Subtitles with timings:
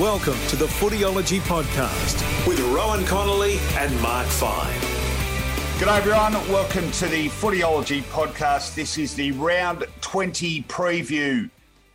[0.00, 4.78] Welcome to the Footyology Podcast with Rowan Connolly and Mark Fine.
[5.78, 8.74] Good G'day everyone, welcome to the Footyology Podcast.
[8.74, 11.48] This is the round 20 preview.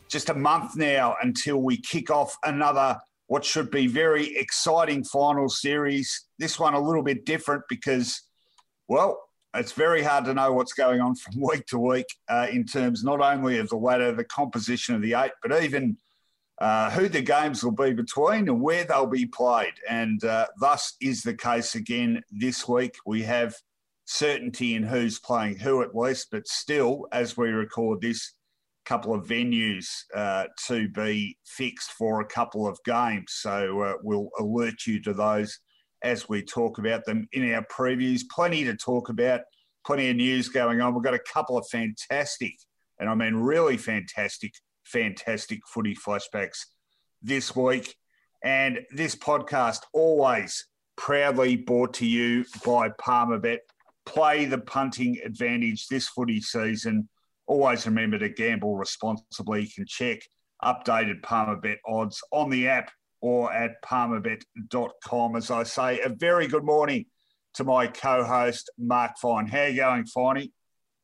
[0.09, 5.47] Just a month now until we kick off another, what should be very exciting final
[5.47, 6.25] series.
[6.39, 8.23] This one a little bit different because,
[8.87, 9.21] well,
[9.53, 13.03] it's very hard to know what's going on from week to week uh, in terms
[13.03, 15.97] not only of the ladder, the composition of the eight, but even–
[16.61, 19.73] uh, who the games will be between and where they'll be played.
[19.89, 22.95] And uh, thus is the case again this week.
[23.03, 23.55] We have
[24.05, 28.35] certainty in who's playing who at least, but still, as we record this,
[28.85, 33.31] a couple of venues uh, to be fixed for a couple of games.
[33.39, 35.57] So uh, we'll alert you to those
[36.03, 38.21] as we talk about them in our previews.
[38.29, 39.41] Plenty to talk about,
[39.83, 40.93] plenty of news going on.
[40.93, 42.53] We've got a couple of fantastic,
[42.99, 44.53] and I mean really fantastic
[44.91, 46.65] fantastic footy flashbacks
[47.21, 47.95] this week.
[48.43, 50.65] And this podcast always
[50.97, 53.59] proudly brought to you by Palmerbet.
[54.05, 57.07] Play the punting advantage this footy season.
[57.47, 59.61] Always remember to gamble responsibly.
[59.63, 60.21] You can check
[60.63, 65.35] updated Palmerbet odds on the app or at palmerbet.com.
[65.35, 67.05] As I say, a very good morning
[67.55, 69.47] to my co-host, Mark Fine.
[69.47, 70.51] How are you going, Finey?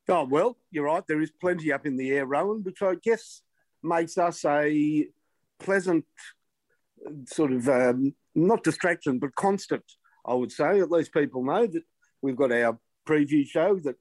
[0.09, 1.03] Oh, well, you're right.
[1.05, 3.41] There is plenty up in the air, Rowan, which I guess
[3.87, 5.07] makes us a
[5.59, 6.05] pleasant
[7.25, 9.83] sort of um, not distraction, but constant.
[10.25, 11.83] I would say at least people know that
[12.21, 13.95] we've got our preview show that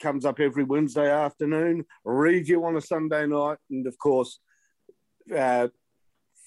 [0.00, 4.40] comes up every Wednesday afternoon, review on a Sunday night, and of course,
[5.34, 5.68] uh,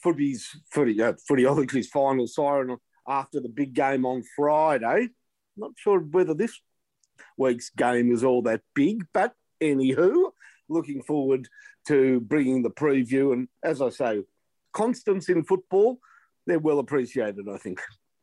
[0.04, 2.78] footy's footy uh, footyology's final siren
[3.08, 5.10] after the big game on Friday.
[5.58, 6.60] Not sure whether this
[7.38, 10.32] week's game is all that big, but anywho,
[10.68, 11.48] looking forward
[11.88, 13.34] to bringing the preview.
[13.34, 14.24] And as I say,
[14.74, 16.00] constants in football,
[16.46, 17.82] they're well appreciated, I think.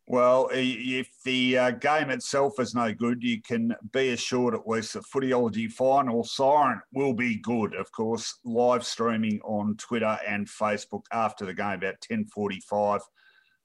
[0.09, 4.95] Well, if the uh, game itself is no good, you can be assured at least
[4.95, 7.75] the Footyology Final Siren will be good.
[7.75, 13.00] Of course, live streaming on Twitter and Facebook after the game about 10.45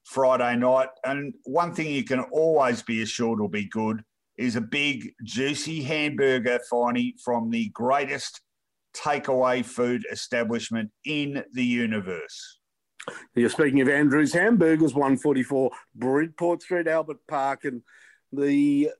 [0.04, 0.88] Friday night.
[1.04, 4.02] And one thing you can always be assured will be good
[4.36, 8.40] is a big, juicy hamburger, Finey, from the greatest
[8.94, 12.58] takeaway food establishment in the universe.
[13.34, 17.82] You're speaking of Andrew's Hamburgers, 144 Bridport Street, Albert Park, and
[18.32, 18.90] the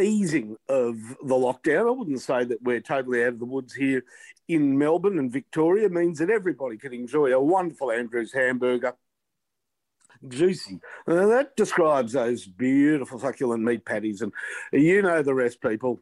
[0.00, 1.86] easing of the lockdown.
[1.86, 4.04] I wouldn't say that we're totally out of the woods here
[4.48, 8.94] in Melbourne and Victoria means that everybody can enjoy a wonderful Andrew's hamburger.
[10.26, 10.80] Juicy.
[11.06, 14.32] Now that describes those beautiful succulent meat patties, and
[14.72, 16.00] you know the rest, people.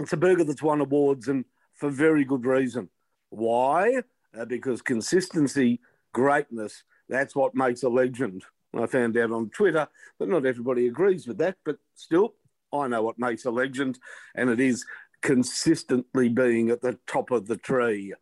[0.00, 1.44] It's a burger that's won awards and
[1.74, 2.88] for very good reason.
[3.30, 4.02] Why?
[4.36, 5.80] Uh, because consistency,
[6.12, 8.44] greatness, that's what makes a legend.
[8.76, 9.86] I found out on Twitter
[10.18, 12.34] that not everybody agrees with that, but still,
[12.72, 13.98] I know what makes a legend,
[14.34, 14.84] and it is
[15.22, 18.14] consistently being at the top of the tree.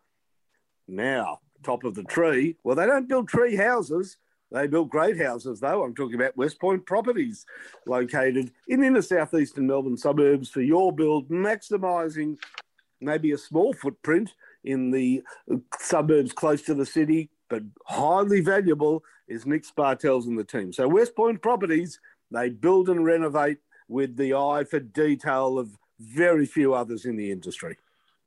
[0.87, 4.19] Now, top of the tree, well, they don't build tree houses.
[4.51, 5.83] They build great houses, though.
[5.83, 7.47] I'm talking about West Point Properties,
[7.87, 12.37] located in inner southeastern Melbourne suburbs for your build, maximising
[13.03, 14.33] maybe a small footprint
[14.65, 15.23] in the
[15.79, 20.73] suburbs close to the city, but highly valuable is Nick Spartels and the team.
[20.73, 21.99] So West Point Properties,
[22.31, 23.59] they build and renovate
[23.89, 27.77] with the eye for detail of very few others in the industry.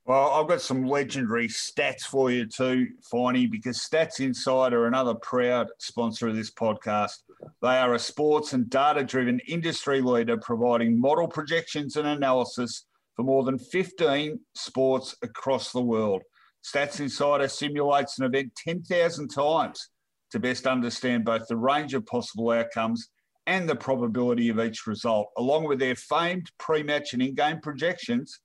[0.06, 5.16] Well, I've got some legendary stats for you too, Finey, because Stats Insider are another
[5.16, 7.24] proud sponsor of this podcast.
[7.64, 13.24] They are a sports and data driven industry leader providing model projections and analysis for
[13.24, 16.22] more than 15 sports across the world.
[16.64, 19.90] Stats Insider simulates an event 10,000 times
[20.32, 23.10] to best understand both the range of possible outcomes
[23.48, 25.28] and the probability of each result.
[25.38, 28.40] Along with their famed pre match and in game projections,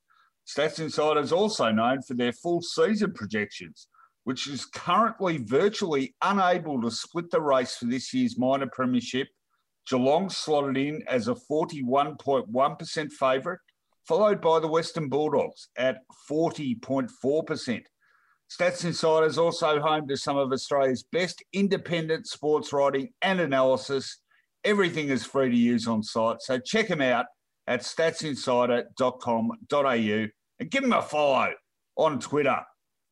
[0.47, 3.89] Stats Insider is also known for their full season projections,
[4.25, 9.29] which is currently virtually unable to split the race for this year's minor premiership.
[9.89, 13.59] Geelong slotted in as a 41.1% favourite
[14.11, 15.99] followed by the Western Bulldogs at
[16.29, 17.83] 40.4%.
[18.51, 24.19] Stats Insider is also home to some of Australia's best independent sports writing and analysis.
[24.65, 27.27] Everything is free to use on site, so check them out
[27.69, 30.27] at statsinsider.com.au
[30.59, 31.53] and give them a follow
[31.95, 32.59] on Twitter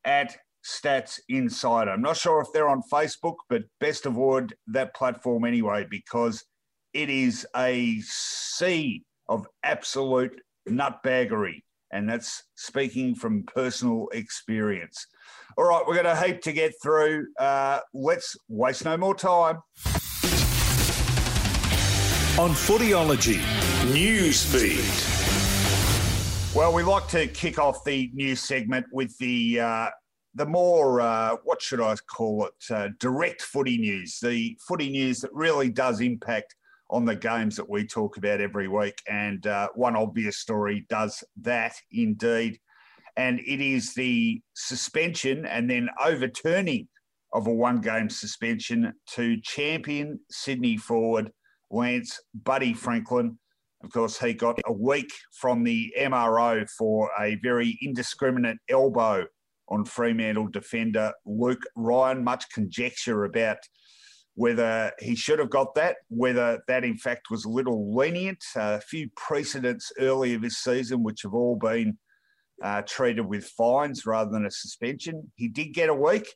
[0.03, 0.35] at
[0.67, 1.91] Stats Insider.
[1.91, 6.43] I'm not sure if they're on Facebook, but best avoid that platform anyway because
[6.91, 11.63] it is a sea of absolute nutbaggery.
[11.91, 15.07] And that's speaking from personal experience.
[15.57, 17.27] All right, we've got a heap to get through.
[17.39, 19.57] Uh, let's waste no more time.
[22.37, 23.39] On Footyology
[23.91, 25.17] Newsfeed.
[26.55, 29.89] Well, we like to kick off the news segment with the uh,
[30.35, 32.73] the more uh, what should I call it?
[32.73, 36.55] Uh, direct footy news, the footy news that really does impact
[36.89, 38.99] on the games that we talk about every week.
[39.07, 42.59] And uh, one obvious story does that indeed,
[43.17, 46.87] and it is the suspension and then overturning
[47.33, 51.31] of a one-game suspension to champion Sydney forward
[51.69, 53.37] Lance Buddy Franklin
[53.83, 59.25] of course, he got a week from the MRO for a very indiscriminate elbow
[59.69, 62.23] on Fremantle defender Luke Ryan.
[62.23, 63.59] Much conjecture about
[64.39, 68.41] whether he should have got that, whether that in fact was a little lenient.
[68.55, 71.97] a few precedents earlier this season, which have all been
[72.63, 75.29] uh, treated with fines rather than a suspension.
[75.35, 76.33] He did get a week.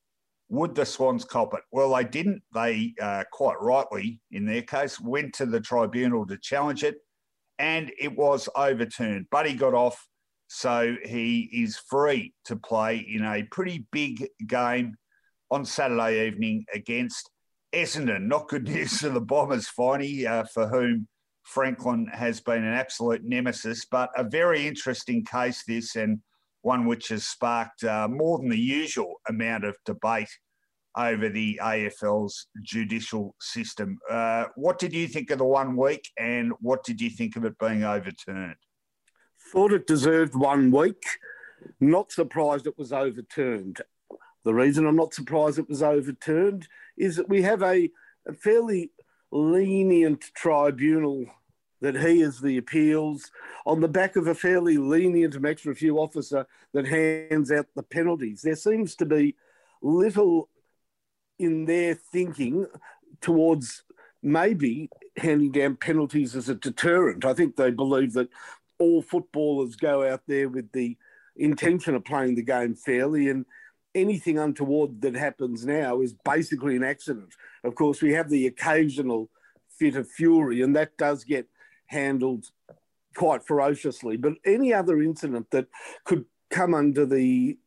[0.50, 1.61] Would the Swans cop it?
[1.71, 2.41] Well, they didn't.
[2.53, 6.95] They, uh, quite rightly, in their case, went to the tribunal to challenge it
[7.57, 9.27] and it was overturned.
[9.31, 10.06] But he got off,
[10.49, 14.95] so he is free to play in a pretty big game
[15.49, 17.29] on Saturday evening against
[17.73, 18.27] Essendon.
[18.27, 21.07] Not good news for the Bombers, Finey, uh, for whom
[21.43, 26.19] Franklin has been an absolute nemesis, but a very interesting case, this, and
[26.61, 30.29] one which has sparked uh, more than the usual amount of debate
[30.97, 33.97] over the AFL's judicial system.
[34.09, 37.43] Uh, what did you think of the one week and what did you think of
[37.43, 38.55] it being overturned?
[39.51, 41.03] Thought it deserved one week.
[41.79, 43.81] Not surprised it was overturned.
[44.45, 46.67] The reason I'm not surprised it was overturned
[46.98, 47.90] is that we have a,
[48.28, 48.92] a fairly
[49.31, 51.25] lenient tribunal
[51.81, 53.30] that he is the appeals
[53.66, 58.42] on the back of a fairly lenient maximum review officer that hands out the penalties.
[58.42, 59.36] There seems to be
[59.81, 60.50] little
[61.38, 62.68] in their thinking
[63.19, 63.84] towards
[64.22, 67.25] maybe handing down penalties as a deterrent.
[67.25, 68.30] I think they believe that
[68.80, 70.98] all footballers go out there with the
[71.36, 73.45] intention of playing the game fairly and
[73.95, 77.34] anything untoward that happens now is basically an accident.
[77.63, 79.30] Of course, we have the occasional
[79.78, 81.48] fit of fury, and that does get
[81.88, 82.45] handled
[83.16, 84.18] quite ferociously.
[84.18, 85.68] But any other incident that
[86.06, 87.57] could come under the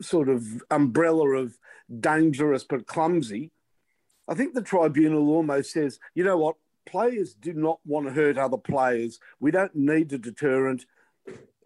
[0.00, 1.56] sort of umbrella of
[2.00, 3.50] dangerous but clumsy.
[4.28, 8.38] I think the tribunal almost says, you know what, players do not want to hurt
[8.38, 9.18] other players.
[9.40, 10.86] We don't need a deterrent.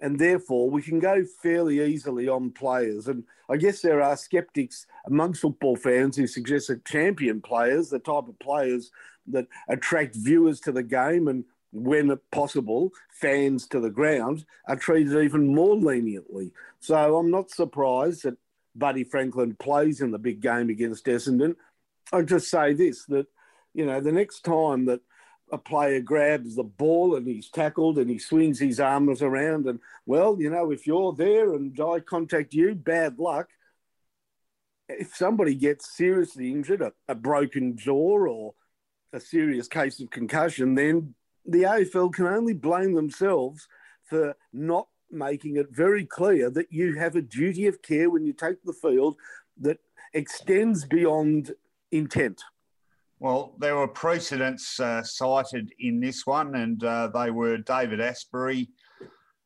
[0.01, 3.09] And therefore, we can go fairly easily on players.
[3.09, 7.99] And I guess there are skeptics amongst football fans who suggest that champion players, the
[7.99, 8.91] type of players
[9.27, 15.23] that attract viewers to the game and, when possible, fans to the ground, are treated
[15.23, 16.53] even more leniently.
[16.81, 18.39] So I'm not surprised that
[18.75, 21.57] Buddy Franklin plays in the big game against Essendon.
[22.13, 23.27] I'll just say this that,
[23.75, 25.01] you know, the next time that
[25.51, 29.81] a player grabs the ball and he's tackled and he swings his arms around, and
[30.07, 33.49] well, you know, if you're there and I contact you, bad luck.
[34.89, 38.55] If somebody gets seriously injured, a, a broken jaw or
[39.13, 41.15] a serious case of concussion, then
[41.47, 43.69] the AFL can only blame themselves
[44.05, 48.33] for not making it very clear that you have a duty of care when you
[48.33, 49.17] take the field
[49.61, 49.79] that
[50.13, 51.53] extends beyond
[51.91, 52.43] intent.
[53.21, 58.69] Well, there were precedents uh, cited in this one, and uh, they were David Astbury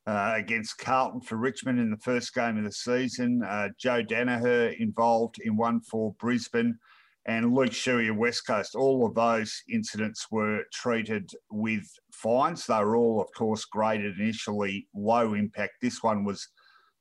[0.07, 4.79] uh, against Carlton for Richmond in the first game of the season, uh, Joe Daniher
[4.79, 6.79] involved in one for Brisbane,
[7.25, 8.75] and Luke Shuey of West Coast.
[8.75, 12.67] All of those incidents were treated with fines.
[12.67, 15.75] They were all, of course, graded initially low impact.
[15.81, 16.49] This one was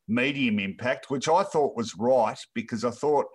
[0.07, 3.25] medium impact, which I thought was right because I thought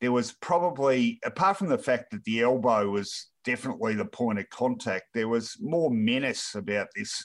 [0.00, 4.48] there was probably, apart from the fact that the elbow was definitely the point of
[4.50, 7.24] contact, there was more menace about this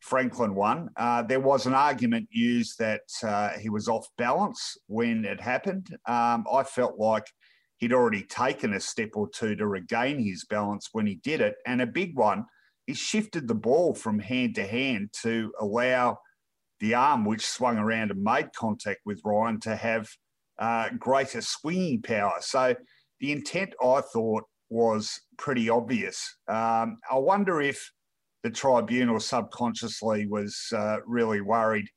[0.00, 0.88] Franklin one.
[0.96, 5.88] Uh, there was an argument used that uh, he was off balance when it happened.
[6.06, 7.26] Um, I felt like
[7.78, 11.56] he'd already taken a step or two to regain his balance when he did it.
[11.66, 12.46] And a big one,
[12.86, 16.18] he shifted the ball from hand to hand to allow
[16.80, 20.08] the arm, which swung around and made contact with Ryan, to have
[20.58, 22.34] uh, greater swinging power.
[22.40, 22.74] So
[23.20, 26.36] the intent, I thought, was pretty obvious.
[26.48, 27.90] Um, I wonder if
[28.42, 31.88] the tribunal subconsciously was uh, really worried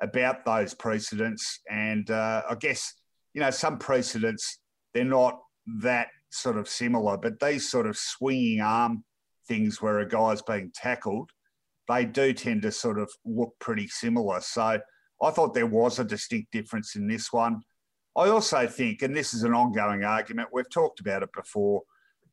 [0.00, 1.60] about those precedents.
[1.70, 2.94] And uh, I guess,
[3.34, 4.60] you know, some precedents,
[4.94, 5.40] they're not
[5.82, 9.04] that sort of similar, but these sort of swinging arm
[9.46, 11.30] things where a guy's being tackled,
[11.88, 14.40] they do tend to sort of look pretty similar.
[14.40, 14.78] So
[15.22, 17.62] I thought there was a distinct difference in this one.
[18.16, 21.82] I also think, and this is an ongoing argument, we've talked about it before,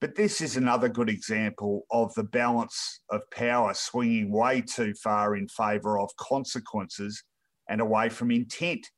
[0.01, 5.35] but this is another good example of the balance of power swinging way too far
[5.35, 7.23] in favour of consequences
[7.69, 8.89] and away from intent.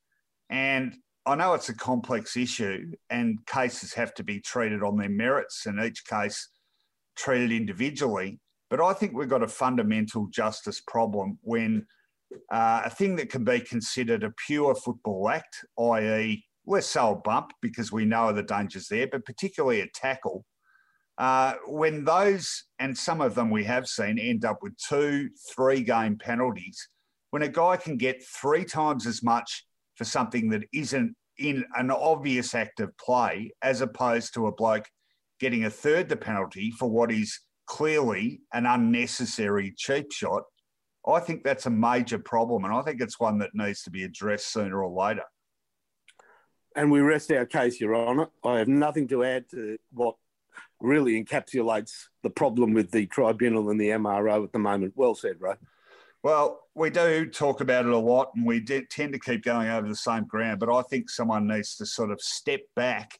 [0.49, 5.09] And I know it's a complex issue and cases have to be treated on their
[5.09, 6.49] merits and each case
[7.17, 8.39] treated individually.
[8.69, 11.85] But I think we've got a fundamental justice problem when
[12.51, 17.51] uh, a thing that can be considered a pure football act, i.e., less so bump
[17.61, 20.45] because we know the dangers there, but particularly a tackle,
[21.17, 25.81] uh, when those, and some of them we have seen, end up with two, three
[25.81, 26.89] game penalties,
[27.31, 31.89] when a guy can get three times as much for something that isn't in an
[31.89, 34.85] obvious act of play, as opposed to a bloke
[35.39, 40.43] getting a third the penalty for what is clearly an unnecessary cheap shot,
[41.05, 42.65] I think that's a major problem.
[42.65, 45.23] And I think it's one that needs to be addressed sooner or later.
[46.77, 48.29] And we rest our case, Your Honour.
[48.45, 50.15] I have nothing to add to what
[50.79, 54.93] really encapsulates the problem with the tribunal and the MRO at the moment.
[54.95, 55.55] Well said, Ray.
[56.21, 59.87] Well, we do talk about it a lot and we tend to keep going over
[59.87, 63.17] the same ground, but I think someone needs to sort of step back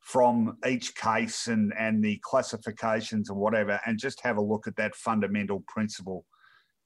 [0.00, 4.76] from each case and, and the classifications and whatever and just have a look at
[4.76, 6.24] that fundamental principle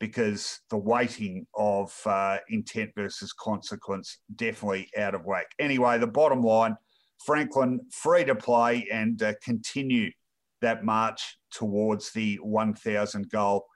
[0.01, 5.47] because the weighting of uh, intent versus consequence definitely out of whack.
[5.59, 6.77] Anyway, the bottom line
[7.25, 10.11] Franklin free to play and uh, continue
[10.61, 13.67] that march towards the 1,000 goal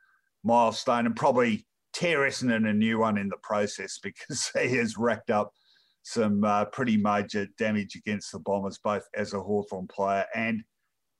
[0.45, 5.31] milestone and probably tear Essendon a new one in the process because he has racked
[5.31, 5.53] up
[6.05, 10.63] some uh, pretty major damage against the Bombers, both as a Hawthorn player and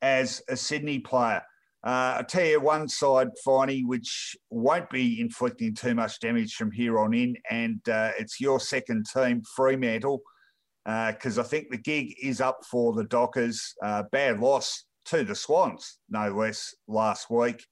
[0.01, 1.41] as a Sydney player.
[1.85, 6.71] Uh, I'll tell you one side, Finey, which won't be inflicting too much damage from
[6.71, 10.21] here on in, and uh, it's your second team, Fremantle,
[10.85, 13.73] because uh, I think the gig is up for the Dockers.
[13.83, 17.65] Uh, bad loss to the Swans, no less, last week.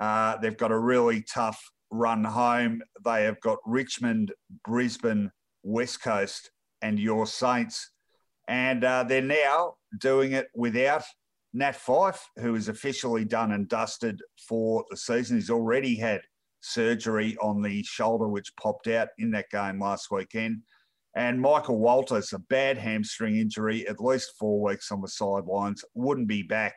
[0.00, 2.82] Uh, they've got a really tough run home.
[3.04, 4.32] They have got Richmond,
[4.64, 5.30] Brisbane,
[5.62, 7.90] West Coast, and your Saints.
[8.48, 11.02] And uh, they're now doing it without
[11.54, 15.36] Nat Fyfe, who is officially done and dusted for the season.
[15.36, 16.20] He's already had
[16.60, 20.62] surgery on the shoulder, which popped out in that game last weekend.
[21.16, 26.26] And Michael Walters, a bad hamstring injury, at least four weeks on the sidelines, wouldn't
[26.26, 26.76] be back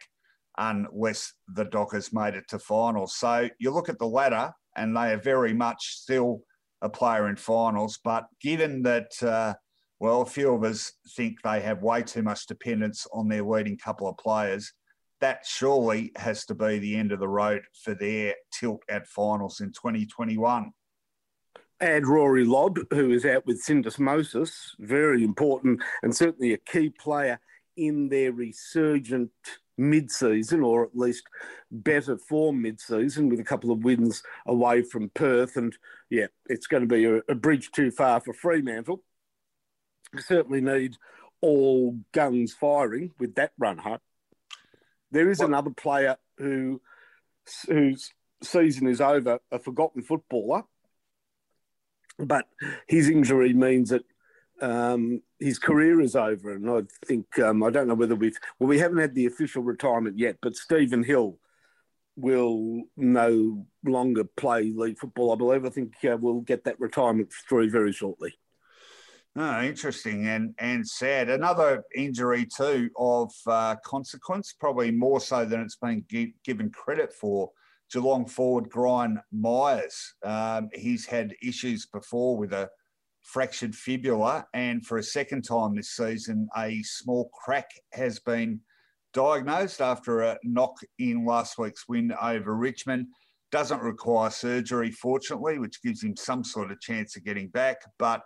[0.60, 3.16] unless the Dockers made it to finals.
[3.18, 6.42] So you look at the ladder, and they are very much still
[6.84, 8.00] a player in finals.
[8.04, 9.56] But given that, uh,
[10.00, 13.78] well, a few of us think they have way too much dependence on their leading
[13.78, 14.74] couple of players,
[15.20, 19.62] that surely has to be the end of the road for their tilt at finals
[19.62, 20.72] in 2021.
[21.80, 27.40] Add Rory Lobb, who is out with syndesmosis, very important and certainly a key player
[27.76, 29.32] in their resurgent
[29.78, 31.24] mid-season, or at least
[31.72, 35.56] better form mid-season, with a couple of wins away from Perth.
[35.56, 35.76] And
[36.10, 39.04] yeah, it's going to be a, a bridge too far for Fremantle.
[40.14, 40.98] We certainly need
[41.42, 44.00] all guns firing with that run home.
[45.12, 46.82] There is another player who
[47.68, 50.64] whose season is over, a forgotten footballer,
[52.20, 52.46] but
[52.88, 54.04] his injury means that
[54.62, 58.68] um, his career is over, and I think um, I don't know whether we've well
[58.68, 61.38] we haven't had the official retirement yet, but Stephen Hill
[62.16, 65.32] will no longer play league football.
[65.32, 65.66] I believe.
[65.66, 68.40] I think uh, we'll get that retirement through very shortly.
[69.40, 71.30] Oh, interesting and and sad.
[71.30, 77.14] Another injury too of uh, consequence, probably more so than it's been gi- given credit
[77.14, 77.52] for.
[77.92, 80.16] Geelong forward Gryan Miers.
[80.24, 82.68] Um, he's had issues before with a
[83.22, 88.60] fractured fibula, and for a second time this season, a small crack has been
[89.14, 93.06] diagnosed after a knock in last week's win over Richmond.
[93.52, 98.24] Doesn't require surgery, fortunately, which gives him some sort of chance of getting back, but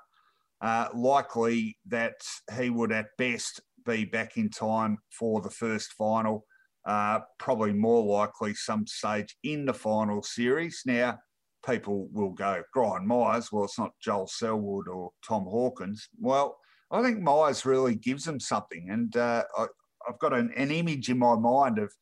[0.62, 2.22] uh, likely that
[2.58, 6.46] he would at best be back in time for the first final.
[6.86, 10.82] Uh, probably more likely some stage in the final series.
[10.86, 11.20] Now,
[11.66, 16.10] people will go, Gryan Miers, well, it's not Joel Selwood or Tom Hawkins.
[16.20, 16.58] Well,
[16.90, 18.90] I think Miers really gives them something.
[18.90, 19.68] And uh, I,
[20.08, 21.94] have got an, an image in my mind of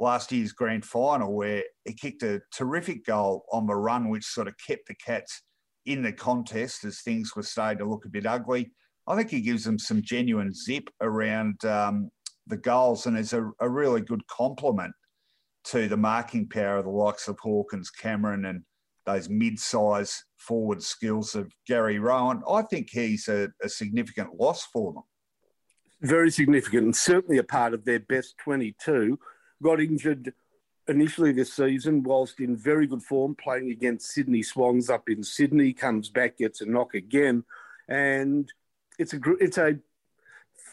[0.00, 4.48] last year's grand final where he kicked a terrific goal on the run, which sort
[4.48, 5.42] of kept the Cats
[5.86, 8.72] in the contest as things were starting to look a bit ugly.
[9.06, 12.10] I think he gives them some genuine zip around um,
[12.46, 14.92] the goals and is a, a, really good complement
[15.64, 18.62] to the marking power of the likes of Hawkins, Cameron, and
[19.04, 22.42] those mid-size forward skills of Gary Rohan.
[22.48, 25.02] I think he's a, a significant loss for them.
[26.02, 29.18] Very significant, and certainly a part of their best 22
[29.62, 30.32] got injured
[30.88, 35.72] initially this season, whilst in very good form, playing against Sydney Swans up in Sydney,
[35.72, 37.44] comes back, gets a knock again,
[37.88, 38.52] and
[38.98, 39.78] it's a it's a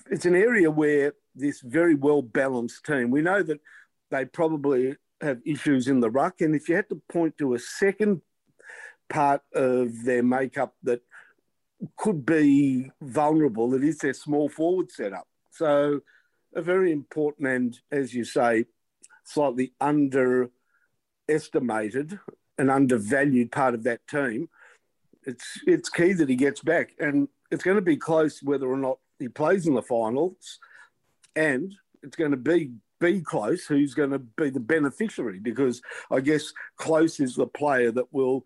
[0.10, 3.10] it's an area where this very well balanced team.
[3.10, 3.60] We know that
[4.12, 7.60] they probably have issues in the ruck, and if you had to point to a
[7.60, 8.22] second
[9.10, 11.02] part of their makeup that
[11.98, 15.28] could be vulnerable, it is their small forward setup.
[15.52, 16.02] So
[16.56, 18.66] a very important and, as you say,
[19.24, 22.20] slightly underestimated
[22.58, 24.50] and undervalued part of that team.
[25.26, 28.78] It's it's key that he gets back, and it's going to be close whether or
[28.78, 30.60] not he plays in the finals,
[31.36, 32.72] and it's going to be
[33.04, 37.92] be close who's going to be the beneficiary because I guess Close is the player
[37.92, 38.46] that will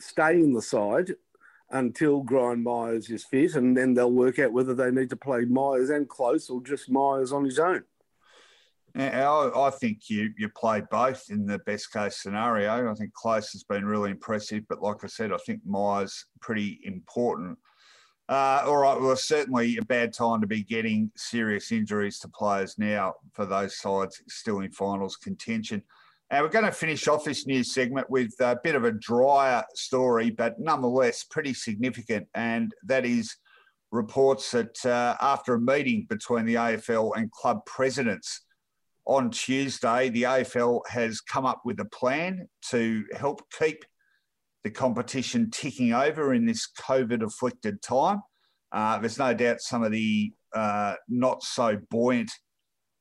[0.00, 1.14] stay in the side
[1.70, 5.44] until Gryan Miers is fit, and then they'll work out whether they need to play
[5.44, 7.84] Miers and Close or just Miers on his own.
[8.98, 12.90] I, I think you you play both in the best case scenario.
[12.90, 16.80] I think Close has been really impressive, but like I said, I think Miers pretty
[16.84, 17.58] important.
[18.28, 22.76] Uh, all right, well, certainly a bad time to be getting serious injuries to players
[22.78, 25.82] now for those sides still in finals contention.
[26.30, 29.64] And we're going to finish off this new segment with a bit of a drier
[29.74, 32.28] story, but nonetheless pretty significant.
[32.34, 33.34] And that is
[33.92, 38.42] reports that uh, after a meeting between the AFL and club presidents
[39.08, 43.84] on Tuesday, the AFL has come up with a plan to help keep
[44.64, 48.20] the competition ticking over in this COVID afflicted time.
[48.70, 52.30] Uh, there's no doubt some of the uh, not so buoyant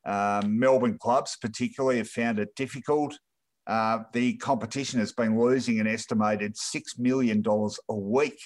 [0.05, 3.19] uh, Melbourne clubs, particularly, have found it difficult.
[3.67, 7.43] Uh, the competition has been losing an estimated $6 million
[7.89, 8.39] a week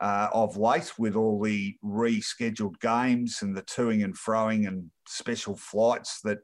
[0.00, 5.56] uh, of late with all the rescheduled games and the toing and froing and special
[5.56, 6.38] flights that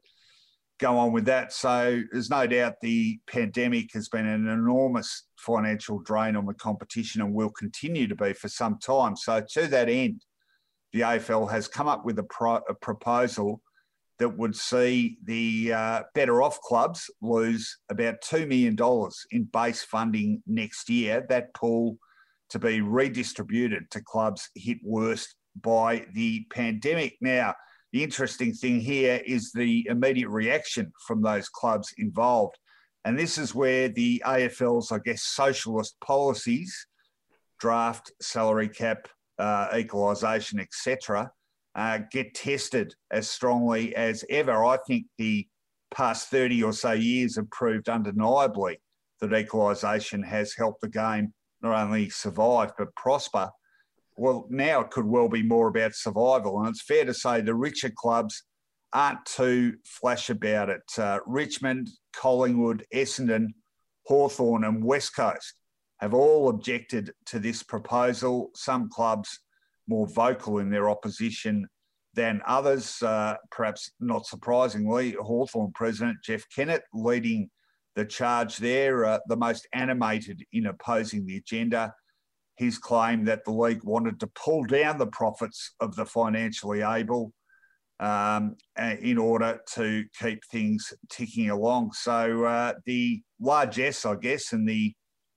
[0.79, 1.53] go on with that.
[1.53, 7.23] So there's no doubt the pandemic has been an enormous financial drain on the competition
[7.23, 9.17] and will continue to be for some time.
[9.17, 10.25] So to that end,
[10.93, 13.61] the AFL has come up with a, pro- a proposal
[14.19, 18.77] that would see the uh, better off clubs lose about $2 million
[19.31, 21.27] in base funding next year.
[21.29, 21.99] That pool
[22.51, 27.17] to be redistributed to clubs hit worst by the pandemic.
[27.21, 27.55] Now,
[27.93, 32.57] the interesting thing here is the immediate reaction from those clubs involved.
[33.05, 36.87] And this is where the AFL's, I guess, socialist policies,
[37.61, 41.31] draft, salary cap, uh, equalisation, etc.,
[41.75, 44.65] uh, get tested as strongly as ever.
[44.65, 45.47] I think the
[45.93, 48.81] past 30 or so years have proved undeniably
[49.21, 53.51] that equalisation has helped the game not only survive but prosper
[54.23, 56.61] well, now it could well be more about survival.
[56.61, 58.45] And it's fair to say the richer clubs
[58.93, 60.83] aren't too flash about it.
[60.97, 63.49] Uh, Richmond, Collingwood, Essendon,
[64.07, 65.55] Hawthorn, and West Coast
[65.99, 68.51] have all objected to this proposal.
[68.55, 69.41] Some clubs
[69.89, 71.67] more vocal in their opposition
[72.15, 73.03] than others.
[73.03, 77.51] Uh, perhaps not surprisingly, Hawthorn president Jeff Kennett leading
[77.97, 81.93] the charge there, uh, the most animated in opposing the agenda
[82.57, 87.33] his claim that the league wanted to pull down the profits of the financially able
[88.01, 88.57] um,
[89.01, 91.93] in order to keep things ticking along.
[91.93, 94.93] So uh, the largesse, I guess, and the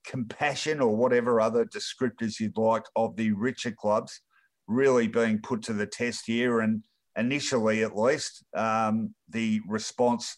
[0.05, 4.21] compassion or whatever other descriptors you'd like of the richer clubs
[4.67, 6.59] really being put to the test here.
[6.59, 6.83] And
[7.15, 10.37] initially, at least, um, the response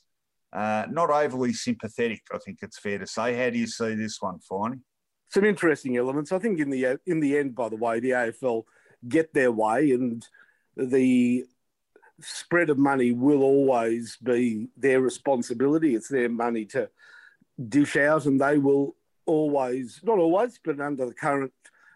[0.53, 2.21] uh, not overly sympathetic.
[2.33, 3.35] I think it's fair to say.
[3.35, 4.79] How do you see this one, Finey?
[5.29, 6.31] Some interesting elements.
[6.31, 8.63] I think in the in the end, by the way, the AFL
[9.07, 10.25] get their way, and
[10.75, 11.45] the
[12.19, 15.95] spread of money will always be their responsibility.
[15.95, 16.89] It's their money to
[17.69, 21.53] dish out, and they will always, not always, but under the current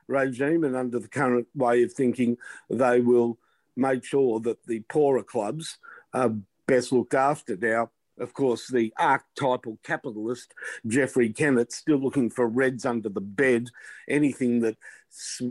[0.07, 2.37] regime and under the current way of thinking,
[2.69, 3.39] they will
[3.75, 5.77] make sure that the poorer clubs
[6.13, 6.35] are
[6.67, 7.55] best looked after.
[7.55, 10.53] Now, of course, the archetypal capitalist,
[10.87, 13.69] Jeffrey Kennett, still looking for reds under the bed,
[14.07, 14.77] anything that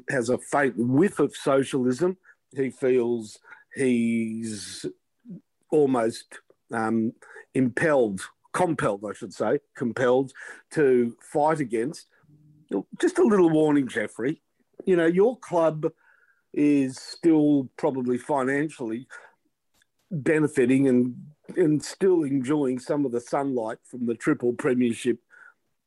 [0.09, 2.17] has a faint whiff of socialism.
[2.57, 3.39] he feels
[3.75, 4.87] he's
[5.71, 6.39] almost
[6.73, 7.13] um,
[7.55, 8.21] impelled,
[8.53, 10.33] compelled, I should say, compelled
[10.73, 12.07] to fight against.
[13.01, 14.43] Just a little warning, Jeffrey.
[14.85, 15.87] You know, your club
[16.53, 19.07] is still probably financially
[20.11, 21.15] benefiting and
[21.57, 25.19] and still enjoying some of the sunlight from the triple premiership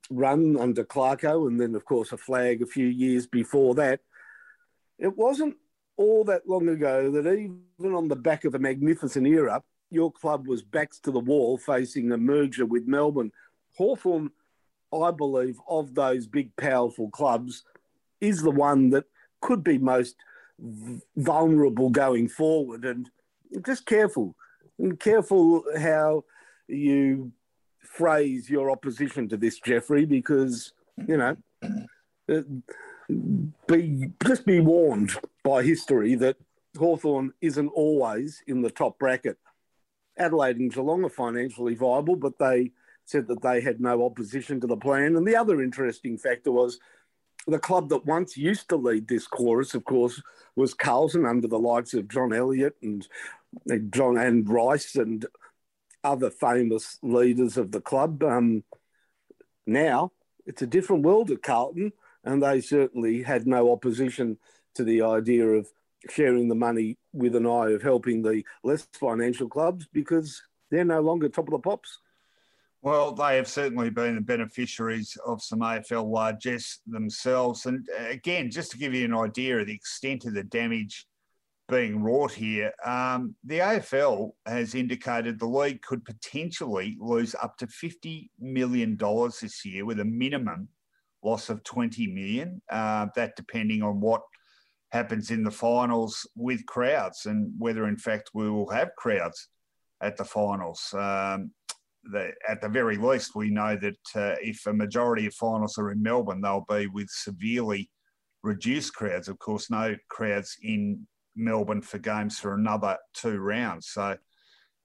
[0.09, 4.01] run under Clarko, and then of course a flag a few years before that.
[4.99, 5.55] It wasn't
[5.97, 10.47] all that long ago that even on the back of a magnificent era, your club
[10.47, 13.31] was backs to the wall facing a merger with Melbourne.
[13.77, 14.31] Hawthorn,
[14.91, 17.63] I believe, of those big, powerful clubs,
[18.19, 19.05] is the one that
[19.41, 20.15] could be most
[21.15, 22.85] vulnerable going forward.
[22.85, 23.09] And
[23.65, 24.35] just careful,
[24.79, 26.23] and careful how
[26.67, 27.31] you
[27.81, 30.73] phrase your opposition to this, Jeffrey, because,
[31.07, 31.37] you know,
[32.29, 32.41] uh,
[33.67, 35.11] be just be warned
[35.43, 36.37] by history that
[36.77, 39.37] Hawthorn isn't always in the top bracket.
[40.17, 42.71] Adelaide and Geelong are financially viable, but they
[43.05, 45.15] said that they had no opposition to the plan.
[45.15, 46.79] And the other interesting factor was
[47.47, 50.21] the club that once used to lead this chorus, of course,
[50.55, 53.07] was Carlton under the likes of John Elliott and
[53.91, 55.25] John and Rice and
[56.03, 58.23] other famous leaders of the club.
[58.23, 58.63] Um,
[59.65, 60.11] now
[60.45, 64.37] it's a different world at Carlton, and they certainly had no opposition
[64.75, 65.67] to the idea of
[66.09, 70.99] sharing the money with an eye of helping the less financial clubs because they're no
[70.99, 71.99] longer top of the pops.
[72.83, 77.65] Well, they have certainly been the beneficiaries of some AFL largesse themselves.
[77.65, 81.07] And uh, again, just to give you an idea of the extent of the damage
[81.69, 87.67] being wrought here, um, the AFL has indicated the league could potentially lose up to
[87.67, 90.67] $50 million this year with a minimum
[91.23, 92.61] loss of 20 million.
[92.69, 94.23] Uh, that depending on what
[94.91, 99.47] happens in the finals with crowds and whether, in fact, we will have crowds
[100.01, 100.93] at the finals.
[100.93, 101.51] Um,
[102.11, 105.91] the, at the very least, we know that uh, if a majority of finals are
[105.91, 107.89] in Melbourne, they'll be with severely
[108.43, 109.27] reduced crowds.
[109.27, 113.89] Of course, no crowds in Melbourne for games for another two rounds.
[113.89, 114.17] So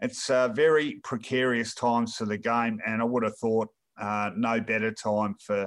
[0.01, 3.69] it's uh, very precarious times for the game, and I would have thought
[4.01, 5.67] uh, no better time for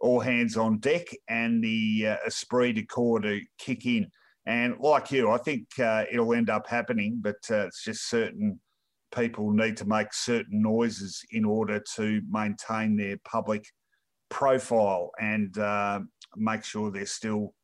[0.00, 4.06] all hands on deck and the uh, esprit de corps to kick in.
[4.46, 8.60] And like you, I think uh, it'll end up happening, but uh, it's just certain
[9.14, 13.64] people need to make certain noises in order to maintain their public
[14.28, 16.00] profile and uh,
[16.36, 17.54] make sure they're still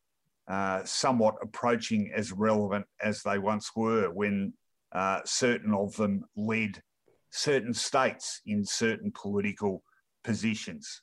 [0.48, 4.52] uh, somewhat approaching as relevant as they once were when
[4.92, 6.82] uh, certain of them led
[7.30, 9.82] certain states in certain political
[10.22, 11.02] positions,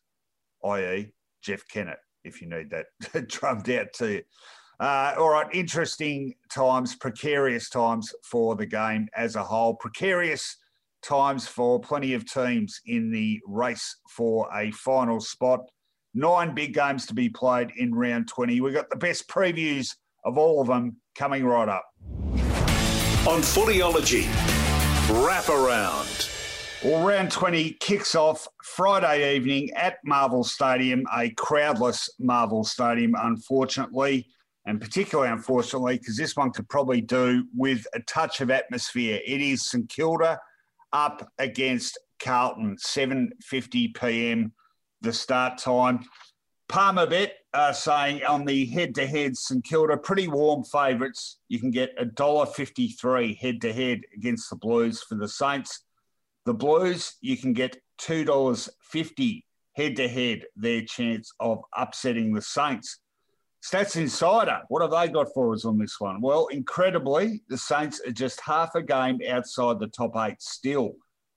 [0.65, 4.21] i.e., Jeff Kennett, if you need that drummed out to you.
[4.79, 10.55] Uh, all right, interesting times, precarious times for the game as a whole, precarious
[11.01, 15.59] times for plenty of teams in the race for a final spot.
[16.13, 18.61] Nine big games to be played in round 20.
[18.61, 21.85] We've got the best previews of all of them coming right up.
[23.27, 24.27] On Footyology,
[25.25, 26.07] wrap around.
[26.85, 34.25] Well, round 20 kicks off Friday evening at Marvel Stadium, a crowdless Marvel Stadium, unfortunately
[34.69, 39.19] and particularly unfortunately, because this one could probably do with a touch of atmosphere.
[39.25, 40.39] It is St Kilda
[40.93, 44.53] up against Carlton, 7:50 p.m.
[45.01, 46.05] the start time.
[46.67, 51.39] Palmerbet uh, saying on the head-to-head St Kilda, pretty warm favourites.
[51.47, 55.82] You can get a dollar fifty-three head-to-head against the Blues for the Saints.
[56.45, 60.45] The Blues, you can get two dollars fifty head-to-head.
[60.55, 62.99] Their chance of upsetting the Saints.
[63.62, 66.22] Stats Insider, what have they got for us on this one?
[66.22, 70.93] Well, incredibly, the Saints are just half a game outside the top eight still,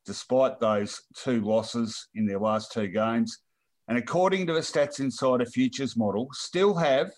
[0.07, 3.39] despite those two losses in their last two games.
[3.89, 7.11] And according to the Stats Insider futures model, still have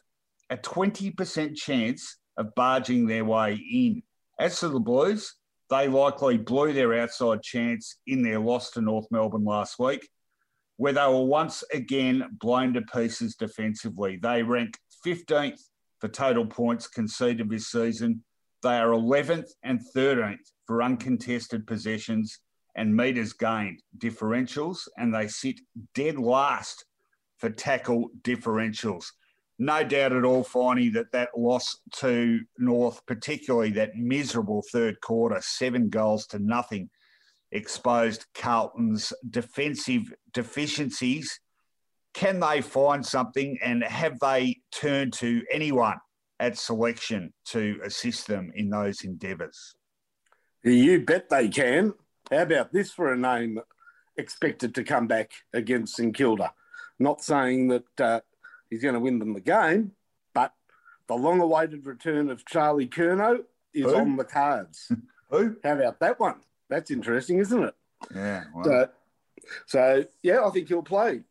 [0.48, 4.02] a 20% chance of barging their way in.
[4.38, 5.34] As for the Blues,
[5.70, 10.08] they likely blew their outside chance in their loss to North Melbourne last week,
[10.76, 14.18] where they were once again blown to pieces defensively.
[14.20, 15.60] They rank 15th
[16.00, 18.22] for total points conceded this season.
[18.62, 22.40] They are 11th and 13th for uncontested possessions
[22.76, 25.60] and metres gained differentials, and they sit
[25.94, 26.84] dead last
[27.38, 29.04] for tackle differentials.
[29.58, 35.38] No doubt at all, Finey, that that loss to North, particularly that miserable third quarter,
[35.40, 36.90] seven goals to nothing,
[37.52, 41.38] exposed Carlton's defensive deficiencies
[42.14, 45.98] can they find something and have they turned to anyone
[46.40, 49.74] at selection to assist them in those endeavours.
[50.62, 51.94] You bet they can.
[52.30, 53.60] How about this for a name
[54.16, 56.52] expected to come back against St Kilda?
[56.98, 58.20] Not saying that uh,
[58.70, 59.92] he's going to win them the game,
[60.32, 60.52] but
[61.06, 63.96] the long awaited return of Charlie Curnow is Who?
[63.96, 64.90] on the cards.
[65.30, 65.56] Who?
[65.62, 66.36] How about that one?
[66.70, 67.74] That's interesting, isn't it?
[68.14, 68.44] Yeah.
[68.64, 68.88] So,
[69.66, 71.22] so, yeah, I think he'll play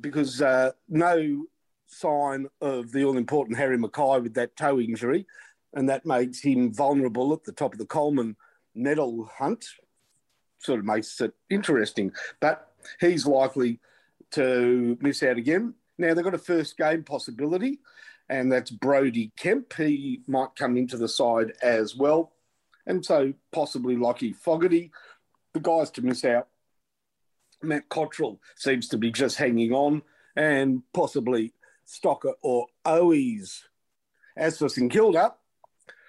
[0.00, 1.46] because uh, no
[1.86, 5.26] sign of the all important Harry McKay with that toe injury,
[5.74, 8.36] and that makes him vulnerable at the top of the Coleman
[8.74, 9.66] medal hunt.
[10.58, 13.80] Sort of makes it interesting, but he's likely
[14.32, 15.74] to miss out again.
[15.98, 17.80] Now they've got a first game possibility,
[18.28, 19.74] and that's Brody Kemp.
[19.74, 22.32] He might come into the side as well,
[22.86, 24.90] and so possibly Lockie Fogarty.
[25.52, 26.48] The guys to miss out.
[27.66, 30.02] Matt Cottrell seems to be just hanging on,
[30.36, 31.52] and possibly
[31.86, 33.62] Stocker or Owies.
[34.36, 35.34] As for St Kilda,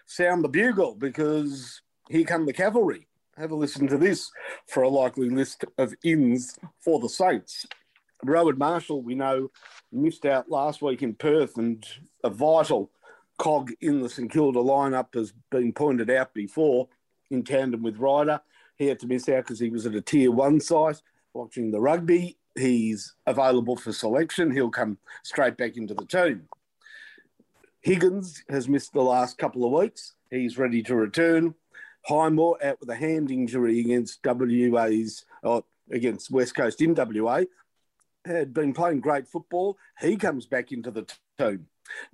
[0.06, 3.08] sound the bugle because here come the cavalry.
[3.38, 4.32] Have a listen to this
[4.68, 7.65] for a likely list of ins for the Saints.
[8.24, 9.52] Rowan Marshall, we know,
[9.91, 11.86] missed out last week in Perth, and
[12.24, 12.89] a vital
[13.38, 16.88] cog in the St Kilda lineup has been pointed out before
[17.30, 18.39] in tandem with Ryder.
[18.78, 21.02] He had to miss out because he was at a tier one site
[21.36, 24.52] watching the rugby he's available for selection.
[24.52, 26.48] He'll come straight back into the team.
[27.82, 30.13] Higgins has missed the last couple of weeks.
[30.32, 31.54] He's ready to return.
[32.06, 37.43] Highmore out with a hand injury against WA's or oh, against West Coast in WA.
[38.26, 39.78] Had been playing great football.
[40.00, 41.06] He comes back into the
[41.38, 41.67] team.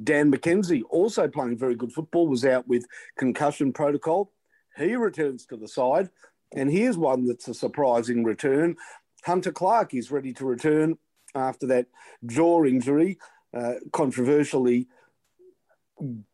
[0.04, 2.86] Dan McKenzie, also playing very good football, was out with
[3.18, 4.34] concussion protocol.
[4.76, 6.10] He returns to the side.
[6.54, 8.76] And here's one that's a surprising return.
[9.24, 10.98] Hunter Clark is ready to return
[11.36, 11.88] after that
[12.26, 13.18] jaw injury,
[13.54, 14.88] uh, controversially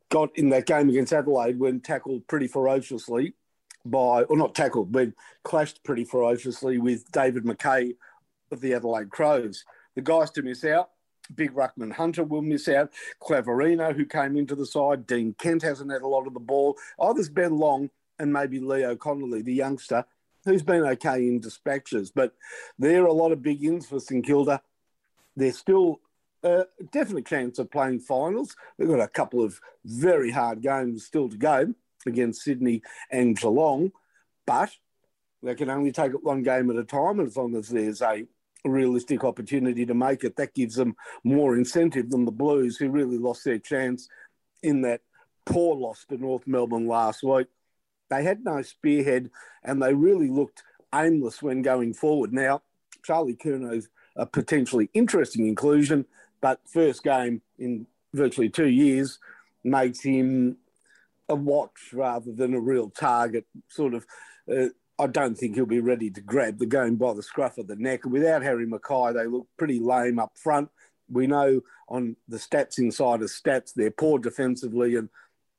[0.09, 3.33] got in that game against Adelaide when tackled pretty ferociously
[3.85, 5.09] by, or not tackled, but
[5.43, 7.93] clashed pretty ferociously with David Mackay
[8.51, 9.65] of the Adelaide Crows.
[9.95, 10.91] The guys to miss out,
[11.35, 12.91] Big Ruckman Hunter will miss out.
[13.21, 15.05] Clavarino, who came into the side.
[15.07, 16.77] Dean Kent hasn't had a lot of the ball.
[16.97, 20.05] Oh, there's Ben Long and maybe Leo Connolly, the youngster,
[20.47, 22.11] who's been okay in dispatches.
[22.11, 22.33] But
[22.79, 24.61] there are a lot of big ins for St Kilda.
[25.35, 26.01] They're still
[26.43, 28.55] a definite chance of playing finals.
[28.77, 31.73] They've got a couple of very hard games still to go
[32.05, 32.81] against Sydney
[33.11, 33.91] and Geelong,
[34.45, 34.71] but
[35.43, 37.19] they can only take it one game at a time.
[37.19, 38.25] And as long as there's a
[38.65, 43.17] realistic opportunity to make it, that gives them more incentive than the Blues, who really
[43.17, 44.07] lost their chance
[44.63, 45.01] in that
[45.45, 47.47] poor loss to North Melbourne last week.
[48.09, 49.29] They had no spearhead
[49.63, 52.33] and they really looked aimless when going forward.
[52.33, 52.61] Now,
[53.03, 56.05] Charlie Curnow's a potentially interesting inclusion,
[56.41, 59.19] but first game in virtually two years
[59.63, 60.57] makes him
[61.29, 63.45] a watch rather than a real target.
[63.67, 64.05] Sort of,
[64.51, 67.67] uh, I don't think he'll be ready to grab the game by the scruff of
[67.67, 68.05] the neck.
[68.05, 70.69] Without Harry McKay, they look pretty lame up front.
[71.09, 75.09] We know on the stats inside of stats, they're poor defensively and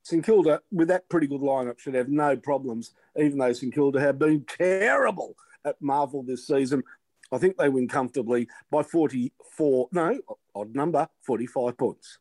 [0.09, 3.99] St Kilda, with that pretty good lineup, should have no problems, even though St Kilda
[3.99, 6.83] have been terrible at Marvel this season.
[7.31, 10.19] I think they win comfortably by 44, no,
[10.55, 12.17] odd number, 45 points.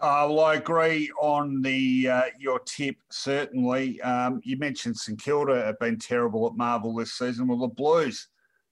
[0.00, 2.96] Uh, well, I agree on the uh, your tip.
[3.10, 7.48] Certainly, um, you mentioned St Kilda have been terrible at Marvel this season.
[7.48, 8.28] Well, the Blues,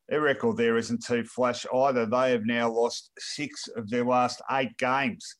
[0.08, 2.06] their record there isn't too flash either.
[2.06, 5.36] They have now lost six of their last eight games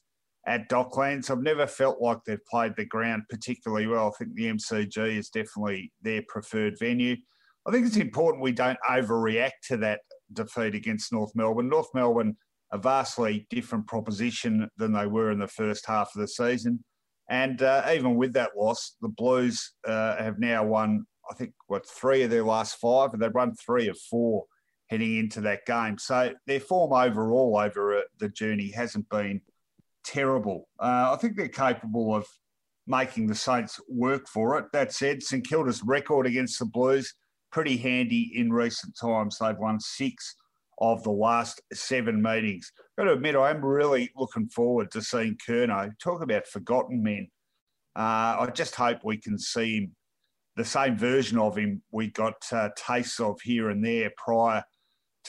[0.47, 1.31] at Docklands.
[1.31, 4.09] I've never felt like they've played the ground particularly well.
[4.09, 7.17] I think the MCG is definitely their preferred venue.
[7.67, 10.01] I think it's important we don't overreact to that
[10.33, 11.69] defeat against North Melbourne.
[11.69, 12.37] North Melbourne,
[12.73, 16.83] a vastly different proposition than they were in the first half of the season.
[17.29, 21.87] And uh, even with that loss, the Blues uh, have now won, I think, what,
[21.87, 24.45] three of their last five, and they've won three of four
[24.89, 25.97] heading into that game.
[25.99, 29.41] So their form overall over uh, the journey hasn't been
[30.05, 30.69] terrible.
[30.79, 32.27] Uh, I think they're capable of
[32.87, 34.67] making the Saints work for it.
[34.73, 37.15] That said, St Kilda's record against the Blues
[37.53, 39.39] pretty handy in recent times.
[39.39, 40.37] They've won six
[40.81, 42.73] of the last seven meetings.
[42.97, 45.91] Got to admit, I am really looking forward to seeing Curnow.
[46.03, 47.29] Talk about forgotten men.
[47.97, 49.97] Uh, I just hope we can see him,
[50.57, 54.63] the same version of him we got uh, tastes of here and there prior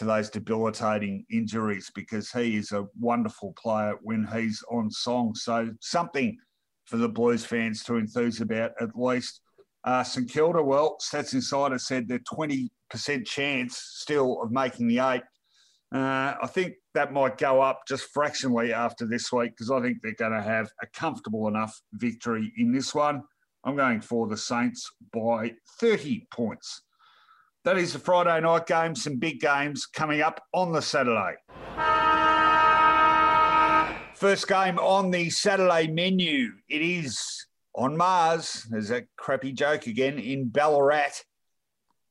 [0.02, 5.36] to those debilitating injuries because he is a wonderful player when he's on song.
[5.36, 6.36] So something
[6.86, 9.42] for the Blues fans to enthuse about at least.
[9.84, 12.70] Uh, St Kilda, well, Stats Insider said they're 20%
[13.28, 15.22] chance still of making the eight.
[15.94, 20.02] Uh, I think that might go up just fractionally after this week because I think
[20.02, 23.22] they're going to have a comfortable enough victory in this one.
[23.64, 26.82] I'm going for the Saints by 30 points.
[27.64, 31.36] That is the Friday night game, some big games coming up on the Saturday.
[34.16, 36.54] First game on the Saturday menu.
[36.68, 37.46] It is
[37.76, 38.66] on Mars.
[38.68, 41.22] There's a crappy joke again in Ballarat.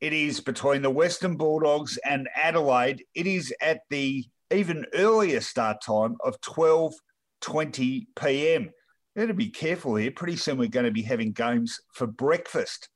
[0.01, 3.05] It is between the Western Bulldogs and Adelaide.
[3.17, 8.71] It is at the even earlier start time of 12:20 p.m.
[9.17, 10.13] To be careful here.
[10.13, 12.89] Pretty soon we're going to be having games for breakfast.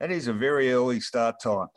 [0.00, 1.68] That is a very early start time.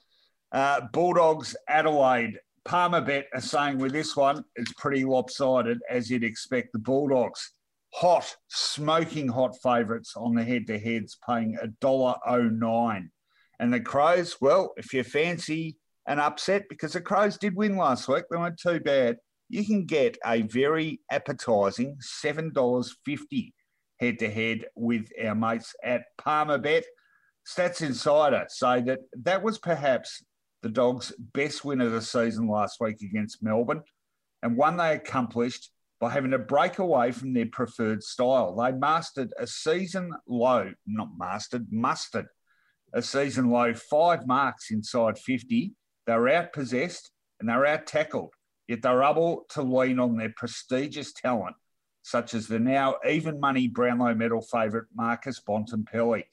[0.54, 2.40] Uh, Bulldogs Adelaide.
[2.66, 6.72] Palmerbet are saying with this one, it's pretty lopsided, as you'd expect.
[6.72, 7.52] The Bulldogs,
[7.94, 13.10] hot, smoking hot favourites on the head to heads, paying $1.09.
[13.60, 15.76] And the Crows, well, if you fancy
[16.08, 19.18] an upset, because the Crows did win last week, they weren't too bad,
[19.50, 23.52] you can get a very appetising $7.50
[24.00, 26.84] head to head with our mates at Palmerbet.
[27.46, 30.24] Stats Insider say that that was perhaps
[30.64, 33.84] the Dogs' best win of the season last week against Melbourne,
[34.42, 38.56] and one they accomplished by having to break away from their preferred style.
[38.56, 42.28] They mastered a season low, not mastered, mustered
[42.94, 45.74] a season low five marks inside 50.
[46.08, 48.34] They were outpossessed and they were out tackled,
[48.68, 51.56] yet they were able to lean on their prestigious talent,
[52.04, 56.24] such as the now even money Brownlow medal favourite Marcus Bontempelli.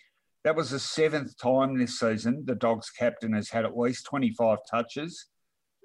[0.44, 4.59] That was the seventh time this season the Dogs captain has had at least 25
[4.70, 5.26] touches,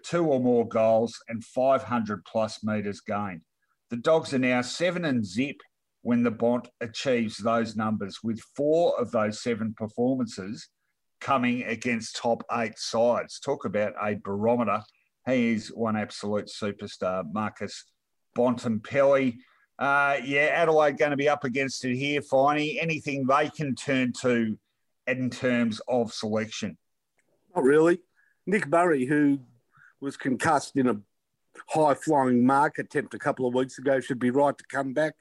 [0.05, 3.41] two or more goals, and 500 plus metres gained.
[3.89, 5.57] The Dogs are now seven and zip
[6.03, 10.69] when the Bont achieves those numbers, with four of those seven performances
[11.19, 13.39] coming against top eight sides.
[13.39, 14.83] Talk about a barometer.
[15.25, 17.83] He is one absolute superstar, Marcus
[18.37, 19.37] Bontempelli.
[19.77, 22.81] Uh, yeah, Adelaide going to be up against it here, Finey.
[22.81, 24.57] Anything they can turn to
[25.07, 26.77] in terms of selection?
[27.55, 27.99] Not really.
[28.45, 29.39] Nick Murray, who
[29.99, 30.99] was concussed in a
[31.67, 35.15] high flying mark attempt a couple of weeks ago, should be right to come back.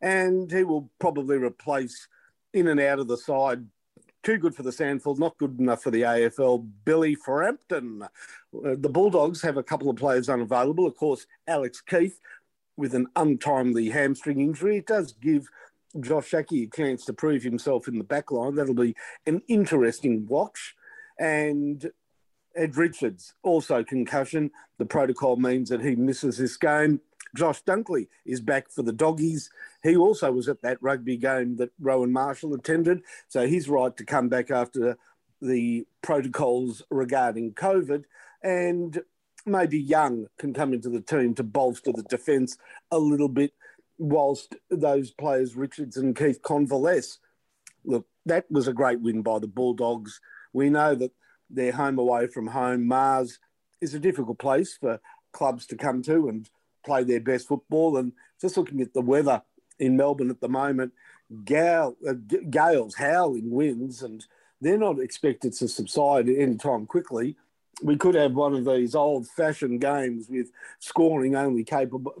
[0.00, 2.08] And he will probably replace
[2.54, 3.66] in and out of the side.
[4.22, 6.68] Too good for the SANFL, not good enough for the AFL.
[6.84, 8.02] Billy Frampton.
[8.02, 8.08] Uh,
[8.52, 10.86] the Bulldogs have a couple of players unavailable.
[10.86, 12.20] Of course, Alex Keith
[12.80, 14.78] with an untimely hamstring injury.
[14.78, 15.48] It does give
[16.00, 18.54] Josh Schache a chance to prove himself in the back line.
[18.54, 20.74] That'll be an interesting watch.
[21.18, 21.90] And
[22.56, 24.50] Ed Richards, also concussion.
[24.78, 27.00] The protocol means that he misses this game.
[27.36, 29.50] Josh Dunkley is back for the doggies.
[29.82, 33.02] He also was at that rugby game that Rowan Marshall attended.
[33.28, 34.96] So he's right to come back after
[35.40, 38.04] the protocols regarding COVID.
[38.42, 39.00] And
[39.46, 42.56] maybe Young can come into the team to bolster the defence
[42.90, 43.52] a little bit,
[43.98, 47.18] whilst those players, Richards and Keath, convalesce.
[47.84, 50.20] Look, that was a great win by the Bulldogs.
[50.52, 51.12] We know that
[51.48, 52.86] they're home away from home.
[52.86, 53.38] Mars
[53.80, 55.00] is a difficult place for
[55.32, 56.48] clubs to come to and
[56.84, 57.96] play their best football.
[57.96, 59.42] And just looking at the weather
[59.78, 60.92] in Melbourne at the moment,
[61.44, 62.14] gale, uh,
[62.50, 64.24] gales, howling winds, and
[64.60, 67.36] they're not expected to subside anytime quickly
[67.82, 72.14] we could have one of these old-fashioned games with scoring only capable,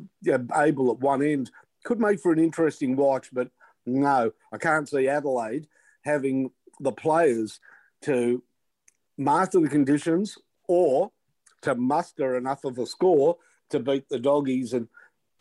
[0.56, 1.50] able at one end.
[1.84, 3.50] Could make for an interesting watch, but
[3.86, 5.66] no, I can't see Adelaide
[6.02, 7.60] having the players
[8.02, 8.42] to
[9.18, 11.10] master the conditions or
[11.62, 13.36] to muster enough of a score
[13.70, 14.88] to beat the doggies, and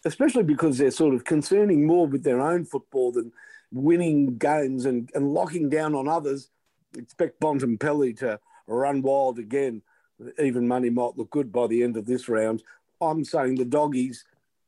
[0.05, 3.31] especially because they're sort of concerning more with their own football than
[3.71, 6.49] winning games and, and locking down on others.
[6.97, 9.81] Expect Bontempelli to run wild again
[10.41, 12.63] even money might look good by the end of this round.
[13.01, 14.25] I'm saying the doggies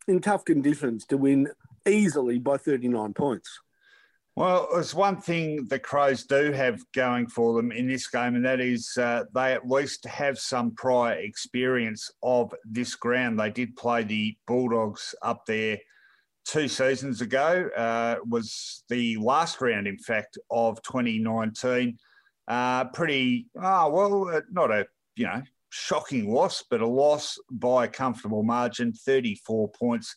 [0.08, 1.50] in tough conditions to win
[1.88, 3.60] easily by 39 points.
[4.36, 8.46] Well, there's one thing the Crows do have going for them in this game, and
[8.46, 13.38] that is uh, they at least have some prior experience of this ground.
[13.38, 15.80] They did play the Bulldogs up there
[16.46, 17.70] two seasons ago.
[17.76, 21.98] Uh, was the last round, in fact, of 2019.
[22.48, 24.86] Uh, pretty, oh, well, uh, not a
[25.16, 30.16] you know, shocking loss, but a loss by a comfortable margin, 34 points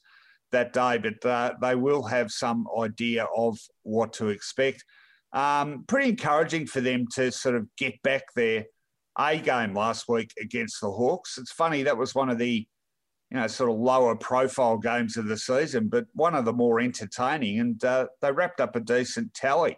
[0.53, 0.99] that day.
[0.99, 4.85] But uh, they will have some idea of what to expect.
[5.33, 8.67] Um, pretty encouraging for them to sort of get back their
[9.19, 11.39] A game last week against the Hawks.
[11.39, 12.67] It's funny, that was one of the
[13.31, 16.79] you know, sort of lower profile games of the season, but one of the more
[16.79, 17.59] entertaining.
[17.59, 19.77] And uh, they wrapped up a decent tally.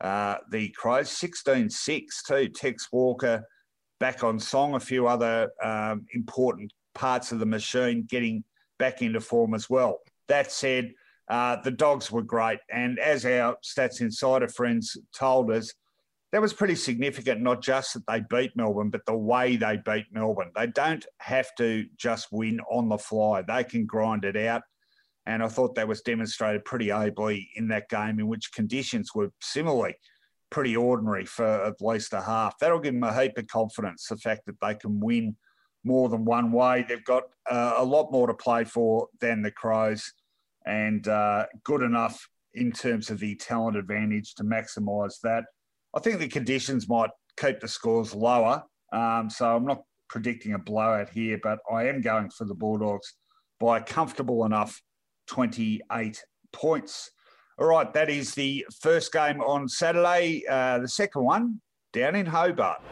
[0.00, 2.48] Uh, the Crows 16 6 too.
[2.48, 3.44] Tex Walker
[3.98, 8.44] back on song, a few other um, important parts of the machine getting
[8.78, 10.00] back into form as well.
[10.28, 10.92] That said,
[11.28, 12.58] uh, the dogs were great.
[12.70, 15.72] And as our Stats Insider friends told us,
[16.32, 20.06] that was pretty significant, not just that they beat Melbourne, but the way they beat
[20.12, 20.50] Melbourne.
[20.54, 24.62] They don't have to just win on the fly, they can grind it out.
[25.24, 29.32] And I thought that was demonstrated pretty ably in that game, in which conditions were
[29.40, 29.94] similarly
[30.50, 32.58] pretty ordinary for at least a half.
[32.58, 35.36] That'll give them a heap of confidence, the fact that they can win
[35.84, 36.84] more than one way.
[36.88, 40.12] They've got uh, a lot more to play for than the Crows
[40.66, 45.44] and uh, good enough in terms of the talent advantage to maximise that.
[45.94, 48.64] I think the conditions might keep the scores lower.
[48.92, 53.14] Um, so I'm not predicting a blowout here, but I am going for the Bulldogs
[53.60, 54.80] by comfortable enough
[55.28, 56.22] 28
[56.52, 57.10] points.
[57.58, 60.42] All right, that is the first game on Saturday.
[60.46, 61.62] Uh, the second one
[61.94, 62.82] down in Hobart.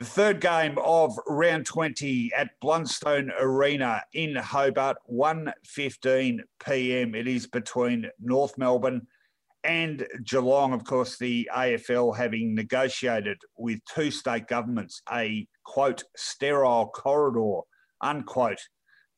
[0.00, 7.14] The third game of round 20 at Blundstone Arena in Hobart, 1.15 p.m.
[7.14, 9.06] It is between North Melbourne
[9.62, 10.72] and Geelong.
[10.72, 17.60] Of course, the AFL having negotiated with two state governments a, quote, sterile corridor,
[18.00, 18.60] unquote,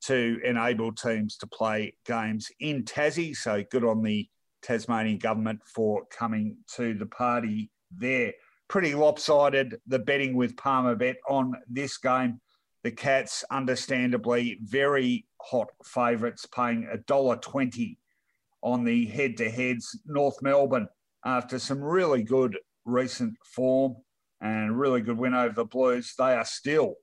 [0.07, 3.37] to enable teams to play games in Tassie.
[3.37, 4.29] So good on the
[4.63, 8.33] Tasmanian government for coming to the party there
[8.71, 12.41] pretty lopsided, the betting with Palmer Bet on this game.
[12.85, 17.97] The Cats, understandably, very hot favourites, paying $1.20
[18.63, 19.99] on the head to heads.
[20.07, 20.89] North Melbourne,
[21.25, 23.97] after some really good recent form
[24.41, 26.95] and really good win over the Blues, they are still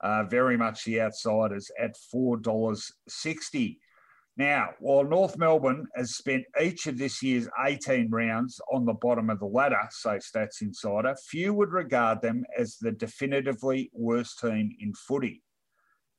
[0.00, 3.76] uh, very much the outsiders at $4.60.
[4.38, 9.30] Now, while North Melbourne has spent each of this year's 18 rounds on the bottom
[9.30, 14.76] of the ladder, say Stats Insider, few would regard them as the definitively worst team
[14.78, 15.42] in footy.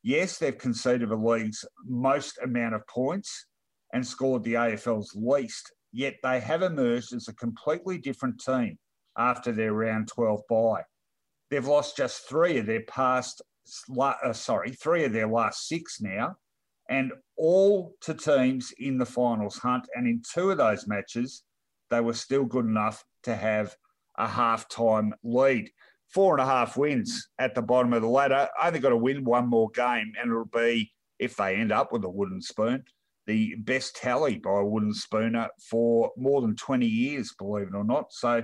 [0.01, 3.45] Yes, they've conceded the league's most amount of points
[3.93, 8.79] and scored the AFL's least, yet they have emerged as a completely different team
[9.17, 10.83] after their round 12 bye.
[11.51, 13.41] They've lost just three of their past,
[13.99, 16.35] uh, sorry, three of their last six now
[16.89, 19.87] and all to teams in the finals hunt.
[19.95, 21.43] And in two of those matches,
[21.89, 23.75] they were still good enough to have
[24.17, 25.69] a half-time lead.
[26.13, 28.47] Four and a half wins at the bottom of the ladder.
[28.61, 32.05] Only got to win one more game, and it'll be, if they end up with
[32.05, 32.85] a wooden spoon,
[33.25, 37.83] the best tally by a wooden spooner for more than 20 years, believe it or
[37.83, 38.13] not.
[38.13, 38.43] So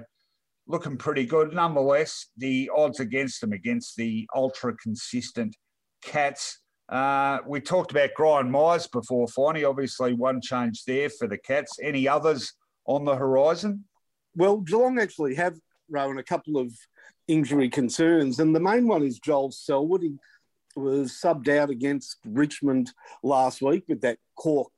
[0.67, 1.53] looking pretty good.
[1.53, 5.55] Nonetheless, the odds against them, against the ultra consistent
[6.01, 6.59] Cats,
[6.89, 9.67] uh, we talked about Gryan Miers before, Finey.
[9.67, 11.77] Obviously, one change there for the Cats.
[11.81, 12.53] Any others
[12.85, 13.85] on the horizon?
[14.35, 15.57] Well, Geelong actually have,
[15.89, 16.73] Rowan, a couple of
[17.27, 18.39] injury concerns.
[18.39, 20.03] And the main one is Joel Selwood.
[20.03, 20.15] He
[20.75, 22.91] was subbed out against Richmond
[23.21, 24.71] last week with that cork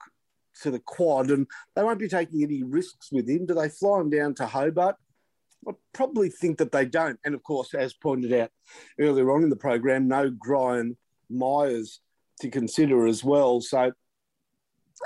[0.62, 3.46] to the quad, and they won't be taking any risks with him.
[3.46, 4.96] Do they fly him down to Hobart?
[5.68, 7.20] I probably think that they don't.
[7.26, 8.52] And of course, as pointed out
[9.00, 10.96] earlier on in the program, no Gryan
[11.30, 12.00] Miers
[12.42, 13.62] to consider as well.
[13.62, 13.92] So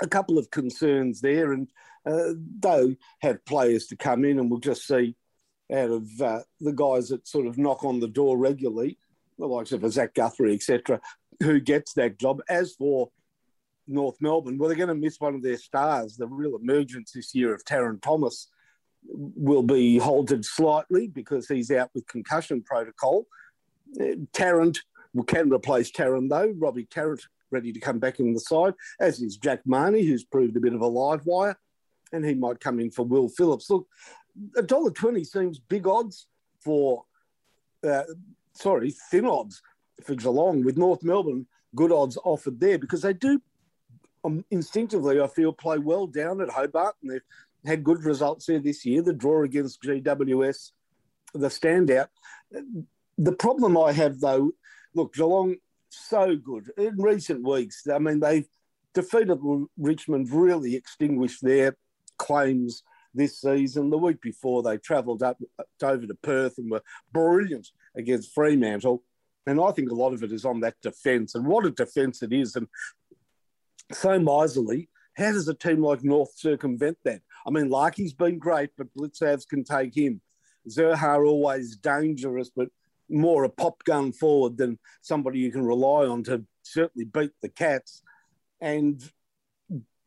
[0.02, 1.68] a couple of concerns there, and
[2.06, 5.16] uh, they'll have players to come in, and we'll just see
[5.72, 8.98] out of uh, the guys that sort of knock on the door regularly,
[9.38, 11.00] the likes of Zach Guthrie, etc.,
[11.42, 12.42] who gets that job.
[12.48, 13.10] As for
[13.86, 16.16] North Melbourne, well, they're going to miss one of their stars.
[16.16, 18.48] The real emergence this year of Tarryn Thomas
[19.08, 23.26] will be halted slightly because he's out with concussion protocol.
[24.00, 24.78] Uh, Tarrant
[25.26, 26.54] can replace Tarrant, though.
[26.56, 30.56] Robbie Tarrant ready to come back in the side, as is Jack Mahony, who's proved
[30.56, 31.58] a bit of a live wire,
[32.12, 33.68] and he might come in for Will Phillips.
[33.68, 33.88] Look,
[34.56, 36.28] a dollar twenty seems big odds
[36.60, 37.04] for,
[37.82, 38.04] uh,
[38.52, 39.60] sorry, thin odds
[40.04, 41.46] for Geelong with North Melbourne.
[41.74, 43.42] Good odds offered there because they do
[44.24, 47.20] um, instinctively, I feel, play well down at Hobart, and they've
[47.64, 49.02] had good results there this year.
[49.02, 50.70] The draw against GWS,
[51.34, 52.08] the standout.
[53.18, 54.52] The problem I have though
[54.94, 55.56] look, Geelong,
[55.88, 57.86] so good in recent weeks.
[57.92, 58.48] I mean, they've
[58.94, 59.38] defeated
[59.76, 61.76] Richmond, really extinguished their
[62.18, 62.82] claims
[63.14, 63.90] this season.
[63.90, 65.38] The week before, they travelled up
[65.82, 66.82] over to Perth and were
[67.12, 69.02] brilliant against Fremantle.
[69.46, 72.22] And I think a lot of it is on that defence and what a defence
[72.22, 72.56] it is.
[72.56, 72.68] And
[73.92, 77.20] so miserly, how does a team like North circumvent that?
[77.46, 80.20] I mean, Larkey's been great, but Blicavs can take him.
[80.68, 82.68] Zurhaar always dangerous, but
[83.08, 87.48] more a pop gun forward than somebody you can rely on to certainly beat the
[87.48, 88.02] Cats.
[88.60, 89.02] And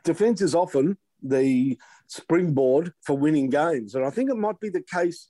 [0.03, 1.77] defence is often the
[2.07, 3.95] springboard for winning games.
[3.95, 5.27] And I think it might be the case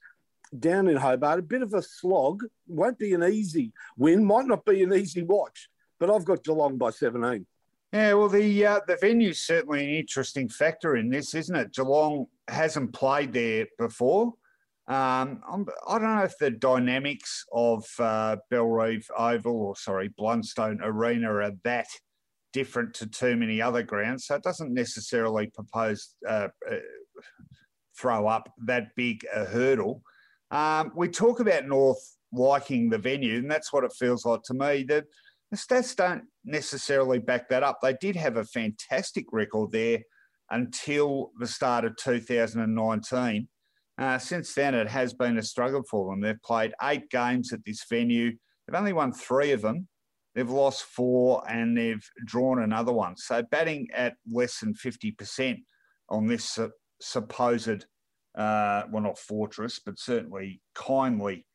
[0.57, 1.39] down in Hobart.
[1.39, 2.43] A bit of a slog.
[2.67, 4.25] Won't be an easy win.
[4.25, 5.69] Might not be an easy watch,
[5.99, 7.45] but I've got Geelong by 17.
[7.93, 11.73] Yeah, well, the uh, the venue's certainly an interesting factor in this, isn't it?
[11.75, 14.33] Geelong hasn't played there before.
[14.87, 20.09] Um, I'm, I do not know if the dynamics of uh, Bellerive Oval or sorry
[20.09, 21.85] Blundstone Arena are that
[22.51, 26.75] different to too many other grounds, so it doesn't necessarily propose uh, uh,
[27.95, 30.01] throw up that big a hurdle.
[30.49, 34.55] Um, we talk about North liking the venue, and that's what it feels like to
[34.55, 34.81] me.
[34.81, 35.05] The,
[35.51, 37.79] the stats don't necessarily back that up.
[37.81, 39.99] They did have a fantastic record there
[40.49, 43.47] until the start of 2019.
[43.97, 46.21] Uh, since then, it has been a struggle for them.
[46.21, 48.31] They've played eight games at this venue.
[48.67, 49.87] They've only won three of them.
[50.35, 53.15] They've lost four and they've drawn another one.
[53.17, 55.59] So batting at less than 50%
[56.09, 56.69] on this uh,
[56.99, 57.85] supposed,
[58.35, 61.45] uh, well, not fortress, but certainly kindly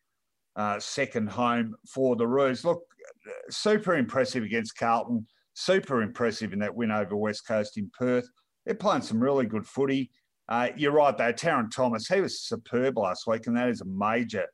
[0.55, 2.64] uh, second home for the Roos.
[2.64, 2.82] Look,
[3.51, 5.27] super impressive against Carlton.
[5.55, 8.29] Super impressive in that win over West Coast in Perth.
[8.65, 10.11] They're playing some really good footy.
[10.49, 11.33] Uh, you're right, though.
[11.33, 14.47] Tarryn Thomas, he was superb last week, and that is a major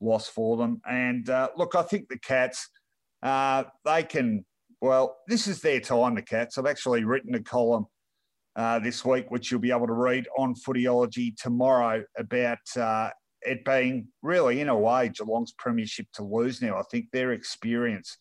[0.00, 0.80] loss for them.
[0.88, 2.68] And uh, look, I think the Cats,
[3.22, 4.44] uh, they can,
[4.80, 6.58] well, this is their time, the Cats.
[6.58, 7.86] I've actually written a column
[8.56, 13.10] uh, this week, which you'll be able to read on Footyology tomorrow about uh,
[13.42, 16.78] it being really, in a way, Geelong's premiership to lose now.
[16.78, 18.18] I think their experience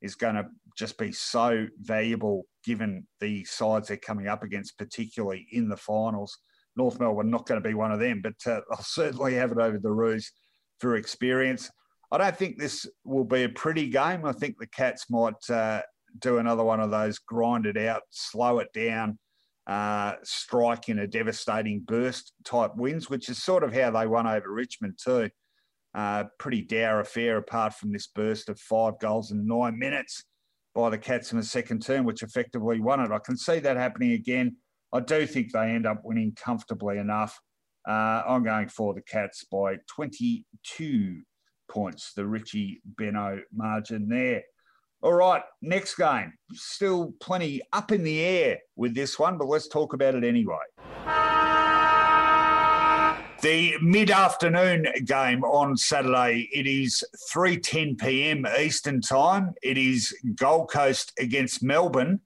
[0.00, 0.46] is going to
[0.76, 6.38] just be so valuable given the sides they're coming up against, particularly in the finals.
[6.76, 9.58] North Melbourne not going to be one of them, but uh, I'll certainly have it
[9.58, 10.30] over the Roos
[10.80, 11.70] for experience.
[12.10, 14.24] I don't think this will be a pretty game.
[14.24, 15.82] I think the Cats might uh,
[16.18, 19.18] do another one of those grind it out, slow it down,
[19.66, 24.26] uh, strike in a devastating burst type wins, which is sort of how they won
[24.26, 25.30] over Richmond too.
[25.94, 30.24] Uh, pretty dour affair apart from this burst of five goals in nine minutes
[30.74, 33.12] by the Cats in the second term, which effectively won it.
[33.12, 34.56] I can see that happening again.
[34.92, 37.38] I do think they end up winning comfortably enough.
[37.88, 41.22] Uh, I'm going for the Cats by 22
[41.70, 44.42] points, the Richie Benaud margin there.
[45.04, 46.32] All right, next game.
[46.54, 50.56] Still plenty up in the air with this one, but let's talk about it anyway.
[53.42, 56.48] The mid-afternoon game on Saturday.
[56.54, 58.46] It is 3:10 p.m.
[58.58, 59.52] Eastern Time.
[59.62, 62.22] It is Gold Coast against Melbourne.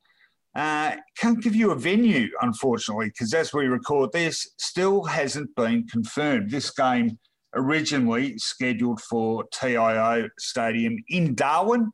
[0.55, 5.85] Uh, can't give you a venue, unfortunately, because as we record this, still hasn't been
[5.89, 6.53] confirmed.
[6.53, 7.19] This game
[7.57, 11.91] originally scheduled for TIO Stadium in Darwin.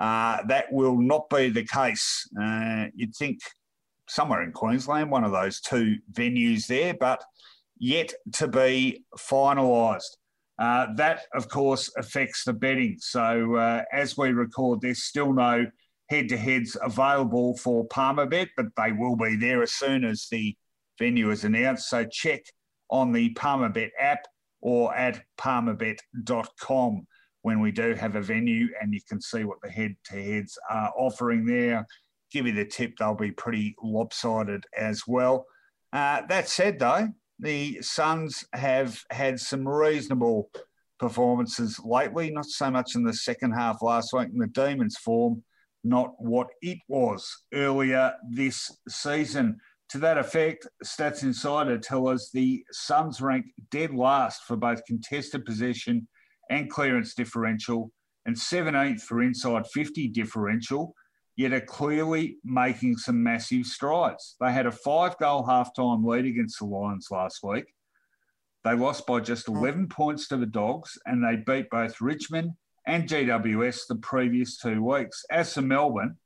[0.00, 2.26] Uh, that will not be the case.
[2.40, 3.38] Uh, you'd think
[4.08, 7.22] somewhere in Queensland, one of those two venues there, but
[7.78, 10.16] yet to be finalised.
[10.58, 12.96] Uh, that, of course, affects the betting.
[12.98, 15.66] So, uh, as we record this, still no
[16.10, 20.56] head to heads available for Palmerbet, but they will be there as soon as the
[20.98, 21.88] venue is announced.
[21.88, 22.42] So check
[22.90, 24.26] on the Palmerbet app
[24.60, 27.06] or at palmerbet.com
[27.42, 30.58] when we do have a venue and you can see what the head to heads
[30.68, 31.86] are offering there.
[32.30, 35.46] Give you the tip, they'll be pretty lopsided as well.
[35.92, 40.50] Uh, that said, though, the Suns have had some reasonable
[40.98, 45.42] performances lately, not so much in the second half last week in the Demons' form
[45.84, 49.58] not what it was earlier this season.
[49.90, 55.44] To that effect, Stats Insider tell us the Suns rank dead last for both contested
[55.44, 56.06] possession
[56.50, 57.90] and clearance differential,
[58.26, 60.94] and 17th for inside 50 differential,
[61.36, 64.36] yet are clearly making some massive strides.
[64.40, 67.64] They had a five goal halftime lead against the Lions last week.
[68.62, 69.56] They lost by just hmm.
[69.56, 72.52] 11 points to the Dogs, and they beat both Richmond
[72.86, 75.24] and GWS the previous two weeks.
[75.30, 76.16] As for Melbourne,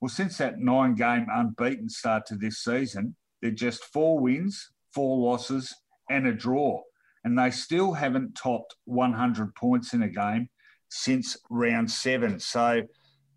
[0.00, 5.18] well, since that nine game unbeaten start to this season, they're just four wins, four
[5.18, 5.74] losses,
[6.08, 6.80] and a draw.
[7.24, 10.48] And they still haven't topped 100 points in a game
[10.88, 12.40] since round seven.
[12.40, 12.82] So,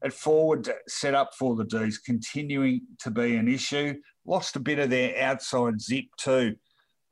[0.03, 3.95] at forward set up for the D's continuing to be an issue.
[4.25, 6.55] Lost a bit of their outside zip too.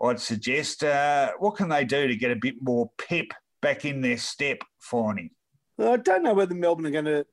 [0.02, 3.28] I'd suggest uh, what can they do to get a bit more pep
[3.62, 4.58] back in their step,
[4.92, 5.30] Finey?
[5.80, 7.26] I don't know whether Melbourne are going to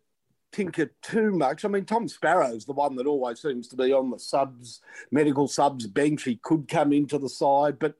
[0.53, 1.65] tinker too much.
[1.65, 4.81] I mean, Tom Sparrow's the one that always seems to be on the subs,
[5.11, 6.25] medical subs bench.
[6.25, 7.95] He could come into the side, but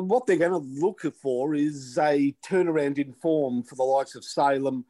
[0.00, 4.24] what they're going to look for is a turnaround in form for the likes of
[4.24, 4.84] Salem,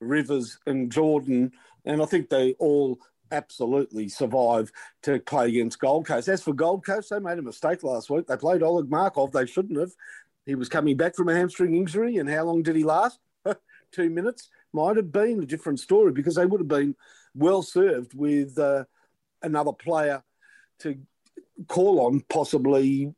[0.00, 1.50] Rivers, and Jordon.
[1.84, 2.98] And I think they all
[3.32, 4.70] absolutely survive
[5.02, 6.28] to play against Gold Coast.
[6.28, 8.26] As for Gold Coast, they made a mistake last week.
[8.26, 9.32] They played Oleg Markov.
[9.32, 9.92] They shouldn't have.
[10.46, 13.18] he was coming back from a hamstring injury, and how long did he last?
[13.92, 16.94] Two minutes might have been a different story because they would have been
[17.34, 18.84] well served with uh,
[19.42, 20.22] another player
[20.80, 20.98] to
[21.68, 23.14] call on, possibly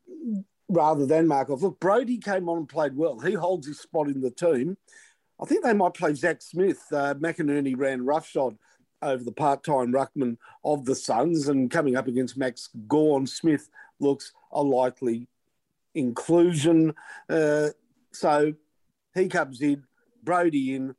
[0.68, 1.62] rather than Markov.
[1.62, 3.18] Look, Brodie came on and played well.
[3.20, 4.76] He holds his spot in the team.
[5.40, 6.82] I think they might play Zach Smith.
[6.90, 8.56] Uh, McInerney ran roughshod
[9.02, 13.68] over the part-time ruckman of the Suns, and coming up against Max Gawn, Smith
[14.00, 15.28] looks a likely
[15.94, 16.94] inclusion.
[17.28, 17.68] Uh,
[18.12, 18.54] so
[19.14, 19.84] he comes in,
[20.22, 20.94] Brodie in,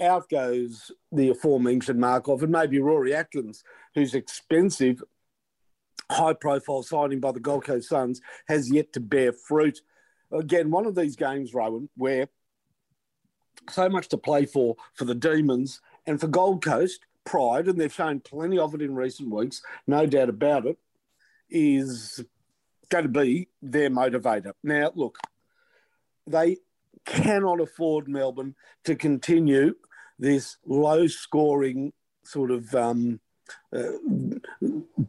[0.00, 3.62] out goes the aforementioned Markov and maybe Rory Atkins,
[3.94, 5.02] who's expensive,
[6.10, 9.80] high profile signing by the Gold Coast Suns, has yet to bear fruit.
[10.32, 12.28] Again, one of these games, Rowan, where
[13.68, 17.92] so much to play for for the Demons and for Gold Coast, pride, and they've
[17.92, 20.78] shown plenty of it in recent weeks, no doubt about it,
[21.48, 22.24] is
[22.88, 24.52] going to be their motivator.
[24.62, 25.18] Now, look,
[26.26, 26.58] they
[27.04, 28.54] cannot afford Melbourne
[28.84, 29.74] to continue
[30.18, 31.92] this low scoring
[32.24, 33.20] sort of um,
[33.74, 33.92] uh,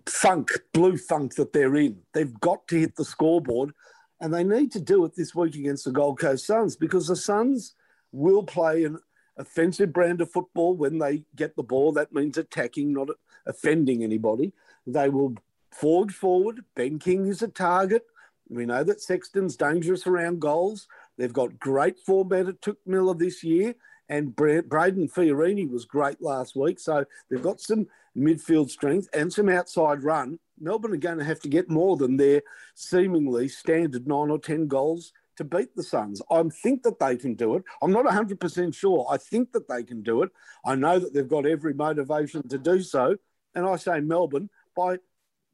[0.08, 1.98] funk, blue funk that they're in.
[2.14, 3.74] They've got to hit the scoreboard
[4.22, 7.16] and they need to do it this week against the Gold Coast Suns because the
[7.16, 7.74] Suns
[8.12, 9.00] will play an
[9.38, 11.92] offensive brand of football when they get the ball.
[11.92, 13.10] That means attacking, not
[13.48, 14.54] offending anybody.
[14.86, 15.36] They will
[15.72, 16.64] forward forward.
[16.76, 18.06] Ben King is a target.
[18.48, 20.88] We know that Sexton's dangerous around goals.
[21.18, 23.74] They've got great format at Touk Miller this year,
[24.10, 26.80] and Brayden Fiorini was great last week.
[26.80, 27.88] So they've got some
[28.18, 30.40] midfield strength and some outside run.
[30.60, 32.42] Melbourne are going to have to get more than their
[32.76, 36.22] seemingly standard nine or 10 goals to beat the Suns.
[36.30, 37.64] I think that they can do it.
[37.82, 39.08] I'm not 100% sure.
[39.10, 40.30] I think that they can do it.
[40.66, 43.16] I know that they've got every motivation to do so.
[43.56, 44.98] And I say Melbourne by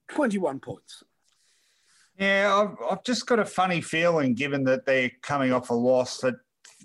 [0.10, 1.04] 21 points.
[2.20, 6.18] Yeah, I've, I've just got a funny feeling, given that they're coming off a loss,
[6.20, 6.36] that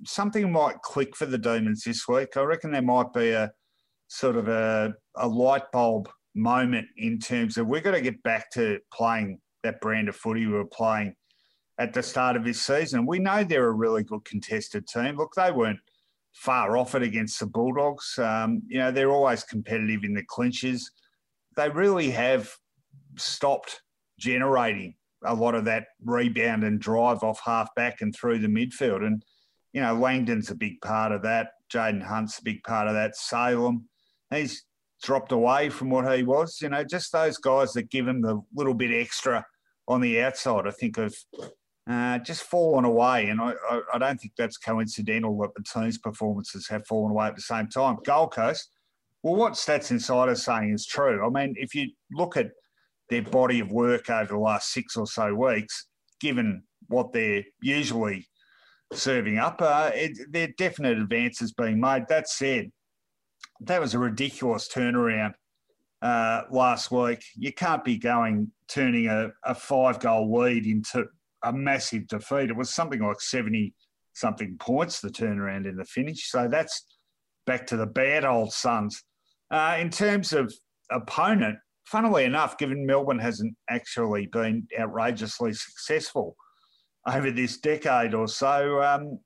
[0.04, 2.36] something might click for the Demons this week.
[2.36, 3.50] I reckon there might be a
[4.12, 8.50] sort of a, a light bulb moment in terms of we've got to get back
[8.50, 11.14] to playing that brand of footy we were playing
[11.78, 13.06] at the start of this season.
[13.06, 15.16] We know they're a really good contested team.
[15.16, 15.78] Look, they weren't
[16.34, 18.18] far off it against the Bulldogs.
[18.18, 20.90] Um, you know, they're always competitive in the clinches.
[21.56, 22.50] They really have
[23.16, 23.80] stopped
[24.18, 24.94] generating
[25.24, 29.06] a lot of that rebound and drive off half back and through the midfield.
[29.06, 29.24] And,
[29.72, 31.52] you know, Langdon's a big part of that.
[31.72, 33.16] Jayden Hunt's a big part of that.
[33.16, 33.88] Salem,
[34.32, 34.64] he's
[35.02, 36.58] dropped away from what he was.
[36.60, 39.44] You know, just those guys that give him the little bit extra
[39.88, 41.14] on the outside, I think, have
[41.88, 43.28] uh, just fallen away.
[43.28, 47.26] And I, I, I, don't think that's coincidental that the team's performances have fallen away
[47.26, 47.98] at the same time.
[48.04, 48.70] Gold Coast,
[49.22, 51.26] well, what Stats Insider is saying is true.
[51.26, 52.50] I mean, if you look at
[53.10, 55.86] their body of work over the last six or so weeks,
[56.20, 58.26] given what they're usually
[58.92, 62.04] serving up, uh, it, there are definite advances being made.
[62.08, 62.70] That said,
[63.64, 65.34] that was a ridiculous turnaround
[66.00, 67.24] uh, last week.
[67.36, 71.06] You can't be going turning a, a five goal lead into
[71.42, 72.50] a massive defeat.
[72.50, 73.74] It was something like 70
[74.14, 76.30] something points, the turnaround in the finish.
[76.30, 76.86] So that's
[77.46, 79.02] back to the bad old Suns.
[79.50, 80.52] Uh, in terms of
[80.90, 86.36] opponent, funnily enough, given Melbourne hasn't actually been outrageously successful
[87.06, 89.18] over this decade or so, um,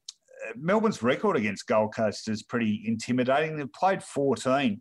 [0.55, 3.57] Melbourne's record against Gold Coast is pretty intimidating.
[3.57, 4.81] They've played 14.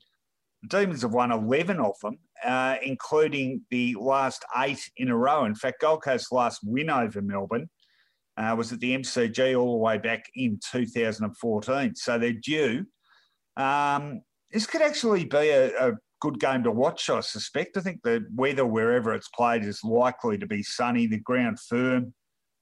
[0.64, 5.46] The Demons have won 11 of them, uh, including the last eight in a row.
[5.46, 7.70] In fact, Gold Coast's last win over Melbourne
[8.38, 11.96] uh, was at the MCG all the way back in 2014.
[11.96, 12.86] So they're due.
[13.58, 17.78] Um, this could actually be a, a, good game to watch, I suspect.
[17.78, 22.14] I think the weather wherever it's played is likely to be sunny, the ground firm.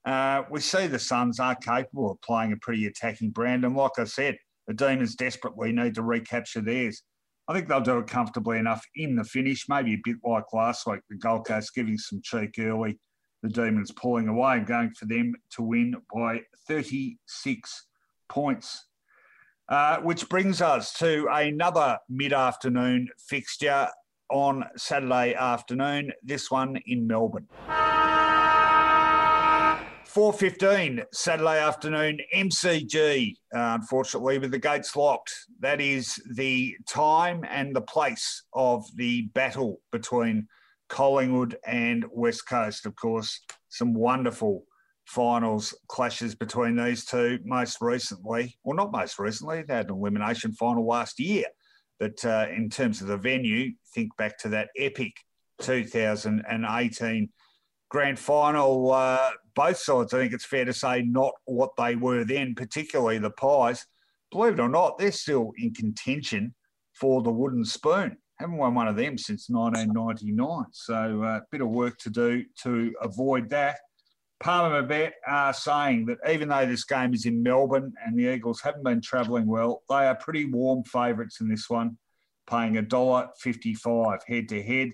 [0.04, 3.64] Uh, we see the Suns are capable of playing a pretty attacking brand.
[3.64, 4.36] And like I said,
[4.66, 7.02] the Demons desperately need to recapture theirs.
[7.48, 10.86] I think they'll do it comfortably enough in the finish, maybe a bit like last
[10.86, 12.98] week, the Gold Coast giving some cheek early,
[13.42, 17.86] the Demons pulling away and going for them to win by 36
[18.28, 18.86] points.
[19.68, 23.88] Uh, which brings us to another mid afternoon fixture
[24.30, 27.48] on Saturday afternoon, this one in Melbourne.
[30.14, 35.34] 4.15 Saturday afternoon, MCG, uh, unfortunately, with the gates locked.
[35.58, 40.46] That is the time and the place of the battle between
[40.88, 42.86] Collingwood and West Coast.
[42.86, 43.40] Of course,
[43.70, 44.66] some wonderful
[45.04, 48.56] finals clashes between these two most recently.
[48.62, 51.46] Well, not most recently, they had an elimination final last year.
[51.98, 55.12] But uh, in terms of the venue, think back to that epic
[55.60, 57.30] 2018
[57.88, 58.92] grand final.
[58.92, 63.18] Uh, both sides, I think it's fair to say, not what they were then, particularly
[63.18, 63.86] the Pies.
[64.30, 66.54] Believe it or not, they're still in contention
[66.92, 68.16] for the wooden spoon.
[68.38, 70.64] Haven't won one of them since 1999.
[70.72, 73.78] So a uh, bit of work to do to avoid that.
[74.42, 78.82] Palmerbet are saying that even though this game is in Melbourne and the Eagles haven't
[78.82, 81.96] been travelling well, they are pretty warm favourites in this one,
[82.50, 84.90] paying $1.55 head to head.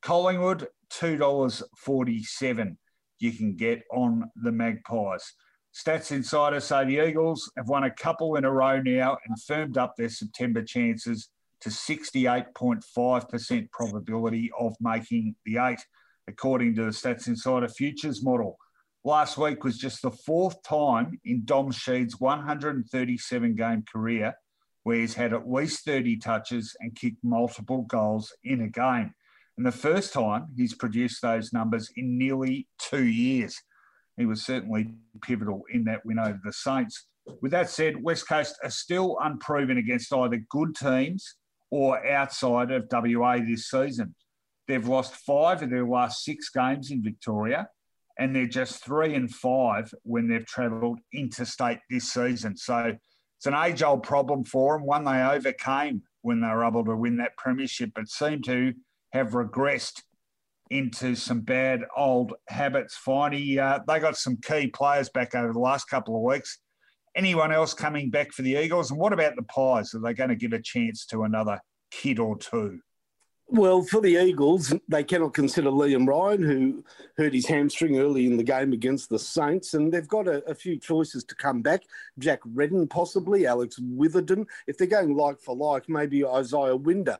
[0.00, 2.76] Collingwood, $2.47
[3.18, 5.34] you can get on the Magpies.
[5.74, 9.76] Stats Insider say the Eagles have won a couple in a row now and firmed
[9.76, 11.28] up their September chances
[11.60, 15.84] to 68.5% probability of making the eight,
[16.28, 18.56] according to the Stats Insider futures model.
[19.02, 24.34] Last week was just the fourth time in Dom Sheed's 137 game career
[24.84, 29.12] where he's had at least 30 touches and kicked multiple goals in a game.
[29.56, 33.60] And the first time he's produced those numbers in nearly two years.
[34.16, 34.92] He was certainly
[35.22, 37.06] pivotal in that win over the Saints.
[37.40, 41.36] With that said, West Coast are still unproven against either good teams
[41.70, 44.14] or outside of WA this season.
[44.68, 47.68] They've lost five of their last six games in Victoria,
[48.18, 52.56] and they're just three and five when they've travelled interstate this season.
[52.56, 52.96] So
[53.36, 56.96] it's an age old problem for them, one they overcame when they were able to
[56.96, 58.72] win that premiership, but seem to
[59.14, 60.02] have regressed
[60.70, 62.94] into some bad old habits.
[62.96, 66.58] Finally, uh, they got some key players back over the last couple of weeks
[67.14, 68.90] anyone else coming back for the Eagles?
[68.90, 69.94] And what about the Pies?
[69.94, 71.60] Are they going to give a chance to another
[71.90, 72.80] kid or two?
[73.46, 76.84] Well, for the Eagles, they cannot consider Liam Ryan, who
[77.18, 80.54] hurt his hamstring early in the game against the Saints, and they've got a, a
[80.54, 81.82] few choices to come back.
[82.18, 84.46] Jack Redden, possibly, Alex Witherden.
[84.66, 87.18] If they're going like for like, maybe Isaiah Winder,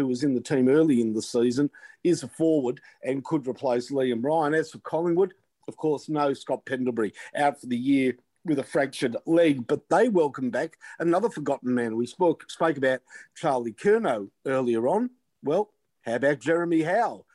[0.00, 1.70] who was in the team early in the season,
[2.02, 4.54] is a forward and could replace Liam Ryan.
[4.54, 5.34] As for Collingwood,
[5.68, 10.08] of course, no Scott Pendlebury out for the year with a fractured leg, but they
[10.08, 11.96] welcome back another forgotten man.
[11.96, 13.00] We spoke spoke about
[13.36, 15.10] Charlie Curnow earlier on.
[15.42, 15.70] Well,
[16.02, 17.26] how about Jeremy Howe?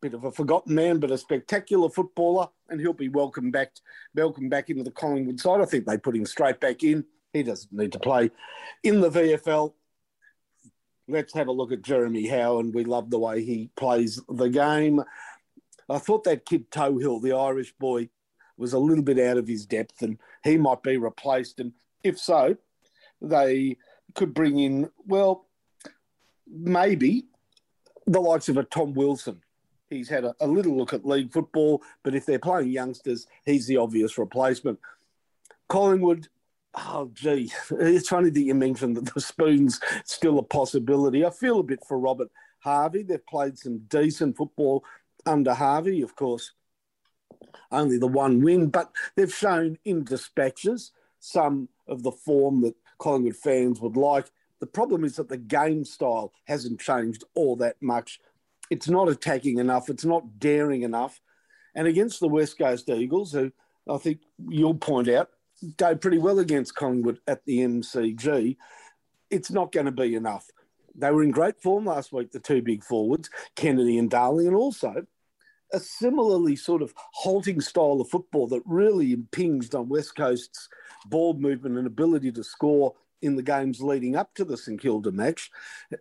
[0.00, 3.72] Bit of a forgotten man, but a spectacular footballer, and he'll be welcome back,
[4.14, 5.60] welcome back into the Collingwood side.
[5.60, 7.04] I think they put him straight back in.
[7.32, 8.30] He doesn't need to play
[8.84, 9.72] in the VFL.
[11.08, 14.48] Let's have a look at Jeremy Howe, and we love the way he plays the
[14.48, 15.02] game.
[15.88, 18.08] I thought that kid Tohill, the Irish boy,
[18.56, 21.60] was a little bit out of his depth and he might be replaced.
[21.60, 21.72] And
[22.02, 22.56] if so,
[23.20, 23.76] they
[24.14, 25.46] could bring in, well,
[26.46, 27.26] maybe
[28.06, 29.42] the likes of a Tom Wilson.
[29.90, 33.66] He's had a, a little look at league football, but if they're playing youngsters, he's
[33.66, 34.78] the obvious replacement.
[35.68, 36.28] Collingwood,
[36.74, 41.24] oh, gee, it's funny that you mentioned that the spoon's still a possibility.
[41.24, 42.28] I feel a bit for Robert
[42.60, 43.02] Harvey.
[43.02, 44.84] They've played some decent football
[45.26, 46.52] under Harvey, of course
[47.72, 53.36] only the one win, but they've shown in dispatches some of the form that Collingwood
[53.36, 54.30] fans would like.
[54.60, 58.20] The problem is that the game style hasn't changed all that much.
[58.70, 61.20] It's not attacking enough, it's not daring enough.
[61.74, 63.50] And against the West Coast Eagles, who
[63.88, 65.30] I think you'll point out,
[65.76, 68.56] go pretty well against Collingwood at the MCG,
[69.30, 70.46] it's not going to be enough.
[70.94, 74.56] They were in great form last week, the two big forwards, Kennedy and Darling, and
[74.56, 75.06] also
[75.72, 80.68] a similarly sort of halting style of football that really impinged on West Coast's
[81.06, 85.12] ball movement and ability to score in the games leading up to the St Kilda
[85.12, 85.50] match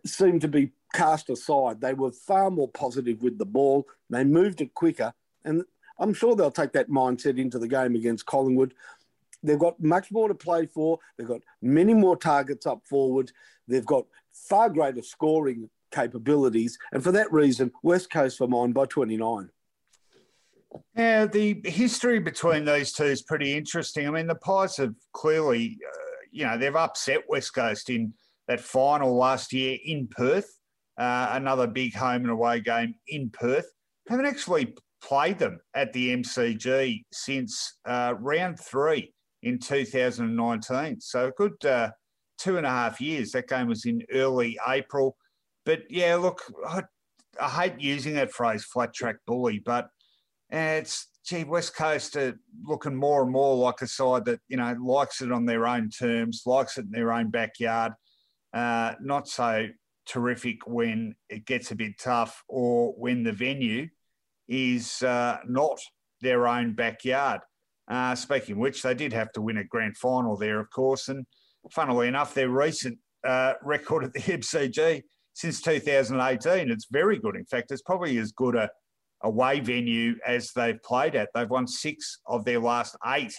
[0.06, 1.80] seemed to be cast aside.
[1.80, 3.88] They were far more positive with the ball.
[4.10, 5.14] They moved it quicker.
[5.46, 5.64] And
[6.00, 8.74] I'm sure they'll take that mindset into the game against Collingwood.
[9.44, 11.00] They've got much more to play for.
[11.18, 13.32] They've got many more targets up forward.
[13.68, 16.78] They've got far greater scoring capabilities.
[16.92, 19.50] And for that reason, West Coast for mine by 29.
[20.96, 24.08] Yeah, the history between these two is pretty interesting.
[24.08, 28.14] I mean, the Pies have clearly, uh, you know, they've upset West Coast in
[28.48, 30.60] that final last year in Perth,
[30.98, 33.70] uh, another big home and away game in Perth.
[34.08, 39.14] Haven't actually played them at the MCG since uh, round three
[39.44, 41.02] in 2019.
[41.02, 41.92] So a good uh,
[42.38, 43.32] two and a half years.
[43.32, 45.16] That game was in early April.
[45.66, 46.84] But yeah, look, I,
[47.40, 49.90] I hate using that phrase, flat track bully, but
[50.50, 54.58] and it's gee, West Coast are looking more and more like a side that you
[54.58, 57.94] know likes it on their own terms, likes it in their own backyard.
[58.54, 59.68] Uh, not so
[60.06, 63.88] terrific when it gets a bit tough or when the venue
[64.48, 65.80] is uh, not
[66.22, 67.42] their own backyard.
[67.92, 71.26] Uh, speaking which, they did have to win a grand final there, of course, and
[71.72, 77.36] funnily enough, their recent uh, record at the MCG since 2018, it's very good.
[77.36, 78.70] In fact, it's probably as good a
[79.24, 81.30] away venue as they've played at.
[81.36, 83.34] They've won six of their last eight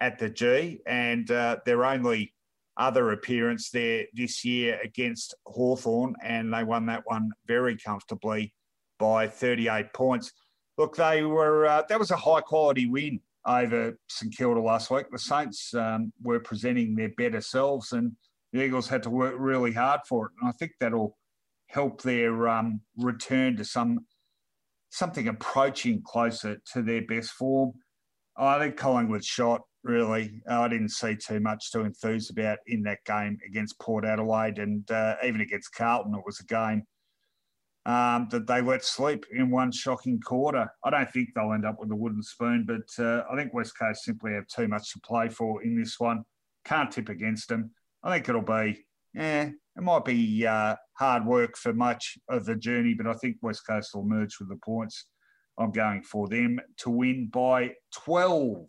[0.00, 2.34] at the G, and uh, their only
[2.76, 8.52] other appearance there this year against Hawthorn, and they won that one very comfortably
[8.98, 10.32] by 38 points.
[10.76, 15.06] Look, they were uh, that was a high quality win over St Kilda last week.
[15.10, 18.12] The Saints um, were presenting their better selves, and
[18.52, 20.32] the Eagles had to work really hard for it.
[20.40, 21.16] And I think that'll
[21.68, 24.00] help their um, return to some
[24.90, 27.72] something approaching closer to their best form.
[28.36, 30.40] I think Collingwood shot really.
[30.48, 34.90] I didn't see too much to enthuse about in that game against Port Adelaide, and
[34.90, 36.82] uh, even against Carlton, it was a game
[37.86, 40.68] um, that they let sleep in one shocking quarter.
[40.84, 43.78] I don't think they'll end up with a wooden spoon, but uh, I think West
[43.78, 46.24] Coast simply have too much to play for in this one.
[46.64, 47.70] Can't tip against them.
[48.02, 48.84] I think it'll be,
[49.14, 53.36] yeah, it might be uh, hard work for much of the journey, but I think
[53.40, 55.06] West Coast will merge with the points.
[55.56, 58.66] I'm going for them to win by 12.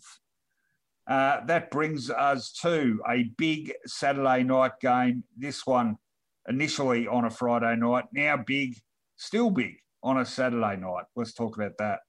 [1.07, 5.23] Uh, that brings us to a big Saturday night game.
[5.35, 5.97] This one
[6.47, 8.77] initially on a Friday night, now big
[9.17, 11.05] still big on a Saturday night.
[11.15, 11.99] Let's talk about that.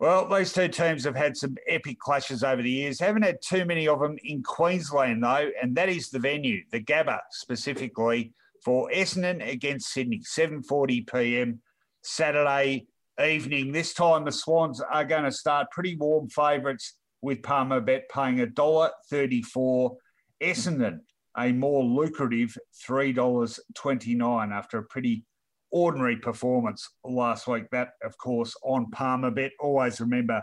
[0.00, 2.98] Well, these two teams have had some epic clashes over the years.
[2.98, 6.80] Haven't had too many of them in Queensland, though, and that is the venue, the
[6.80, 8.32] Gabba specifically,
[8.64, 11.60] for Essendon against Sydney, 7.40 p.m.
[12.02, 12.86] Saturday
[13.22, 13.72] evening.
[13.72, 18.38] This time the Swans are going to start pretty warm favourites with Palmer Bet paying
[18.38, 19.96] $1.34.
[20.42, 21.00] Essendon
[21.38, 22.56] a more lucrative
[22.86, 25.24] $3.29 after a pretty
[25.70, 27.64] ordinary performance last week.
[27.70, 29.52] That, of course, on Palmer Bet.
[29.60, 30.42] Always remember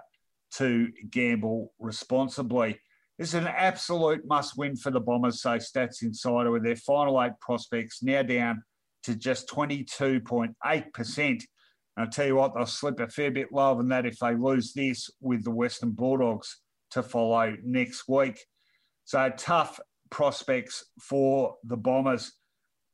[0.56, 2.80] to gamble responsibly.
[3.18, 7.22] This is an absolute must win for the Bombers, say Stats Insider, with their final
[7.22, 8.64] eight prospects now down
[9.04, 11.44] to just 22.8%.
[11.98, 14.74] I'll tell you what, they'll slip a fair bit lower than that if they lose
[14.74, 16.62] this with the Western Bulldogs
[16.92, 18.40] to follow next week.
[19.06, 19.80] So tough
[20.10, 22.34] prospects for the Bombers.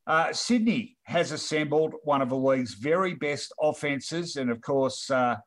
[0.05, 5.37] Uh, Sydney has assembled one of the league's very best offences, and of course, uh,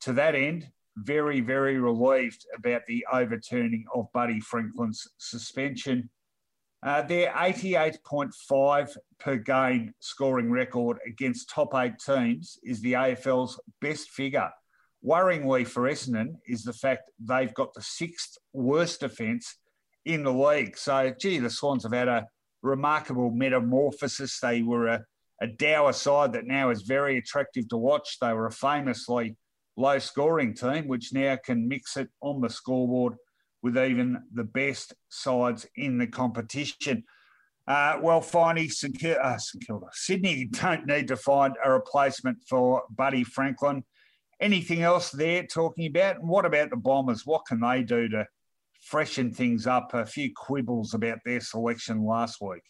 [0.00, 6.10] to that end, very, very relieved about the overturning of Buddy Franklin's suspension.
[6.84, 14.10] Uh, their 88.5 per game scoring record against top eight teams is the AFL's best
[14.10, 14.50] figure.
[15.04, 19.56] Worryingly for Essendon is the fact they've got the sixth worst defence
[20.04, 20.76] in the league.
[20.76, 22.26] So, gee, the Swans have had a
[22.62, 24.40] remarkable metamorphosis.
[24.40, 25.04] They were a,
[25.40, 28.18] a dour side that now is very attractive to watch.
[28.20, 29.36] They were a famously
[29.76, 33.14] low scoring team, which now can mix it on the scoreboard
[33.62, 37.04] with even the best sides in the competition.
[37.66, 38.98] Uh, well, finally, St.
[38.98, 39.66] Kilda, uh, St.
[39.66, 43.82] Kilda, Sydney don't need to find a replacement for Buddy Franklin.
[44.40, 46.16] Anything else there talking about?
[46.16, 47.24] And what about the Bombers?
[47.24, 48.26] What can they do to
[48.84, 49.94] freshen things up.
[49.94, 52.62] A few quibbles about their selection last week.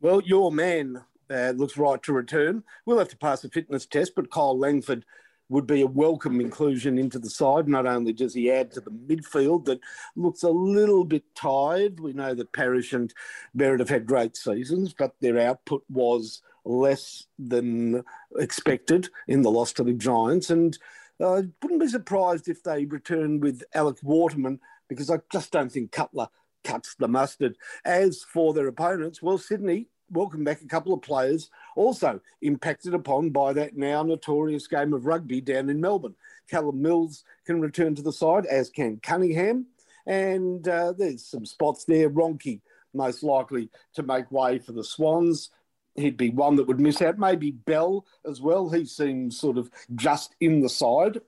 [0.00, 2.62] Well, your man uh, looks right to return.
[2.86, 5.04] We'll have to pass a fitness test, but Kyle Langford
[5.50, 7.66] would be a welcome inclusion into the side.
[7.66, 9.80] Not only does he add to the midfield that
[10.14, 12.00] looks a little bit tired.
[12.00, 13.12] We know that Parish and
[13.56, 18.04] Merrett have had great seasons, but their output was less than
[18.36, 20.50] expected in the loss to the Giants.
[20.50, 20.78] And
[21.18, 25.70] I uh, wouldn't be surprised if they return with Alec Waterman because I just don't
[25.70, 26.28] think Cutler
[26.64, 27.56] cuts the mustard.
[27.84, 33.30] As for their opponents, well, Sydney welcome back a couple of players also impacted upon
[33.30, 36.14] by that now notorious game of rugby down in Melbourne.
[36.48, 39.66] Callum Mills can return to the side, as can Cunningham.
[40.06, 42.08] And uh, there's some spots there.
[42.08, 42.60] Ronke
[42.94, 45.50] most likely to make way for the Swans.
[45.94, 47.18] He'd be one that would miss out.
[47.18, 48.70] Maybe Bell as well.
[48.70, 51.20] He seems sort of just in the side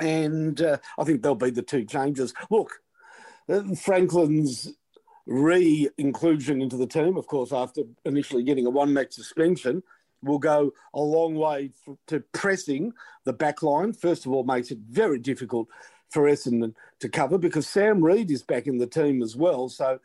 [0.00, 2.34] and uh, I think they'll be the two changes.
[2.50, 2.80] Look,
[3.48, 4.74] uh, Franklin's
[5.26, 9.82] re inclusion into the team, of course, after initially getting a one match suspension,
[10.22, 11.70] will go a long way
[12.06, 12.92] to pressing
[13.24, 13.92] the back line.
[13.92, 15.68] First of all, makes it very difficult
[16.10, 19.68] for Essendon to cover because Sam Reid is back in the team as well.
[19.68, 19.98] So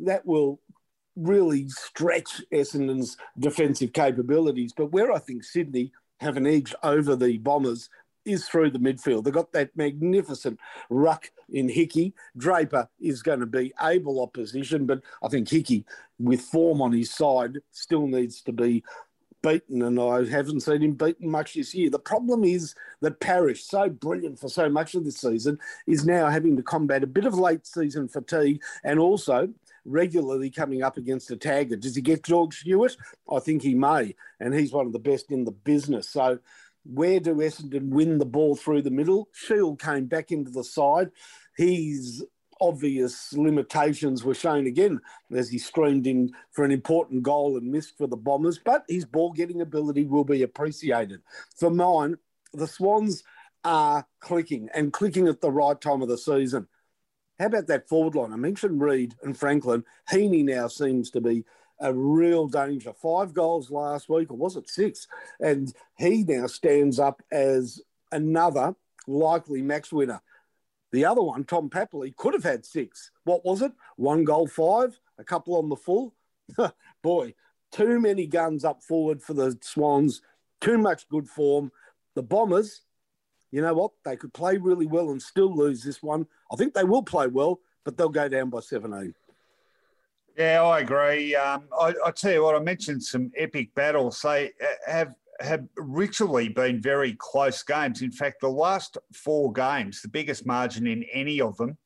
[0.00, 0.60] that will
[1.16, 4.72] really stretch Essendon's defensive capabilities.
[4.76, 7.88] But where I think Sydney have an edge over the Bombers
[8.26, 9.24] is through the midfield.
[9.24, 10.58] They've got that magnificent
[10.90, 12.14] ruck in Hickey.
[12.36, 15.84] Draper is going to be able opposition, but I think Hickey,
[16.18, 18.82] with form on his side, still needs to be
[19.42, 21.88] beaten, and I haven't seen him beaten much this year.
[21.88, 26.28] The problem is that Parish, so brilliant for so much of this season, is now
[26.28, 29.48] having to combat a bit of late season fatigue and also
[29.84, 31.78] regularly coming up against a tagger.
[31.78, 32.96] Does he get George Stewart?
[33.32, 36.08] I think he may, and he's one of the best in the business.
[36.08, 36.38] So,
[36.88, 39.28] where do Essendon win the ball through the middle?
[39.32, 41.10] Shiel came back into the side.
[41.56, 42.24] His
[42.60, 47.96] obvious limitations were shown again as he screamed in for an important goal and missed
[47.98, 51.20] for the Bombers, but his ball getting ability will be appreciated.
[51.54, 52.16] For mine,
[52.52, 53.22] the Swans
[53.64, 56.68] are clicking and clicking at the right time of the season.
[57.38, 58.32] How about that forward line?
[58.32, 59.84] I mentioned Reid and Franklin.
[60.10, 61.44] Heeney now seems to be
[61.80, 62.92] a real danger.
[62.92, 65.06] Five goals last week, or was it six?
[65.40, 67.80] And he now stands up as
[68.12, 68.74] another
[69.06, 70.20] likely max winner.
[70.92, 73.10] The other one, Tom Papley, could have had six.
[73.24, 73.72] What was it?
[73.96, 76.14] One goal, five, a couple on the full.
[77.02, 77.34] Boy,
[77.72, 80.22] too many guns up forward for the Swans,
[80.60, 81.70] too much good form.
[82.14, 82.82] The Bombers,
[83.50, 83.92] you know what?
[84.04, 86.26] They could play really well and still lose this one.
[86.50, 89.14] I think they will play well, but they'll go down by 17.
[90.36, 91.34] Yeah, I agree.
[91.34, 94.20] Um, I, I, tell you what, I mentioned some epic battles.
[94.22, 94.52] They
[94.86, 98.02] have have ritually been very close games.
[98.02, 101.76] In fact, the last four games, the biggest margin in any of them,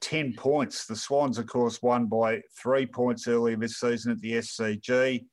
[0.00, 0.86] 10 points.
[0.86, 5.24] The Swans, of course, won by three points earlier this season at the SCG.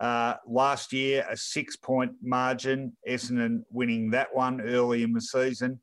[0.00, 5.80] Uh, last year, a six point margin, Essendon winning that one early in the season.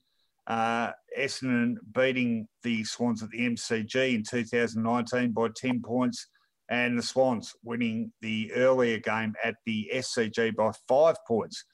[0.47, 6.27] Uh, Essendon beating the Swans at the MCG in 2019 by 10 points
[6.71, 11.65] and the Swans winning the earlier game at the SCG by five points.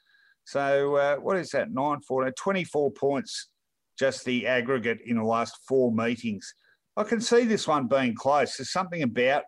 [0.44, 1.72] So, uh, what is that?
[1.72, 3.50] 9, 14, 24 points,
[3.98, 6.52] just the aggregate in the last four meetings.
[6.98, 8.58] I can see this one being close.
[8.58, 9.44] There's something about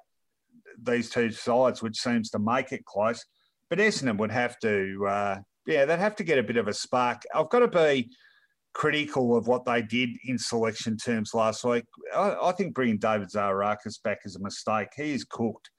[0.79, 3.25] these two sides which seems to make it close.
[3.71, 6.73] But Essendon would have to, uh, yeah, they'd have to get a bit of a
[6.73, 7.23] spark.
[7.33, 8.11] I've got to be
[8.79, 11.83] critical of what they did in selection terms last week.
[12.15, 14.87] I, I think bringing David Zaharakis back is a mistake.
[14.95, 15.69] He is cooked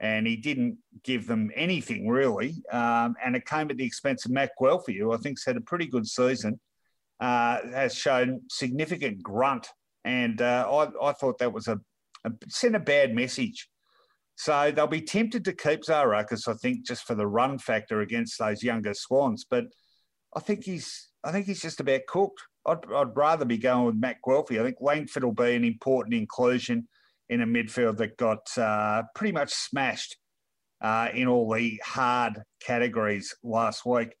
[0.00, 2.54] and he didn't give them anything really.
[2.72, 5.60] Um, and it came at the expense of Matt Guelfi, who I think's had a
[5.60, 6.58] pretty good season,
[7.20, 9.68] uh, has shown significant grunt.
[10.06, 11.78] And uh, I, I, thought that was a,
[12.24, 13.68] a, sent a bad message.
[14.36, 18.38] So they'll be tempted to keep Zaharakis, I think, just for the run factor against
[18.38, 19.44] those younger Swans.
[19.44, 19.66] But
[20.34, 22.40] I think he's I think he's just about cooked.
[22.66, 24.60] I'd, I'd rather be going with Matt Guelfi.
[24.60, 26.86] I think Langford will be an important inclusion
[27.28, 30.16] in a midfield that got uh, pretty much smashed
[30.80, 34.14] uh, in all the hard categories last week.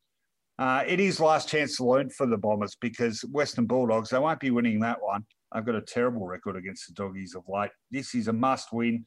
[0.58, 4.40] Uh, it is last chance to learn for the Bombers because Western Bulldogs, they won't
[4.40, 5.24] be winning that one.
[5.52, 7.70] I've got a terrible record against the Doggies of late.
[7.92, 9.04] This is a must win.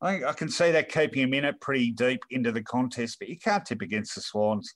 [0.00, 3.18] I think I can see that keeping him in it pretty deep into the contest,
[3.18, 4.72] but you can't tip against the Swans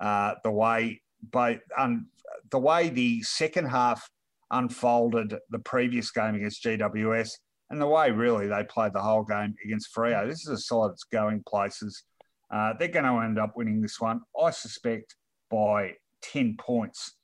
[0.00, 1.00] uh, the way
[1.30, 2.08] by um,
[2.50, 4.08] the way the second half
[4.50, 7.30] unfolded the previous game against GWS
[7.70, 10.28] and the way really they played the whole game against Freo.
[10.28, 12.04] This is a side that's going places.
[12.50, 15.16] Uh, they're going to end up winning this one, I suspect,
[15.50, 17.14] by 10 points.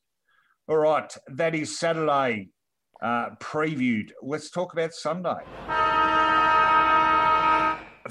[0.68, 2.50] All right, that is Saturday
[3.02, 4.10] uh, previewed.
[4.22, 5.93] Let's talk about Sunday.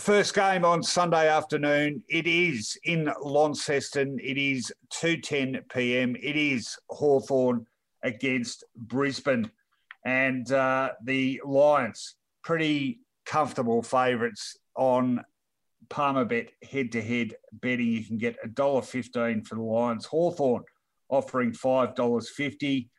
[0.03, 2.03] First game on Sunday afternoon.
[2.09, 4.19] It is in Launceston.
[4.21, 6.17] It is 2.10 p.m.
[6.21, 7.65] It is Hawthorn
[8.03, 9.49] against Brisbane.
[10.03, 15.23] And uh, the Lions, pretty comfortable favourites on
[15.87, 17.87] Palmerbet head-to-head betting.
[17.87, 20.03] You can get $1.15 for the Lions.
[20.03, 20.63] Hawthorn
[21.07, 22.89] offering $5.50.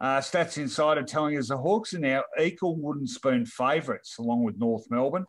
[0.00, 4.58] Uh, Stats Insider telling us the Hawks are now equal wooden spoon favourites along with
[4.58, 5.26] North Melbourne.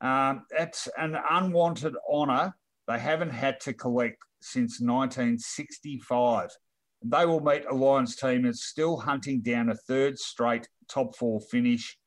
[0.00, 2.54] Um, it's an unwanted honour
[2.86, 6.50] they haven't had to collect since 1965.
[7.04, 11.40] They will meet a Lions team that's still hunting down a third straight top four
[11.40, 11.98] finish,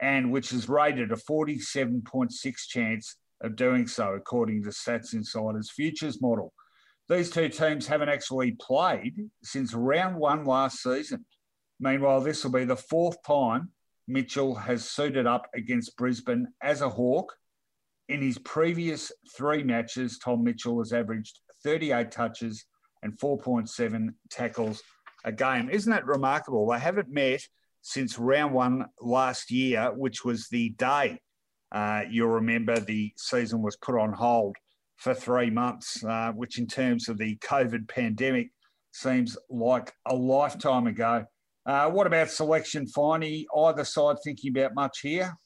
[0.00, 2.32] and which is rated a 47.6
[2.68, 6.52] chance of doing so, according to Stats Insider's futures model.
[7.08, 11.26] These two teams haven't actually played since round one last season.
[11.78, 13.70] Meanwhile, this will be the fourth time
[14.06, 17.34] Mitchell has suited up against Brisbane as a Hawk.
[18.08, 22.64] In his previous three matches, Tom Mitchell has averaged 38 touches
[23.02, 24.82] and 4.7 tackles
[25.24, 25.70] a game.
[25.70, 26.66] Isn't that remarkable?
[26.68, 27.40] They haven't met
[27.80, 31.18] since round one last year, which was the day
[31.74, 34.56] uh, you'll remember the season was put on hold
[34.96, 38.50] for three months, uh, which in terms of the COVID pandemic
[38.92, 41.24] seems like a lifetime ago.
[41.66, 43.46] Uh, what about selection, Finey?
[43.56, 45.36] Either side thinking about much here?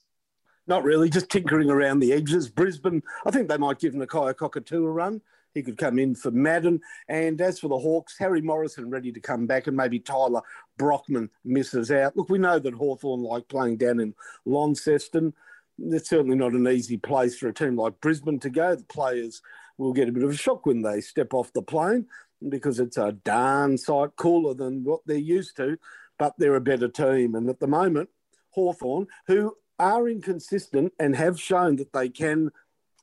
[0.66, 2.48] Not really, just tinkering around the edges.
[2.48, 5.22] Brisbane, I think they might give Nakia Cockatoo a run.
[5.54, 6.80] he could come in for Madden.
[7.08, 10.42] And as for the Hawks, Harry Morrison ready to come back, and maybe Tyler
[10.76, 12.16] Brockman misses out.
[12.16, 14.14] Look, we know that Hawthorn like playing down in
[14.44, 15.32] Launceston.
[15.78, 18.74] It's certainly not an easy place for a team like Brisbane to go.
[18.74, 19.40] The players
[19.78, 22.06] will get a bit of a shock when they step off the plane
[22.48, 25.78] because it's a darn sight cooler than what they're used to,
[26.18, 27.34] but they're a better team.
[27.34, 28.08] And at the moment,
[28.50, 32.50] Hawthorn, who are inconsistent and have shown that they can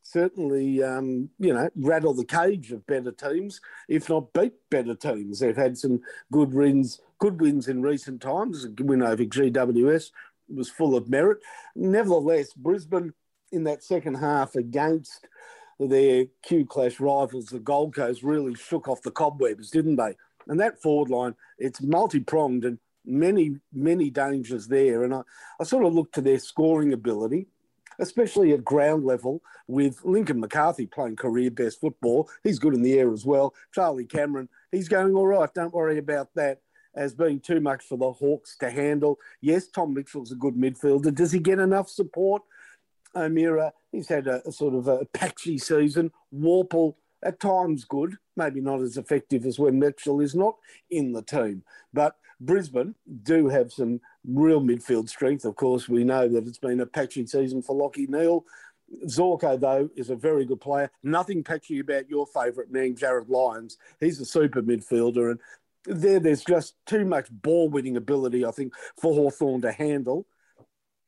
[0.06, 3.60] certainly, um, you know, rattle the cage of better teams,
[3.90, 5.40] if not beat better teams.
[5.40, 6.02] They've had some
[6.32, 8.66] good wins, good wins in recent times.
[8.66, 10.12] A win over GWS
[10.54, 11.40] was full of merit.
[11.76, 13.14] Nevertheless, Brisbane
[13.52, 15.28] in that second half against
[15.80, 20.16] their Q Clash rivals, the Gold Coast, really shook off the cobwebs, didn't they?
[20.48, 25.04] And that forward line, it's multi pronged and many, many dangers there.
[25.04, 25.22] And I,
[25.60, 27.48] I sort of look to their scoring ability,
[28.00, 32.30] especially at ground level, with Lincoln McCarthy playing career best football.
[32.44, 33.54] He's good in the air as well.
[33.74, 35.54] Charlie Cameron, he's going all right.
[35.54, 36.62] Don't worry about that
[36.96, 39.20] as being too much for the Hawks to handle.
[39.42, 41.14] Yes, Tom Mitchell's a good midfielder.
[41.14, 42.42] Does he get enough support?
[43.16, 46.12] O'Meara, he's had a, a sort of a patchy season.
[46.34, 50.56] Worpel, at times good, maybe not as effective as when Mitchell is not
[50.92, 51.64] in the team.
[51.94, 55.46] But Brisbane do have some real midfield strength.
[55.46, 58.46] Of course, we know that it's been a patchy season for Lachie Neale.
[59.08, 60.92] Zorko, though, is a very good player.
[61.04, 63.78] Nothing patchy about your favourite man, Jarryd Lyons.
[64.00, 65.32] He's a super midfielder.
[65.32, 65.40] And
[65.86, 70.28] there, there's just too much ball winning ability, I think, for Hawthorn to handle.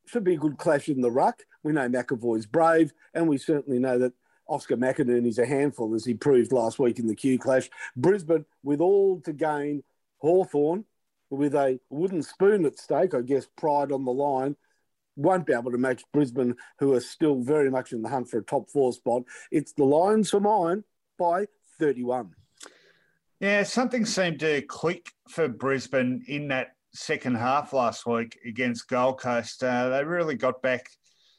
[0.05, 1.43] Should be a good clash in the ruck.
[1.63, 4.13] We know McEvoy's brave, and we certainly know that
[4.47, 7.69] Oscar McInerney is a handful, as he proved last week in the Q clash.
[7.95, 9.83] Brisbane, with all to gain,
[10.19, 10.85] Hawthorn
[11.29, 14.55] with a wooden spoon at stake, I guess, pride on the line,
[15.15, 18.37] won't be able to match Brisbane, who are still very much in the hunt for
[18.37, 19.23] a top four spot.
[19.51, 20.83] It's the Lions for mine
[21.17, 21.47] by
[21.79, 22.31] 31.
[23.39, 29.19] Yeah, something seemed to click for Brisbane in that second half last week against Gold
[29.19, 29.63] Coast.
[29.63, 30.87] Uh, they really got back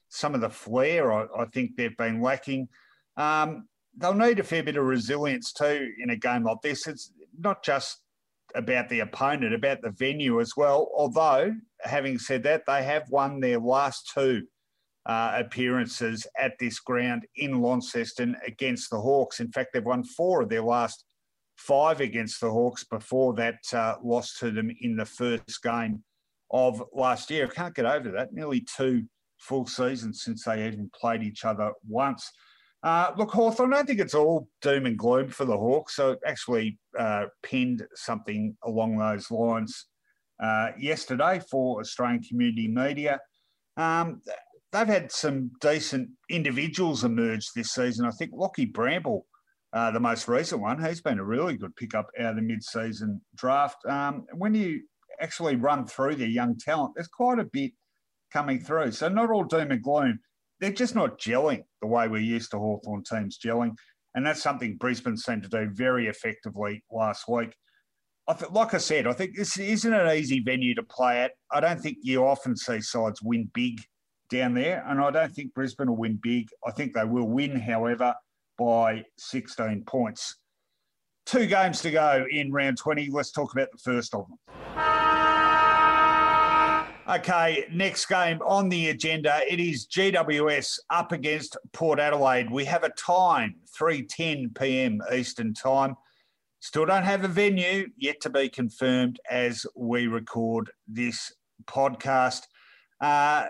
[0.09, 2.69] some of the flair I, I think they've been lacking.
[3.17, 6.87] Um, they'll need a fair bit of resilience too in a game like this.
[6.87, 8.01] It's not just
[8.55, 10.91] about the opponent, about the venue as well.
[10.95, 14.47] Although, having said that, they have won their last two
[15.07, 19.41] uh, appearances at this ground in Launceston against the Hawks.
[19.41, 21.05] In fact, they've won four of their last
[21.57, 26.03] five against the Hawks before that uh, loss to them in the first game
[26.51, 27.47] of last year.
[27.47, 28.33] I can't get over that.
[28.33, 29.05] Nearly two
[29.39, 32.31] full seasons since they even played each other once.
[32.83, 35.97] Uh, look, Hawthorn, I think it's all doom and gloom for the Hawks.
[35.97, 39.87] So actually uh, pinned something along those lines
[40.43, 43.19] uh, yesterday for Australian community media.
[43.77, 44.23] Um,
[44.73, 48.07] they've had some decent individuals emerge this season.
[48.07, 49.27] I think Lachie Bramble,
[49.73, 53.21] uh, the most recent one, he's been a really good pickup out of the mid-season
[53.35, 53.85] draft.
[53.87, 54.83] Um, when you
[55.21, 57.73] actually run through their young talent, there's quite a bit
[58.33, 58.93] coming through.
[58.93, 60.21] So not all doom and gloom
[60.61, 63.77] they're just not gelling the way we're used to Hawthorn teams gelling.
[64.15, 67.55] And that's something Brisbane seemed to do very effectively last week.
[68.27, 71.33] I th- like I said, I think this isn't an easy venue to play at.
[71.51, 73.81] I don't think you often see sides win big
[74.29, 76.49] down there, and I don't think Brisbane will win big.
[76.67, 78.15] I think they will win, however,
[78.59, 80.37] by 16 points.
[81.25, 83.09] Two games to go in round 20.
[83.11, 84.88] Let's talk about the first of them.
[87.09, 89.41] Okay, next game on the agenda.
[89.49, 92.51] It is GWS up against Port Adelaide.
[92.51, 95.01] We have a time, 3.10 p.m.
[95.11, 95.97] Eastern Time.
[96.61, 101.33] Still don't have a venue, yet to be confirmed as we record this
[101.65, 102.43] podcast.
[103.01, 103.47] Uh,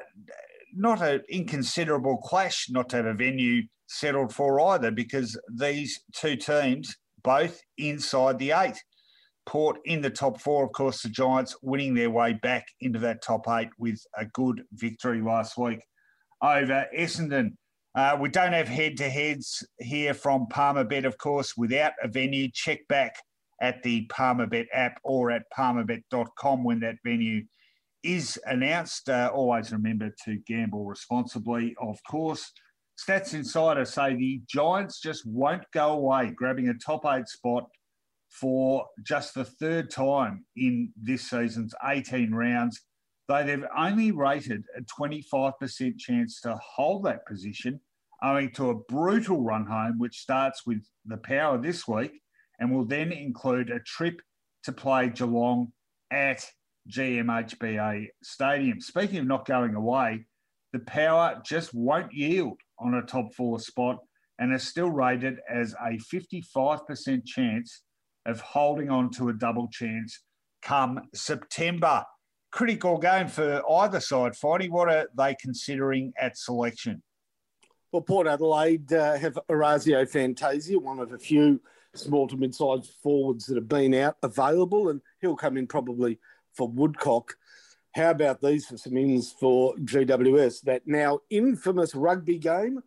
[0.73, 6.37] not an inconsiderable clash not to have a venue settled for either, because these two
[6.37, 8.81] teams both inside the eight.
[9.49, 10.67] Port in the top four.
[10.67, 14.63] Of course, the Giants winning their way back into that top eight with a good
[14.75, 15.81] victory last week
[16.43, 17.55] over Essendon.
[17.95, 22.51] Uh, we don't have head to heads here from Palmerbet, of course, without a venue.
[22.53, 23.17] Check back
[23.63, 27.43] at the Palmerbet app or at palmerbet.com when that venue
[28.03, 29.09] is announced.
[29.09, 32.53] Uh, always remember to gamble responsibly, of course.
[33.03, 37.65] Stats Insider say the Giants just won't go away, grabbing a top eight spot
[38.31, 42.83] for just the third time in this season's 18 rounds,
[43.27, 47.81] though they've only rated a 25% chance to hold that position,
[48.23, 52.21] owing to a brutal run home, which starts with the power this week
[52.59, 54.21] and will then include a trip
[54.65, 55.73] to play Geelong
[56.11, 56.45] at
[56.91, 58.81] GMHBA Stadium.
[58.81, 60.27] Speaking of not going away,
[60.73, 63.99] the power just won't yield on a top four spot
[64.39, 67.83] and is still rated as a 55% chance
[68.29, 70.21] of holding on to a double chance
[70.63, 72.05] come September.
[72.51, 74.71] Critical game for either side, Finey.
[74.71, 77.03] What are they considering at selection?
[77.91, 81.61] Well, Port Adelaide uh, have Orazio Fantasia, one of a few
[81.95, 86.19] small to mid-sized forwards that have been out available, and he'll come in probably
[86.55, 87.35] for Woodcock.
[87.95, 90.63] How about these for some ins for GWS?
[90.63, 92.83] That now infamous rugby game.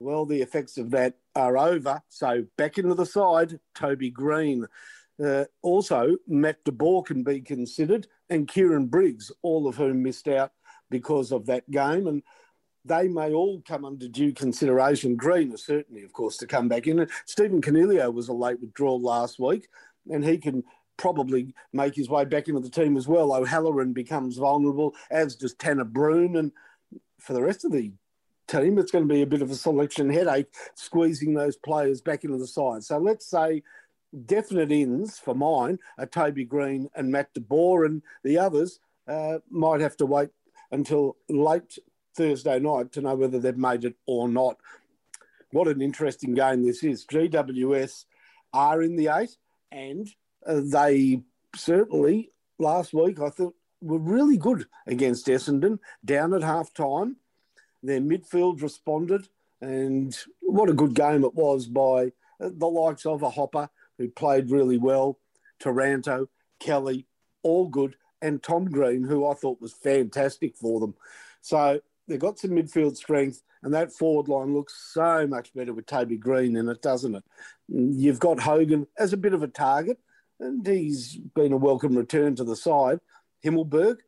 [0.00, 2.02] Well, the effects of that are over.
[2.08, 4.66] So back into the side, Toby Green.
[5.22, 10.26] Uh, also, Matt de Boer can be considered, and Kieran Briggs, all of whom missed
[10.26, 10.52] out
[10.88, 12.06] because of that game.
[12.06, 12.22] And
[12.86, 15.16] they may all come under due consideration.
[15.16, 17.06] Green is certainly, of course, to come back in.
[17.26, 19.68] Stephen Coniglio was a late withdrawal last week,
[20.10, 20.64] and he can
[20.96, 23.34] probably make his way back into the team as well.
[23.34, 26.38] O'Halloran becomes vulnerable, as does Tanner Bruhn.
[26.38, 26.52] And
[27.18, 27.92] for the rest of the
[28.50, 32.24] team, it's going to be a bit of a selection headache squeezing those players back
[32.24, 32.84] into the side.
[32.84, 33.62] So let's say
[34.26, 39.38] definite ins for mine are Toby Green and Matt de Boer, and the others uh,
[39.50, 40.30] might have to wait
[40.70, 41.78] until late
[42.16, 44.56] Thursday night to know whether they've made it or not.
[45.52, 47.04] What an interesting game this is.
[47.06, 48.04] GWS
[48.52, 49.36] are in the eight,
[49.72, 50.08] and
[50.46, 51.22] uh, they
[51.56, 57.16] certainly last week I thought were really good against Essendon down at half time.
[57.82, 59.28] Their midfield responded,
[59.60, 64.08] and what a good game it was by uh, the likes of a Hopper who
[64.08, 65.18] played really well,
[65.58, 66.28] Taranto,
[66.58, 67.06] Kelly,
[67.42, 70.94] all good, and Tom Green, who I thought was fantastic for them.
[71.40, 75.86] So they've got some midfield strength, and that forward line looks so much better with
[75.86, 77.24] Toby Green in it, doesn't it?
[77.68, 79.98] You've got Hogan as a bit of a target,
[80.38, 83.00] and he's been a welcome return to the side.
[83.44, 83.98] Himmelberg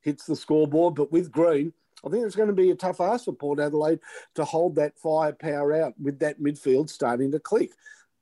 [0.00, 1.72] hits the scoreboard, but with Green,
[2.04, 4.00] I think it's going to be a tough ask for Port Adelaide
[4.34, 7.70] to hold that firepower out with that midfield starting to click.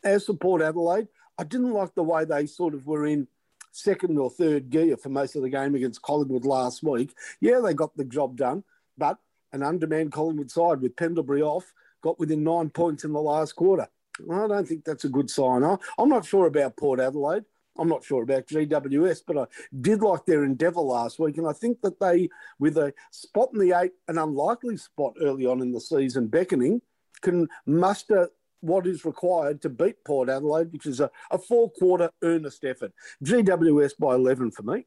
[0.04, 1.08] As for Port Adelaide,
[1.38, 3.26] I didn't like the way they sort of were in
[3.72, 7.14] second or third gear for most of the game against Collingwood last week.
[7.40, 8.64] Yeah, they got the job done,
[8.98, 9.18] but
[9.52, 13.88] an undermanned Collingwood side with Pendlebury off got within nine points in the last quarter.
[14.30, 15.62] I don't think that's a good sign.
[15.64, 17.44] I'm not sure about Port Adelaide.
[17.78, 19.46] I'm not sure about GWS, but I
[19.80, 21.38] did like their endeavour last week.
[21.38, 22.28] And I think that they,
[22.58, 26.82] with a spot in the eight, an unlikely spot early on in the season beckoning,
[27.22, 28.28] can muster
[28.60, 32.92] what is required to beat Port Adelaide, which is a, a four quarter earnest effort.
[33.24, 34.86] GWS by 11 for me.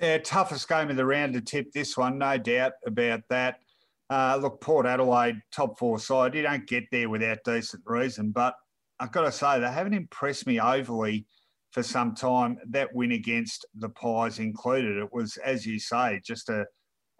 [0.00, 3.60] Yeah, toughest game of the round to tip this one, no doubt about that.
[4.08, 8.30] Uh, look, Port Adelaide, top four side, you don't get there without decent reason.
[8.30, 8.54] But
[9.00, 11.26] I've got to say, they haven't impressed me overly
[11.72, 12.58] for some time.
[12.68, 14.96] That win against the Pies included.
[14.98, 16.66] It was, as you say, just a,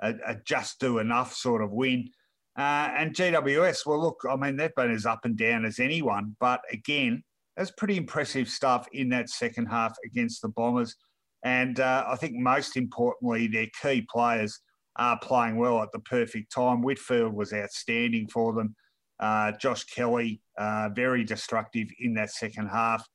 [0.00, 2.08] a, a just do enough sort of win.
[2.56, 6.36] Uh, and GWS, well, look, I mean, they've been as up and down as anyone.
[6.40, 7.22] But again,
[7.56, 10.96] that's pretty impressive stuff in that second half against the Bombers.
[11.44, 14.60] And uh, I think most importantly, their key players
[14.96, 16.82] are playing well at the perfect time.
[16.82, 18.74] Whitfield was outstanding for them.
[19.20, 23.06] Uh, Josh Kelly, uh, very destructive in that second half.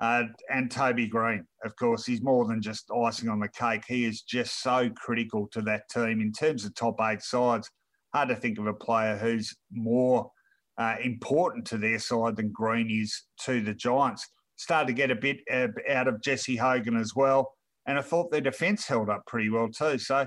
[0.00, 3.82] Uh, and Toby Green, of course, he's more than just icing on the cake.
[3.86, 7.70] He is just so critical to that team in terms of top eight sides
[8.12, 10.30] hard to think of a player who's more
[10.78, 14.26] uh, important to their side than Green is to the Giants.
[14.56, 17.52] Started to get a bit uh, out of Jesse Hogan as well,
[17.86, 19.98] and I thought their defence held up pretty well too.
[19.98, 20.26] So,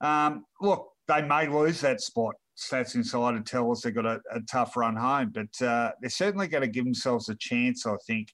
[0.00, 2.34] um, look, they may lose that spot.
[2.58, 6.48] Stats Insider tell us they've got a, a tough run home, but uh, they're certainly
[6.48, 8.28] going to give themselves a chance, I think,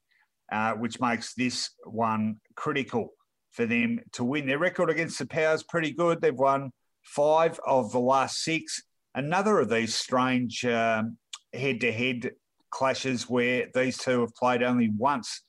[0.50, 3.12] uh, which makes this one critical
[3.52, 4.46] for them to win.
[4.46, 6.20] Their record against the Powers pretty good.
[6.20, 6.70] They've won
[7.02, 8.82] five of the last six.
[9.14, 12.30] Another of these strange head to head
[12.70, 15.42] clashes where these two have played only once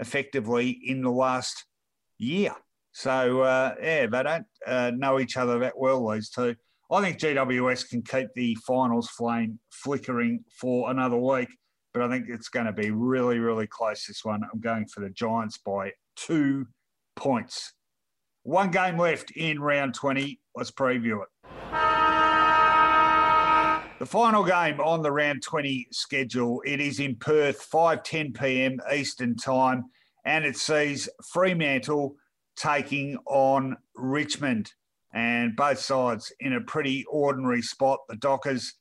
[0.00, 1.64] effectively in the last
[2.18, 2.54] year.
[2.92, 6.56] So, uh, yeah, they don't uh, know each other that well, these two.
[6.90, 11.48] I think GWS can keep the finals flame flickering for another week,
[11.96, 14.42] but I think it's going to be really, really close this one.
[14.52, 16.66] I'm going for the Giants by two
[17.14, 17.72] points.
[18.42, 20.38] One game left in round 20.
[20.54, 21.28] Let's preview it.
[23.98, 28.78] The final game on the round 20 schedule, it is in Perth, 5:10 p.m.
[28.94, 29.84] Eastern Time,
[30.26, 32.14] and it sees Fremantle
[32.56, 34.74] taking on Richmond,
[35.14, 38.00] and both sides in a pretty ordinary spot.
[38.10, 38.74] The Dockers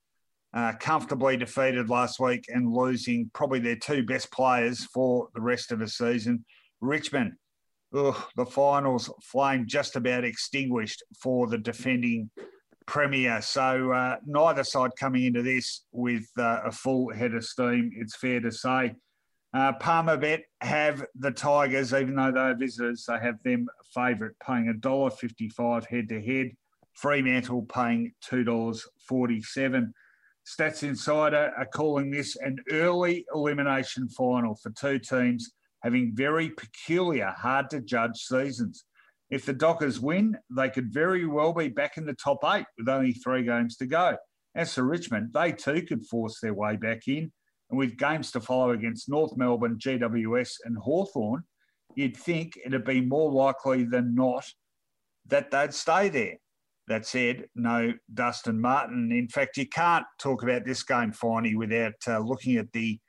[0.55, 5.71] uh, comfortably defeated last week and losing probably their two best players for the rest
[5.71, 6.45] of the season.
[6.81, 7.33] Richmond
[7.95, 12.29] ugh, the finals flame just about extinguished for the defending
[12.85, 13.41] Premier.
[13.41, 18.15] So uh, neither side coming into this with uh, a full head of steam, it's
[18.15, 18.93] fair to say.
[19.53, 25.85] Uh, Palmerbet have the Tigers, even though they're visitors, they have them favourite, paying $1.55
[25.87, 26.51] head to head.
[26.93, 29.91] Fremantle paying $2.47.
[30.45, 35.51] Stats Insider are calling this an early elimination final for two teams
[35.81, 38.85] having very peculiar, hard to judge seasons.
[39.29, 42.89] If the Dockers win, they could very well be back in the top eight with
[42.89, 44.17] only three games to go.
[44.55, 47.31] As for Richmond, they too could force their way back in.
[47.69, 51.43] And with games to follow against North Melbourne, GWS, and Hawthorn,
[51.95, 54.45] you'd think it'd be more likely than not
[55.27, 56.37] that they'd stay there.
[56.87, 59.11] That said, no Dustin Martin.
[59.11, 62.99] In fact, you can't talk about this game, Finey, without uh, looking at the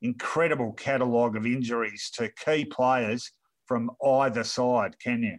[0.00, 3.32] incredible catalogue of injuries to key players
[3.66, 5.38] from either side, can you?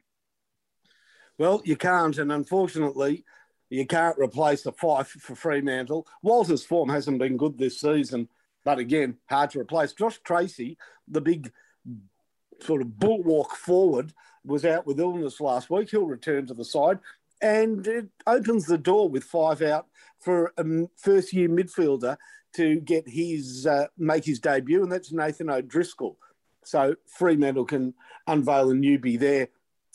[1.39, 3.23] Well, you can't, and unfortunately,
[3.69, 6.05] you can't replace the five for Fremantle.
[6.21, 8.27] Walter's form hasn't been good this season,
[8.65, 9.93] but again, hard to replace.
[9.93, 11.51] Josh Treacy, the big
[12.61, 14.13] sort of bulwark forward,
[14.45, 15.89] was out with illness last week.
[15.91, 16.99] He'll return to the side,
[17.41, 19.87] and it opens the door with five out
[20.19, 20.63] for a
[20.97, 22.17] first year midfielder
[22.55, 26.17] to get his uh, make his debut, and that's Nathan O'Driscoll.
[26.63, 27.93] So Fremantle can
[28.27, 29.49] unveil a newbie there.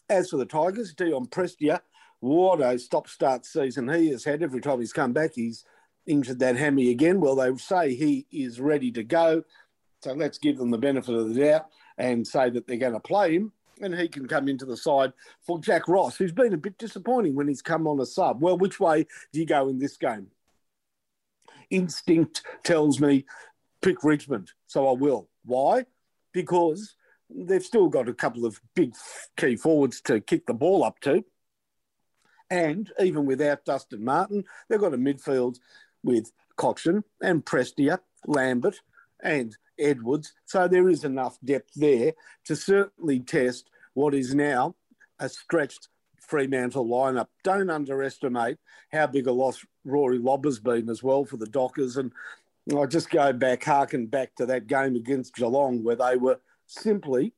[0.08, 1.80] As for the Tigers, Dion Prestia,
[2.20, 4.42] what a stop-start season he has had.
[4.42, 5.64] Every time he's come back, he's
[6.06, 7.20] injured that hammy again.
[7.20, 9.44] Well, they say he is ready to go.
[10.02, 11.66] So let's give them the benefit of the doubt
[11.96, 15.12] and say that they're going to play him and he can come into the side
[15.46, 18.40] for Jack Ross, who's been a bit disappointing when he's come on a sub.
[18.40, 20.28] Well, which way do you go in this game?
[21.70, 23.24] instinct tells me
[23.82, 25.28] pick Richmond, so I will.
[25.44, 25.86] Why?
[26.32, 26.94] Because
[27.30, 28.94] they've still got a couple of big
[29.36, 31.24] key forwards to kick the ball up to.
[32.50, 35.58] And even without Dustin Martin, they've got a midfield
[36.02, 38.80] with Cotchin and Prestia, Lambert,
[39.24, 40.32] and Edwards.
[40.44, 42.12] So there is enough depth there
[42.44, 44.76] to certainly test what is now
[45.18, 45.88] a stretched
[46.20, 47.26] Fremantle lineup.
[47.42, 48.58] Don't underestimate
[48.92, 51.96] how big a loss Rory Lobb has been as well for the Dockers.
[51.96, 52.12] And
[52.76, 57.32] I just go back, harken back to that game against Geelong where they were simply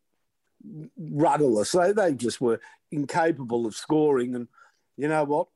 [0.98, 1.72] rudderless.
[1.72, 2.60] They, they just were
[2.92, 4.34] incapable of scoring.
[4.34, 4.48] And
[4.96, 5.48] you know what?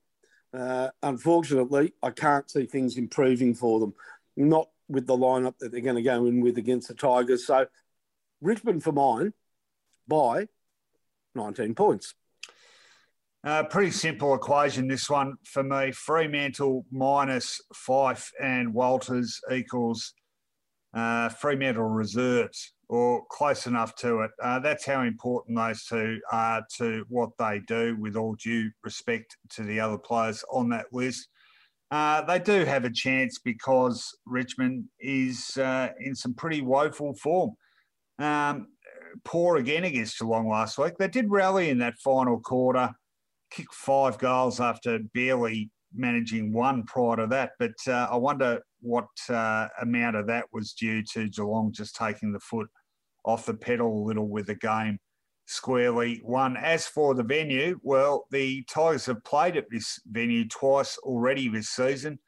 [0.52, 3.94] Uh, unfortunately, I can't see things improving for them.
[4.36, 7.46] Not with the lineup that they're going to go in with against the Tigers.
[7.46, 7.66] So
[8.40, 9.32] Richmond for mine
[10.08, 10.48] by
[11.34, 12.14] 19 points.
[13.42, 15.92] Uh, pretty simple equation, this one for me.
[15.92, 20.12] Fremantle minus Fyfe and Walters equals
[20.92, 24.30] uh, Fremantle reserves or close enough to it.
[24.42, 29.36] Uh, that's how important those two are to what they do, with all due respect
[29.48, 31.28] to the other players on that list.
[31.90, 37.50] Uh, they do have a chance because Richmond is uh, in some pretty woeful form.
[38.18, 38.68] Um,
[39.24, 40.96] poor again against Geelong last week.
[40.98, 42.90] They did rally in that final quarter
[43.50, 47.52] kicked five goals after barely managing one prior to that.
[47.58, 52.32] But uh, I wonder what uh, amount of that was due to Geelong just taking
[52.32, 52.68] the foot
[53.24, 54.98] off the pedal a little with the game
[55.50, 56.56] squarely won.
[56.56, 61.70] As for the venue, well, the Tigers have played at this venue twice already this
[61.70, 62.18] season.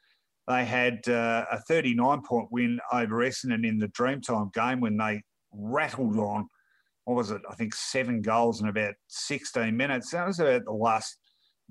[0.47, 5.23] They had uh, a 39 point win over Essendon in the Dreamtime game when they
[5.53, 6.47] rattled on
[7.05, 7.41] what was it?
[7.49, 10.11] I think seven goals in about 16 minutes.
[10.11, 11.17] That was about the last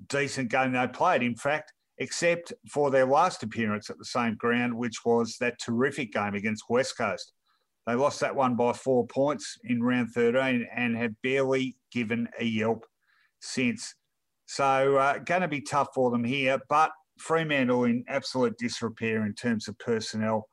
[0.07, 4.75] decent game they played, in fact, except for their last appearance at the same ground,
[4.75, 7.33] which was that terrific game against West Coast.
[7.85, 12.45] They lost that one by four points in round 13 and have barely given a
[12.45, 12.85] yelp
[13.41, 13.95] since.
[14.45, 19.33] So, uh, going to be tough for them here, but Fremantle in absolute disrepair in
[19.33, 20.47] terms of personnel.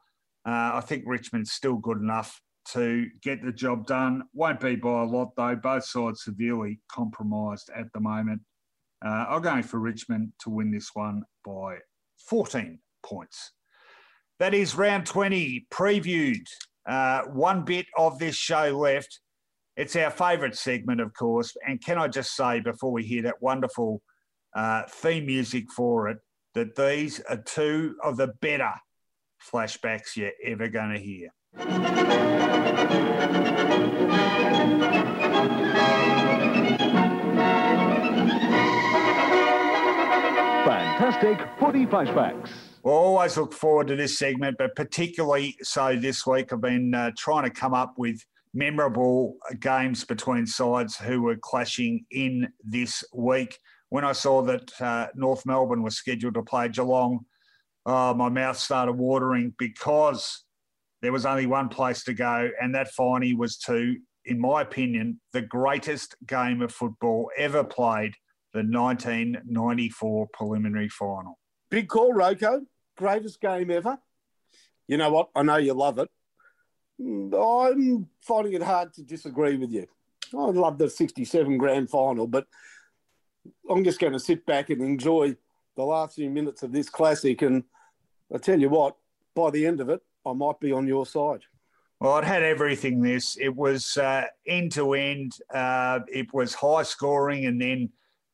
[0.47, 2.41] Uh, I think Richmond's still good enough
[2.73, 4.23] to get the job done.
[4.33, 5.57] Won't be by a lot, though.
[5.57, 8.43] Both sides severely compromised at the moment.
[9.05, 11.79] Uh, I'm going for Richmond to win this one by
[12.29, 13.53] 14 points.
[14.39, 16.47] That is round 20 previewed.
[16.89, 19.21] Uh, one bit of this show left.
[19.77, 21.57] It's our favourite segment, of course.
[21.67, 24.03] And can I just say, before we hear that wonderful
[24.55, 26.19] uh, theme music for it,
[26.55, 28.73] that these are two of the better
[29.53, 31.31] flashbacks you're ever going to hear.
[40.65, 42.70] Fantastic footy flashbacks.
[42.83, 46.51] We'll always look forward to this segment, but particularly so this week.
[46.51, 48.25] I've been uh, trying to come up with
[48.55, 53.59] memorable games between sides who were clashing in this week.
[53.91, 57.21] when I saw that uh, North Melbourne was scheduled to play Geelong,
[57.85, 60.45] uh, my mouth started watering because
[61.03, 65.21] there was only one place to go, and that finally was to, in my opinion,
[65.33, 68.15] the greatest game of football ever played,
[68.55, 71.39] the 1994 preliminary final.
[71.71, 72.63] Big call, RoCo.
[73.01, 73.99] Greatest game ever.
[74.87, 75.31] You know what?
[75.35, 76.11] I know you love it.
[77.01, 79.87] I'm finding it hard to disagree with you.
[80.35, 82.47] I love the 67 grand final, but
[83.71, 85.35] I'm just going to sit back and enjoy
[85.77, 87.41] the last few minutes of this classic.
[87.41, 87.65] And
[88.35, 88.97] I tell you what,
[89.35, 91.41] by the end of it, I might be on your side.
[92.01, 93.01] Well, it had everything.
[93.01, 95.39] This it was uh, end to end.
[95.51, 97.89] Uh, it was high scoring and then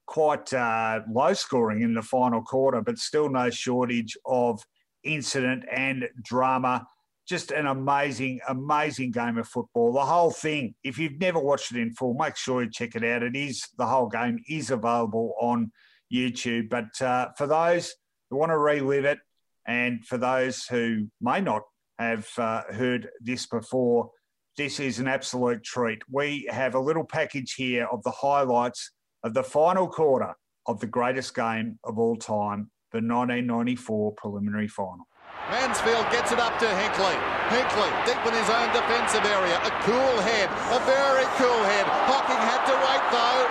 [0.06, 4.62] quite uh, low scoring in the final quarter, but still no shortage of
[5.04, 6.86] incident and drama.
[7.28, 9.92] Just an amazing, amazing game of football.
[9.92, 10.74] The whole thing.
[10.84, 13.24] If you've never watched it in full, make sure you check it out.
[13.24, 15.72] It is the whole game is available on
[16.12, 16.68] YouTube.
[16.68, 17.92] But uh, for those
[18.30, 19.18] who want to relive it,
[19.66, 21.62] and for those who may not
[21.98, 24.10] have uh, heard this before,
[24.56, 26.00] this is an absolute treat.
[26.10, 28.92] We have a little package here of the highlights
[29.26, 30.30] of the final quarter
[30.70, 35.02] of the greatest game of all time, the 1994 preliminary final.
[35.50, 37.18] Mansfield gets it up to Hinkley.
[37.50, 39.58] Hinkley deep in his own defensive area.
[39.66, 41.86] A cool head, a very cool head.
[42.06, 43.42] Hocking had to wait though.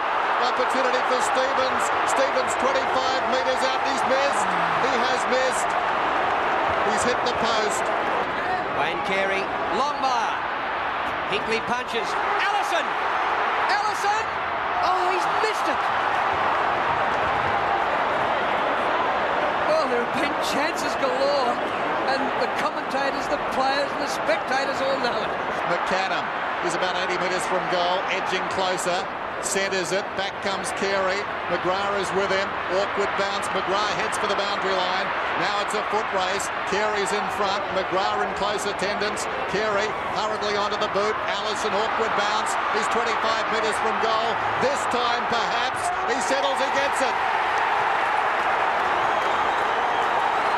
[0.48, 1.84] Opportunity for Stevens.
[2.08, 3.80] Stevens 25 metres out.
[3.84, 4.48] He's missed.
[4.80, 5.70] He has missed.
[6.88, 7.84] He's hit the post.
[8.80, 9.44] Wayne Carey,
[9.76, 10.40] Longmire.
[11.32, 12.08] Hinkley punches.
[12.40, 12.86] Allison!
[13.72, 14.45] Allison!
[15.16, 15.80] He's missed it.
[19.72, 21.56] Well, there have been chances galore,
[22.12, 25.32] and the commentators, the players, and the spectators all know it.
[25.72, 26.28] McAdam
[26.68, 29.08] is about 80 metres from goal, edging closer
[29.46, 30.02] centres it.
[30.18, 31.22] Back comes Carey.
[31.54, 32.50] McGrath is with him.
[32.82, 33.46] Awkward bounce.
[33.54, 35.08] McGrath heads for the boundary line.
[35.38, 36.50] Now it's a foot race.
[36.74, 37.62] Carey's in front.
[37.78, 39.30] McGrath in close attendance.
[39.54, 39.86] Carey
[40.18, 41.14] hurriedly onto the boot.
[41.30, 42.58] Allison awkward bounce.
[42.74, 43.14] He's 25
[43.54, 44.30] metres from goal.
[44.66, 46.58] This time, perhaps, he settles.
[46.58, 47.16] He gets it.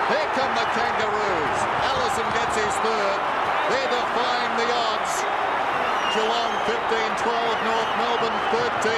[0.07, 1.59] Here come the Kangaroos.
[1.91, 3.19] Allison gets his third.
[3.68, 5.27] They're defying the odds.
[6.18, 8.89] Geelong 15-12, North Melbourne 13-19.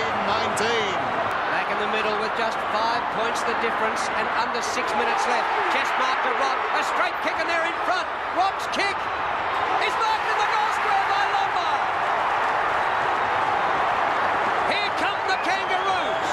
[1.52, 5.44] Back in the middle with just five points the difference and under six minutes left.
[5.76, 6.56] Chest mark to Rock.
[6.80, 8.08] A straight kick and they're in front.
[8.40, 8.96] Rock's kick
[9.84, 11.84] is marked in the goal square by Lombard.
[14.72, 16.30] Here come the Kangaroos.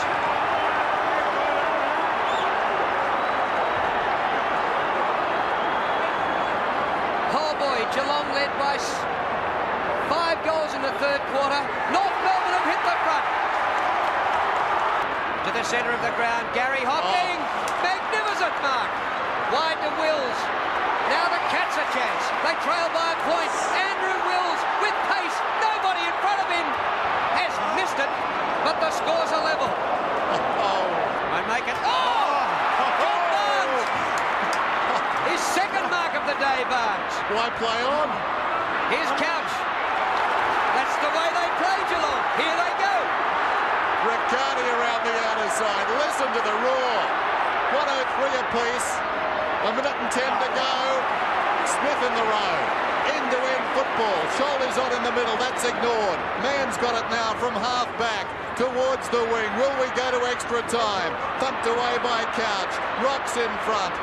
[7.35, 8.79] Oh boy, Geelong led by
[10.09, 11.61] five goals in the third quarter.
[11.91, 13.27] North Melbourne have hit the front.
[15.47, 17.43] To the centre of the ground, Gary Hocking.
[17.43, 17.83] Oh.
[17.83, 18.87] Magnificent mark.
[19.51, 20.39] Wide to Wills.
[21.11, 22.25] Now the Cats a chance.
[22.47, 23.51] They trail by a point.
[23.75, 25.37] Andrew Wills with pace.
[25.59, 26.67] Nobody in front of him.
[27.35, 28.07] Has missed it,
[28.63, 29.67] but the scores are level.
[29.67, 30.87] Oh,
[31.35, 31.75] won't make it.
[31.83, 32.47] Oh!
[32.79, 33.27] John oh!
[33.35, 33.91] Barnes!
[35.35, 37.15] His second mark of the day, Barnes.
[37.35, 38.07] Why play on?
[38.95, 39.55] Here's Couch.
[40.79, 42.23] That's the way they play Geelong.
[42.39, 42.95] Here they go.
[44.07, 45.06] Riccardi around
[45.55, 45.87] side.
[46.03, 46.99] Listen to the roar.
[47.79, 48.91] 103 apiece.
[49.67, 50.75] A minute and 10 to go.
[51.67, 52.57] Smith in the row.
[53.07, 54.21] End-to-end football.
[54.39, 55.37] Shoulders on in the middle.
[55.39, 56.19] That's ignored.
[56.43, 58.27] Man's got it now from half back
[58.59, 59.51] towards the wing.
[59.59, 61.13] Will we go to extra time?
[61.39, 62.75] Thumped away by Couch.
[63.03, 63.95] Rocks in front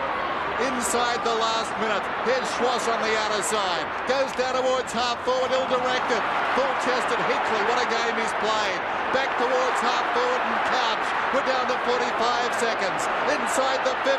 [0.62, 2.06] inside the last minute.
[2.30, 3.86] Here's Schwass on the outer side.
[4.06, 6.22] Goes down towards half forward, ill-directed.
[6.54, 7.62] Full-chested Hinkley.
[7.66, 8.80] What a game he's played.
[9.18, 11.23] Back towards half forward and Couch.
[11.34, 11.98] We're down to 45
[12.62, 13.02] seconds.
[13.26, 14.14] Inside the 50.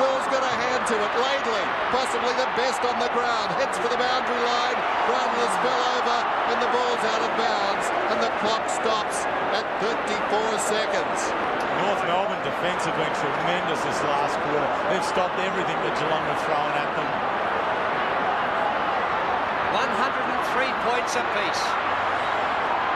[0.00, 1.12] Will's got a hand to it.
[1.20, 3.52] Laidley, possibly the best on the ground.
[3.60, 4.78] Heads for the boundary line.
[5.12, 6.18] Run the spell over
[6.48, 7.84] and the ball's out of bounds.
[8.08, 11.18] And the clock stops at 34 seconds.
[11.84, 14.68] North Melbourne defence have been tremendous this last quarter.
[14.88, 17.10] They've stopped everything that Geelong were throwing at them.
[19.76, 21.62] 103 points apiece.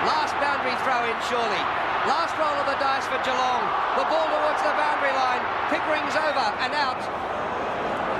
[0.09, 1.85] Last boundary throw in, surely.
[2.05, 3.65] Last roll of the dice for Geelong.
[3.97, 5.41] The ball towards the boundary line.
[5.73, 7.01] Pickering's over and out.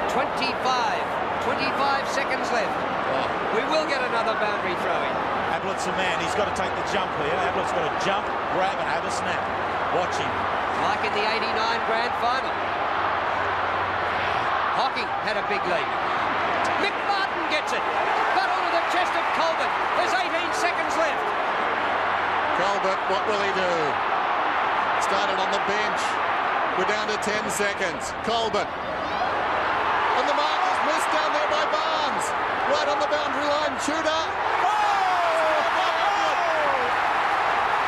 [0.09, 0.41] 25.
[1.45, 2.73] 25 seconds left.
[3.53, 5.15] We will get another boundary throw in.
[5.53, 6.17] Ablett's a man.
[6.25, 7.37] He's got to take the jump here.
[7.45, 8.25] Ablett's got to jump,
[8.57, 9.45] grab and have a snap.
[9.93, 10.33] Watch him.
[10.89, 11.45] Like in the 89
[11.85, 12.57] grand final.
[14.81, 15.91] Hocking had a big lead.
[16.81, 17.85] Mick Martin gets it.
[18.33, 19.73] But onto the chest of Colbert.
[20.01, 21.44] There's 18 seconds left.
[22.59, 24.15] Colbert, what will he do?
[25.05, 26.01] started on the bench.
[26.81, 28.09] We're down to 10 seconds.
[28.25, 28.65] Colbert.
[28.65, 32.27] And the mark is missed down there by Barnes.
[32.73, 33.77] Right on the boundary line.
[33.85, 34.25] Tudor.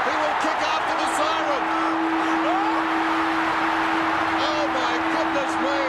[0.04, 1.64] He will kick after the siren.
[4.36, 5.80] Oh my goodness me.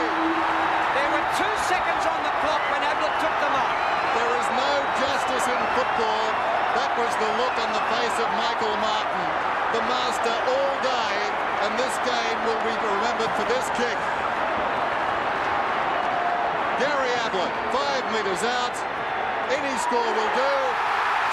[0.96, 3.78] There were two seconds on the clock when Ablett took the mark.
[4.16, 6.47] There is no justice in football.
[6.98, 9.28] Was the look on the face of Michael Martin,
[9.70, 11.14] the master all day,
[11.62, 14.00] and this game will be remembered for this kick.
[16.82, 18.74] Gary Ablett, five metres out.
[19.54, 20.54] Any score will do.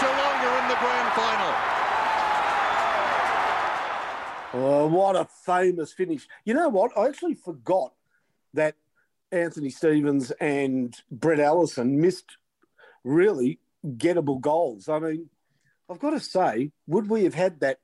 [0.01, 1.55] Geelong are in the grand final.
[4.53, 6.29] Oh, what a famous finish.
[6.45, 6.93] You know what?
[6.97, 7.95] I actually forgot
[8.53, 8.77] that
[9.33, 12.37] Anthony Stevens and Brett Allison missed
[13.03, 13.61] really
[13.97, 14.89] gettable goals.
[14.89, 15.31] I mean,
[15.91, 17.79] I've got to say, would we have had that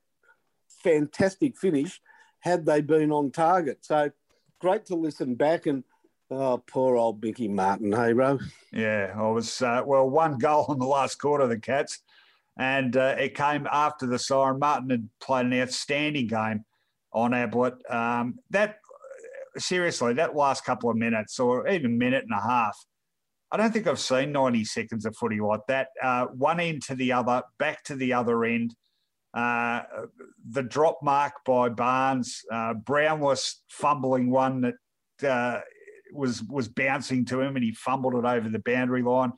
[0.83, 2.01] fantastic finish
[2.39, 3.79] had they been on target?
[3.81, 4.11] So
[4.59, 5.83] great to listen back and
[6.31, 8.39] oh, poor old Mickey Martin, hey, bro.
[8.71, 11.99] Yeah, I was uh, well one goal in the last quarter of the Cats,
[12.57, 14.59] and uh, it came after the siren.
[14.59, 16.65] Martin had played an outstanding game
[17.13, 17.75] on Ablett.
[17.89, 18.77] Um, that
[19.57, 22.77] seriously, that last couple of minutes or even minute and a half,
[23.51, 25.89] I don't think I've seen ninety seconds of footy like that.
[26.01, 28.75] Uh, one end to the other, back to the other end.
[29.33, 29.81] Uh,
[30.49, 34.73] the drop mark by Barnes, uh, Brownless fumbling one
[35.19, 35.61] that uh,
[36.13, 39.31] was was bouncing to him and he fumbled it over the boundary line.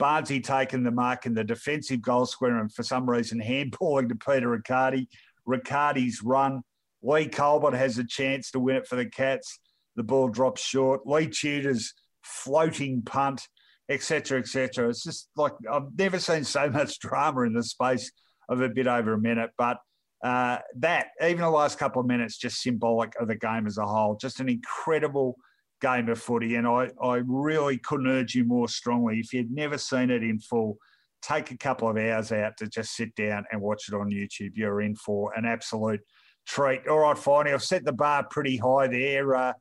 [0.00, 4.16] Barnesy taking the mark in the defensive goal square and for some reason handballing to
[4.16, 5.08] Peter Riccardi.
[5.46, 6.62] Riccardi's run.
[7.02, 9.58] Leigh Colbert has a chance to win it for the Cats.
[9.96, 11.06] The ball drops short.
[11.06, 13.46] Leigh Tudor's floating punt,
[13.88, 14.88] etc., etc.
[14.88, 18.10] It's just like I've never seen so much drama in the space
[18.48, 19.50] of a bit over a minute.
[19.56, 19.78] But
[20.22, 23.86] uh, that, even the last couple of minutes, just symbolic of the game as a
[23.86, 24.16] whole.
[24.16, 25.36] Just an incredible
[25.80, 26.54] game of footy.
[26.54, 29.18] And I, I really couldn't urge you more strongly.
[29.18, 30.78] If you'd never seen it in full,
[31.22, 34.52] take a couple of hours out to just sit down and watch it on YouTube.
[34.54, 36.00] You're in for an absolute
[36.46, 36.86] treat.
[36.86, 39.34] All right, finally, I've set the bar pretty high there.
[39.34, 39.52] Uh,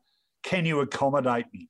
[0.44, 1.70] can you accommodate me?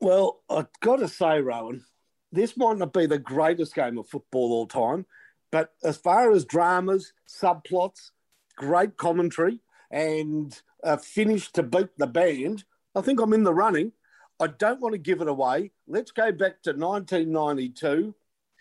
[0.00, 1.84] Well, I've got to say, Rohan,
[2.32, 5.04] this might not be the greatest game of football all time,
[5.52, 8.10] but as far as dramas, subplots,
[8.56, 9.60] great commentary,
[9.90, 12.64] and a finish to beat the band,
[12.94, 13.92] I think I'm in the running.
[14.40, 15.72] I don't want to give it away.
[15.86, 18.14] Let's go back to 1992.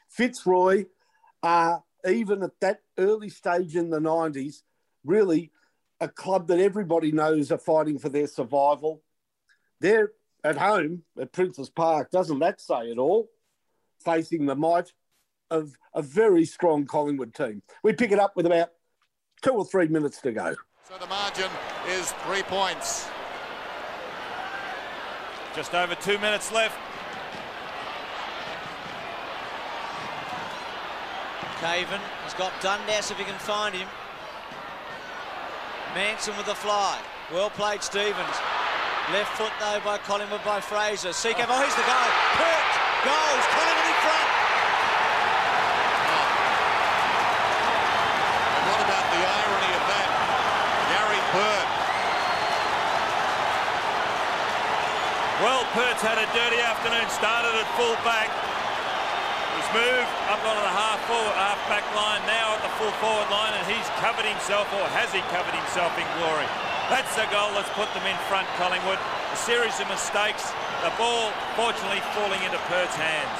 [0.10, 0.86] Fitzroy,
[1.42, 4.64] uh, even at that early stage in the 90s,
[5.06, 5.52] really
[6.02, 9.04] a club that everybody knows are fighting for their survival.
[9.80, 10.12] They're
[10.44, 12.12] at home at Princes Park.
[12.12, 13.30] Doesn't that say it all?
[14.04, 14.94] Facing the might
[15.52, 17.62] of a very strong Collingwood team.
[17.84, 18.70] We pick it up with about
[19.42, 20.56] two or three minutes to go.
[20.88, 21.50] So the margin
[21.88, 23.08] is three points.
[25.56, 26.78] Just over two minutes left.
[31.60, 33.88] Caven has got Dundas if he can find him.
[35.94, 37.00] Manson with the fly.
[37.34, 38.59] Well played, Stevens.
[39.10, 41.10] Left foot though by Collingwood by Fraser.
[41.10, 42.10] Seacap, oh, here's the goal.
[42.38, 42.70] Pert
[43.02, 43.46] goals.
[43.58, 44.30] Collingwood in front.
[48.54, 50.10] And what about the irony of that?
[50.94, 51.68] Gary Pert.
[55.42, 57.10] Well, Pert's had a dirty afternoon.
[57.10, 58.30] Started at full back.
[59.58, 63.34] He's moved up onto the half forward, half back line, now at the full forward
[63.34, 66.69] line, and he's covered himself, or has he covered himself in glory?
[66.90, 68.98] That's the goal that's put them in front, Collingwood.
[68.98, 70.50] A series of mistakes.
[70.82, 73.40] The ball, fortunately, falling into Pert's hands.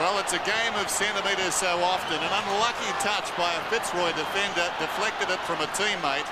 [0.00, 2.16] Well, it's a game of centimetres so often.
[2.16, 6.24] An unlucky touch by a Fitzroy defender deflected it from a teammate.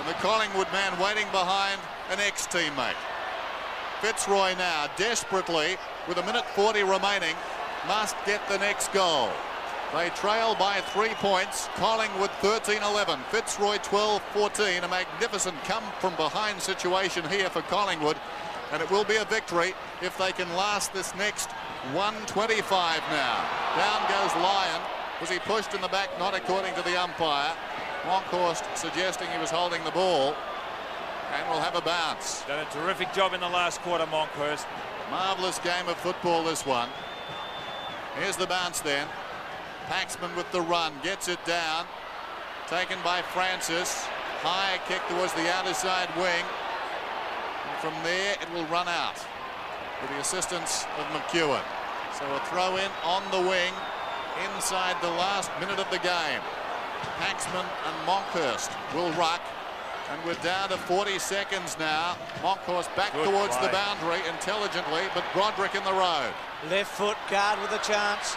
[0.00, 1.78] And the Collingwood man waiting behind
[2.10, 2.96] an ex-teammate.
[4.00, 5.76] Fitzroy now desperately,
[6.08, 7.36] with a minute 40 remaining,
[7.86, 9.28] must get the next goal.
[9.94, 11.68] They trail by three points.
[11.76, 13.24] Collingwood 13-11.
[13.30, 14.84] Fitzroy 12-14.
[14.84, 18.18] A magnificent come from behind situation here for Collingwood.
[18.70, 21.50] And it will be a victory if they can last this next
[21.94, 23.48] 125 now.
[23.76, 24.82] Down goes Lyon.
[25.22, 26.10] Was he pushed in the back?
[26.18, 27.54] Not according to the umpire.
[28.04, 30.36] Monkhorst suggesting he was holding the ball.
[31.34, 32.42] And we'll have a bounce.
[32.42, 34.66] Done a terrific job in the last quarter, Monkhorst.
[35.10, 36.90] Marvellous game of football, this one.
[38.18, 39.08] Here's the bounce then.
[39.88, 41.86] Paxman with the run, gets it down.
[42.68, 44.04] Taken by Francis.
[44.44, 46.44] High kick towards the outer side wing.
[46.44, 49.16] And from there, it will run out
[50.02, 51.64] with the assistance of McEwen.
[52.12, 53.72] So a throw in on the wing
[54.52, 56.44] inside the last minute of the game.
[57.16, 59.40] Paxman and Monkhorst will ruck.
[60.12, 62.16] And we're down to 40 seconds now.
[62.42, 63.66] Monkhorst back Good towards play.
[63.66, 66.32] the boundary intelligently, but Broderick in the road.
[66.68, 68.36] Left foot guard with a chance.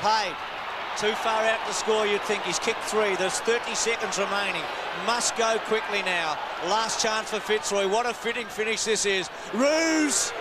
[0.00, 0.34] Paid.
[0.98, 2.42] Too far out to score, you'd think.
[2.42, 3.14] He's kicked three.
[3.16, 4.62] There's 30 seconds remaining.
[5.06, 6.38] Must go quickly now.
[6.66, 7.86] Last chance for Fitzroy.
[7.86, 9.30] What a fitting finish this is.
[9.54, 10.32] Roos!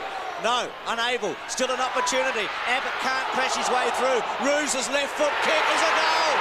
[0.44, 1.36] No, unable.
[1.48, 2.46] Still an opportunity.
[2.70, 4.22] Abbott can't crash his way through.
[4.46, 6.34] Roos's left foot kick is a goal!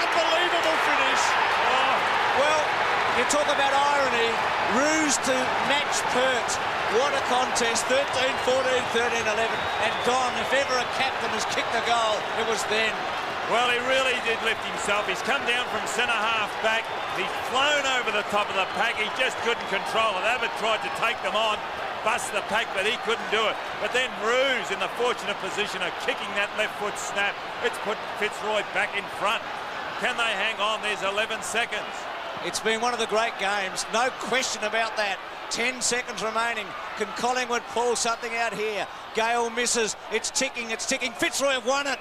[0.00, 1.22] Unbelievable finish.
[1.68, 1.96] Oh.
[2.40, 2.79] Well,
[3.20, 4.32] you talk about irony.
[4.80, 5.36] Roos to
[5.68, 6.50] match Pert.
[6.96, 7.84] What a contest.
[7.92, 8.00] 13,
[8.48, 8.64] 14,
[8.96, 9.36] 13, 11.
[9.84, 10.32] And gone.
[10.40, 12.96] if ever a captain has kicked a goal, it was then.
[13.52, 15.04] Well, he really did lift himself.
[15.04, 16.88] He's come down from centre half back.
[17.20, 18.96] He's flown over the top of the pack.
[18.96, 20.24] He just couldn't control it.
[20.24, 21.60] Abbott tried to take them on,
[22.00, 23.56] bust the pack, but he couldn't do it.
[23.84, 27.36] But then Roos in the fortunate position of kicking that left foot snap.
[27.68, 29.44] It's put Fitzroy back in front.
[30.00, 30.80] Can they hang on?
[30.80, 31.92] There's 11 seconds.
[32.46, 33.84] It's been one of the great games.
[33.92, 35.18] No question about that.
[35.50, 36.64] 10 seconds remaining.
[36.96, 38.86] Can Collingwood pull something out here?
[39.14, 39.94] Gale misses.
[40.10, 40.70] It's ticking.
[40.70, 41.12] It's ticking.
[41.12, 41.98] Fitzroy have won it.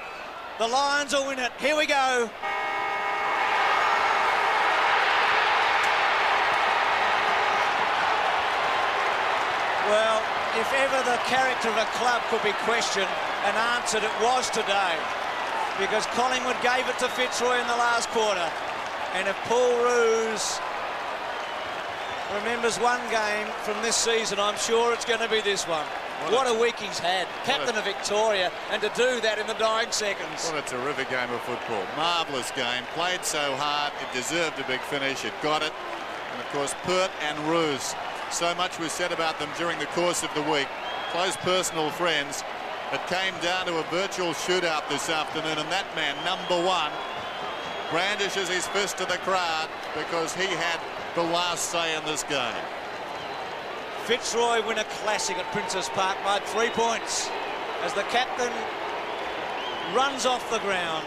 [0.57, 1.51] The Lions will win it.
[1.59, 2.29] Here we go.
[9.91, 10.23] Well,
[10.55, 13.11] if ever the character of a club could be questioned
[13.43, 14.95] and answered, it was today.
[15.77, 18.49] Because Collingwood gave it to Fitzroy in the last quarter.
[19.13, 20.59] And if Paul Roos
[22.33, 25.85] remembers one game from this season, I'm sure it's going to be this one.
[26.27, 27.27] What a week he's had.
[27.43, 30.51] Captain of Victoria, and to do that in the dying seconds.
[30.51, 31.83] What a terrific game of football.
[31.95, 32.83] Marvellous game.
[32.93, 33.93] Played so hard.
[34.01, 35.25] It deserved a big finish.
[35.25, 35.73] It got it.
[36.33, 37.95] And of course, Pert and Roos.
[38.31, 40.67] So much was said about them during the course of the week.
[41.11, 42.43] Close personal friends.
[42.91, 46.91] It came down to a virtual shootout this afternoon, and that man, number one,
[47.91, 50.79] brandishes his fist to the crowd because he had
[51.15, 52.63] the last say in this game.
[54.05, 57.29] Fitzroy win a classic at Princes Park by three points
[57.81, 58.51] as the captain
[59.95, 61.05] runs off the ground.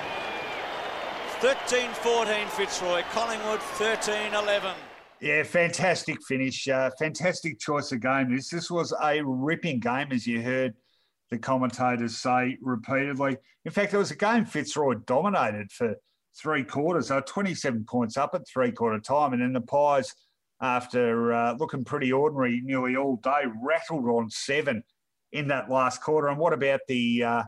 [1.41, 4.75] 13-14 Fitzroy, Collingwood 13-11.
[5.21, 6.69] Yeah, fantastic finish.
[6.69, 8.35] Uh, fantastic choice of game.
[8.35, 10.75] This this was a ripping game, as you heard
[11.31, 13.37] the commentators say repeatedly.
[13.65, 15.95] In fact, it was a game Fitzroy dominated for
[16.41, 17.09] three quarters.
[17.09, 20.13] They were 27 points up at three quarter time, and then the Pies,
[20.61, 24.83] after uh, looking pretty ordinary nearly all day, rattled on seven
[25.33, 26.29] in that last quarter.
[26.29, 27.43] And what about the uh,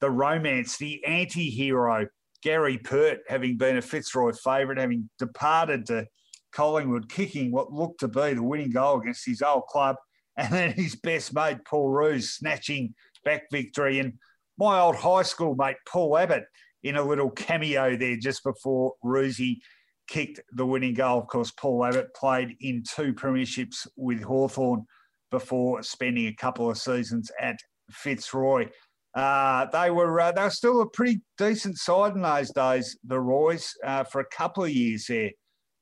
[0.00, 2.08] the romance, the anti-hero,
[2.42, 6.06] Gary Pert, having been a Fitzroy favourite, having departed to
[6.52, 9.96] Collingwood, kicking what looked to be the winning goal against his old club,
[10.36, 12.94] and then his best mate Paul Roos snatching
[13.24, 14.14] back victory, and
[14.58, 16.44] my old high school mate Paul Abbott
[16.82, 19.60] in a little cameo there just before Roosy
[20.08, 21.20] kicked the winning goal.
[21.20, 24.84] Of course, Paul Abbott played in two premierships with Hawthorn
[25.30, 27.56] before spending a couple of seasons at
[27.90, 28.68] Fitzroy.
[29.14, 33.20] Uh, they were uh, they were still a pretty decent side in those days, the
[33.20, 35.30] Roys, uh, for a couple of years there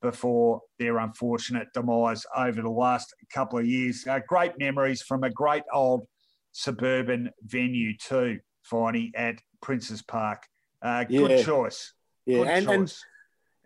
[0.03, 4.05] before their unfortunate demise over the last couple of years.
[4.09, 6.07] Uh, great memories from a great old
[6.53, 8.39] suburban venue too,
[8.71, 10.43] Finey, at Princes Park.
[10.83, 11.43] Uh, good Yeah.
[11.43, 11.93] choice.
[12.27, 13.05] Yeah, Good and, and choice.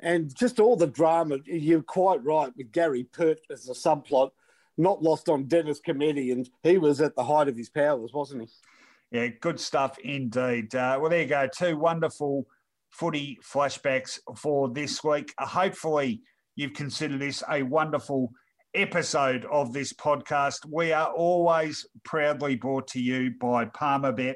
[0.01, 1.39] and just all the drama.
[1.45, 4.31] You're quite right with Gary Pert as a subplot,
[4.77, 8.43] not lost on Dennis Cometti, and he was at the height of his powers, wasn't
[8.43, 8.49] he?
[9.19, 10.75] Yeah, good stuff indeed.
[10.75, 11.47] Uh, well, there you go.
[11.47, 12.47] Two wonderful
[12.91, 15.33] footy flashbacks for this week.
[15.39, 16.23] Uh, hopefully,
[16.57, 18.33] you've considered this a wonderful
[18.75, 20.67] episode of this podcast.
[20.69, 24.35] We are always proudly brought to you by PalmerBet.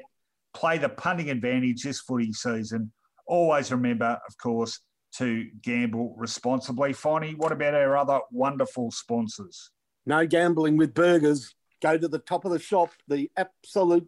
[0.53, 2.91] Play the punting advantage this footy season.
[3.27, 4.79] Always remember, of course,
[5.17, 6.93] to gamble responsibly.
[6.93, 9.71] Finey, what about our other wonderful sponsors?
[10.05, 11.53] No gambling with burgers.
[11.81, 14.07] Go to the top of the shop, the absolute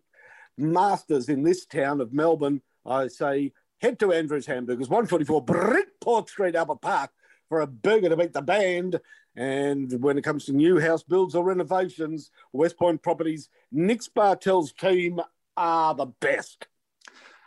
[0.58, 2.62] masters in this town of Melbourne.
[2.86, 7.12] I say head to Andrews Hamburgers, 144 Bridport Street, Albert Park,
[7.50, 9.00] for a burger to beat the band.
[9.36, 14.74] And when it comes to new house builds or renovations, West Point Properties, Nick Bartell's
[14.74, 15.22] team
[15.62, 16.66] are the best.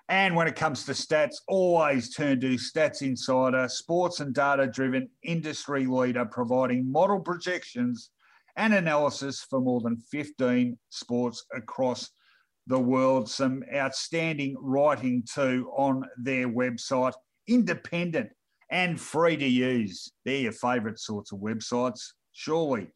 [0.08, 5.08] And when it comes to stats, always turn to Stats Insider, sports and data driven
[5.24, 8.10] industry leader providing model projections
[8.56, 12.10] and analysis for more than 15 sports across
[12.68, 13.28] the world.
[13.28, 17.14] Some outstanding writing too on their website,
[17.48, 18.30] independent
[18.70, 20.12] and free to use.
[20.24, 22.00] They're your favourite sorts of websites,
[22.32, 22.92] surely.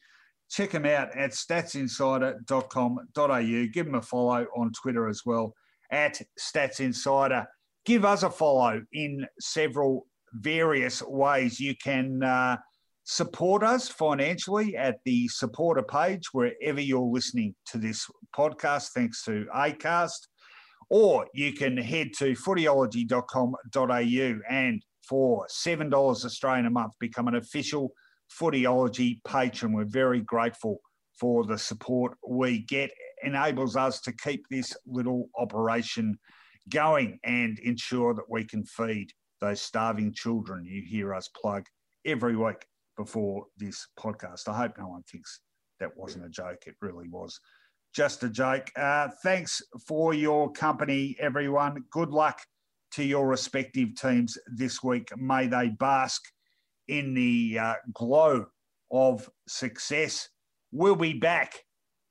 [0.51, 3.67] Check them out at statsinsider.com.au.
[3.73, 5.55] Give them a follow on Twitter as well
[5.91, 7.47] at Stats Insider.
[7.85, 11.61] Give us a follow in several various ways.
[11.61, 12.59] You can uh,
[13.05, 18.07] support us financially at the supporter page wherever you're listening to this
[18.37, 20.27] podcast, thanks to Acast.
[20.91, 27.93] Or you can head to footyology.com.au and for $7 Australian a month, become an official
[28.41, 29.73] Footyology patron.
[29.73, 30.81] We're very grateful
[31.19, 32.91] for the support we get.
[33.23, 36.19] Enables us to keep this little operation
[36.69, 39.11] going and ensure that we can feed
[39.41, 41.65] those starving children you hear us plug
[42.05, 44.49] every week before this podcast.
[44.49, 45.41] I hope no one thinks
[45.81, 46.65] that wasn't a joke.
[46.67, 47.41] It really was
[47.95, 48.69] just a joke.
[48.77, 51.85] Uh, thanks for your company, everyone.
[51.91, 52.41] Good luck
[52.93, 55.09] to your respective teams this week.
[55.17, 56.23] May they bask
[56.89, 58.47] in the uh, glow
[58.91, 60.29] of success.
[60.73, 61.65] We'll be back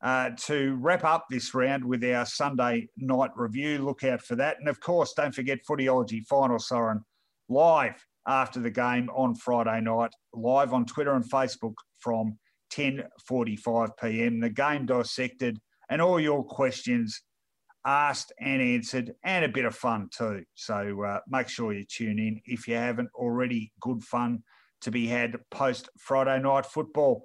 [0.04, 3.80] uh, to wrap up this round with our Sunday night review.
[3.80, 4.58] Look out for that.
[4.60, 7.04] And of course, don't forget Footyology Final Siren
[7.50, 12.38] live after the game on Friday night, live on Twitter and Facebook from
[12.74, 14.40] 10.45 p.m.
[14.40, 15.58] The game dissected
[15.90, 17.22] and all your questions
[17.86, 20.44] asked and answered and a bit of fun too.
[20.56, 23.72] So uh, make sure you tune in if you haven't already.
[23.80, 24.44] Good fun
[24.82, 27.24] to be had post Friday night football.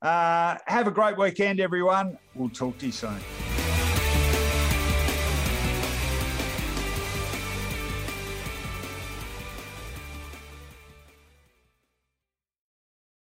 [0.00, 2.18] Uh, have a great weekend, everyone.
[2.34, 3.18] We'll talk to you soon.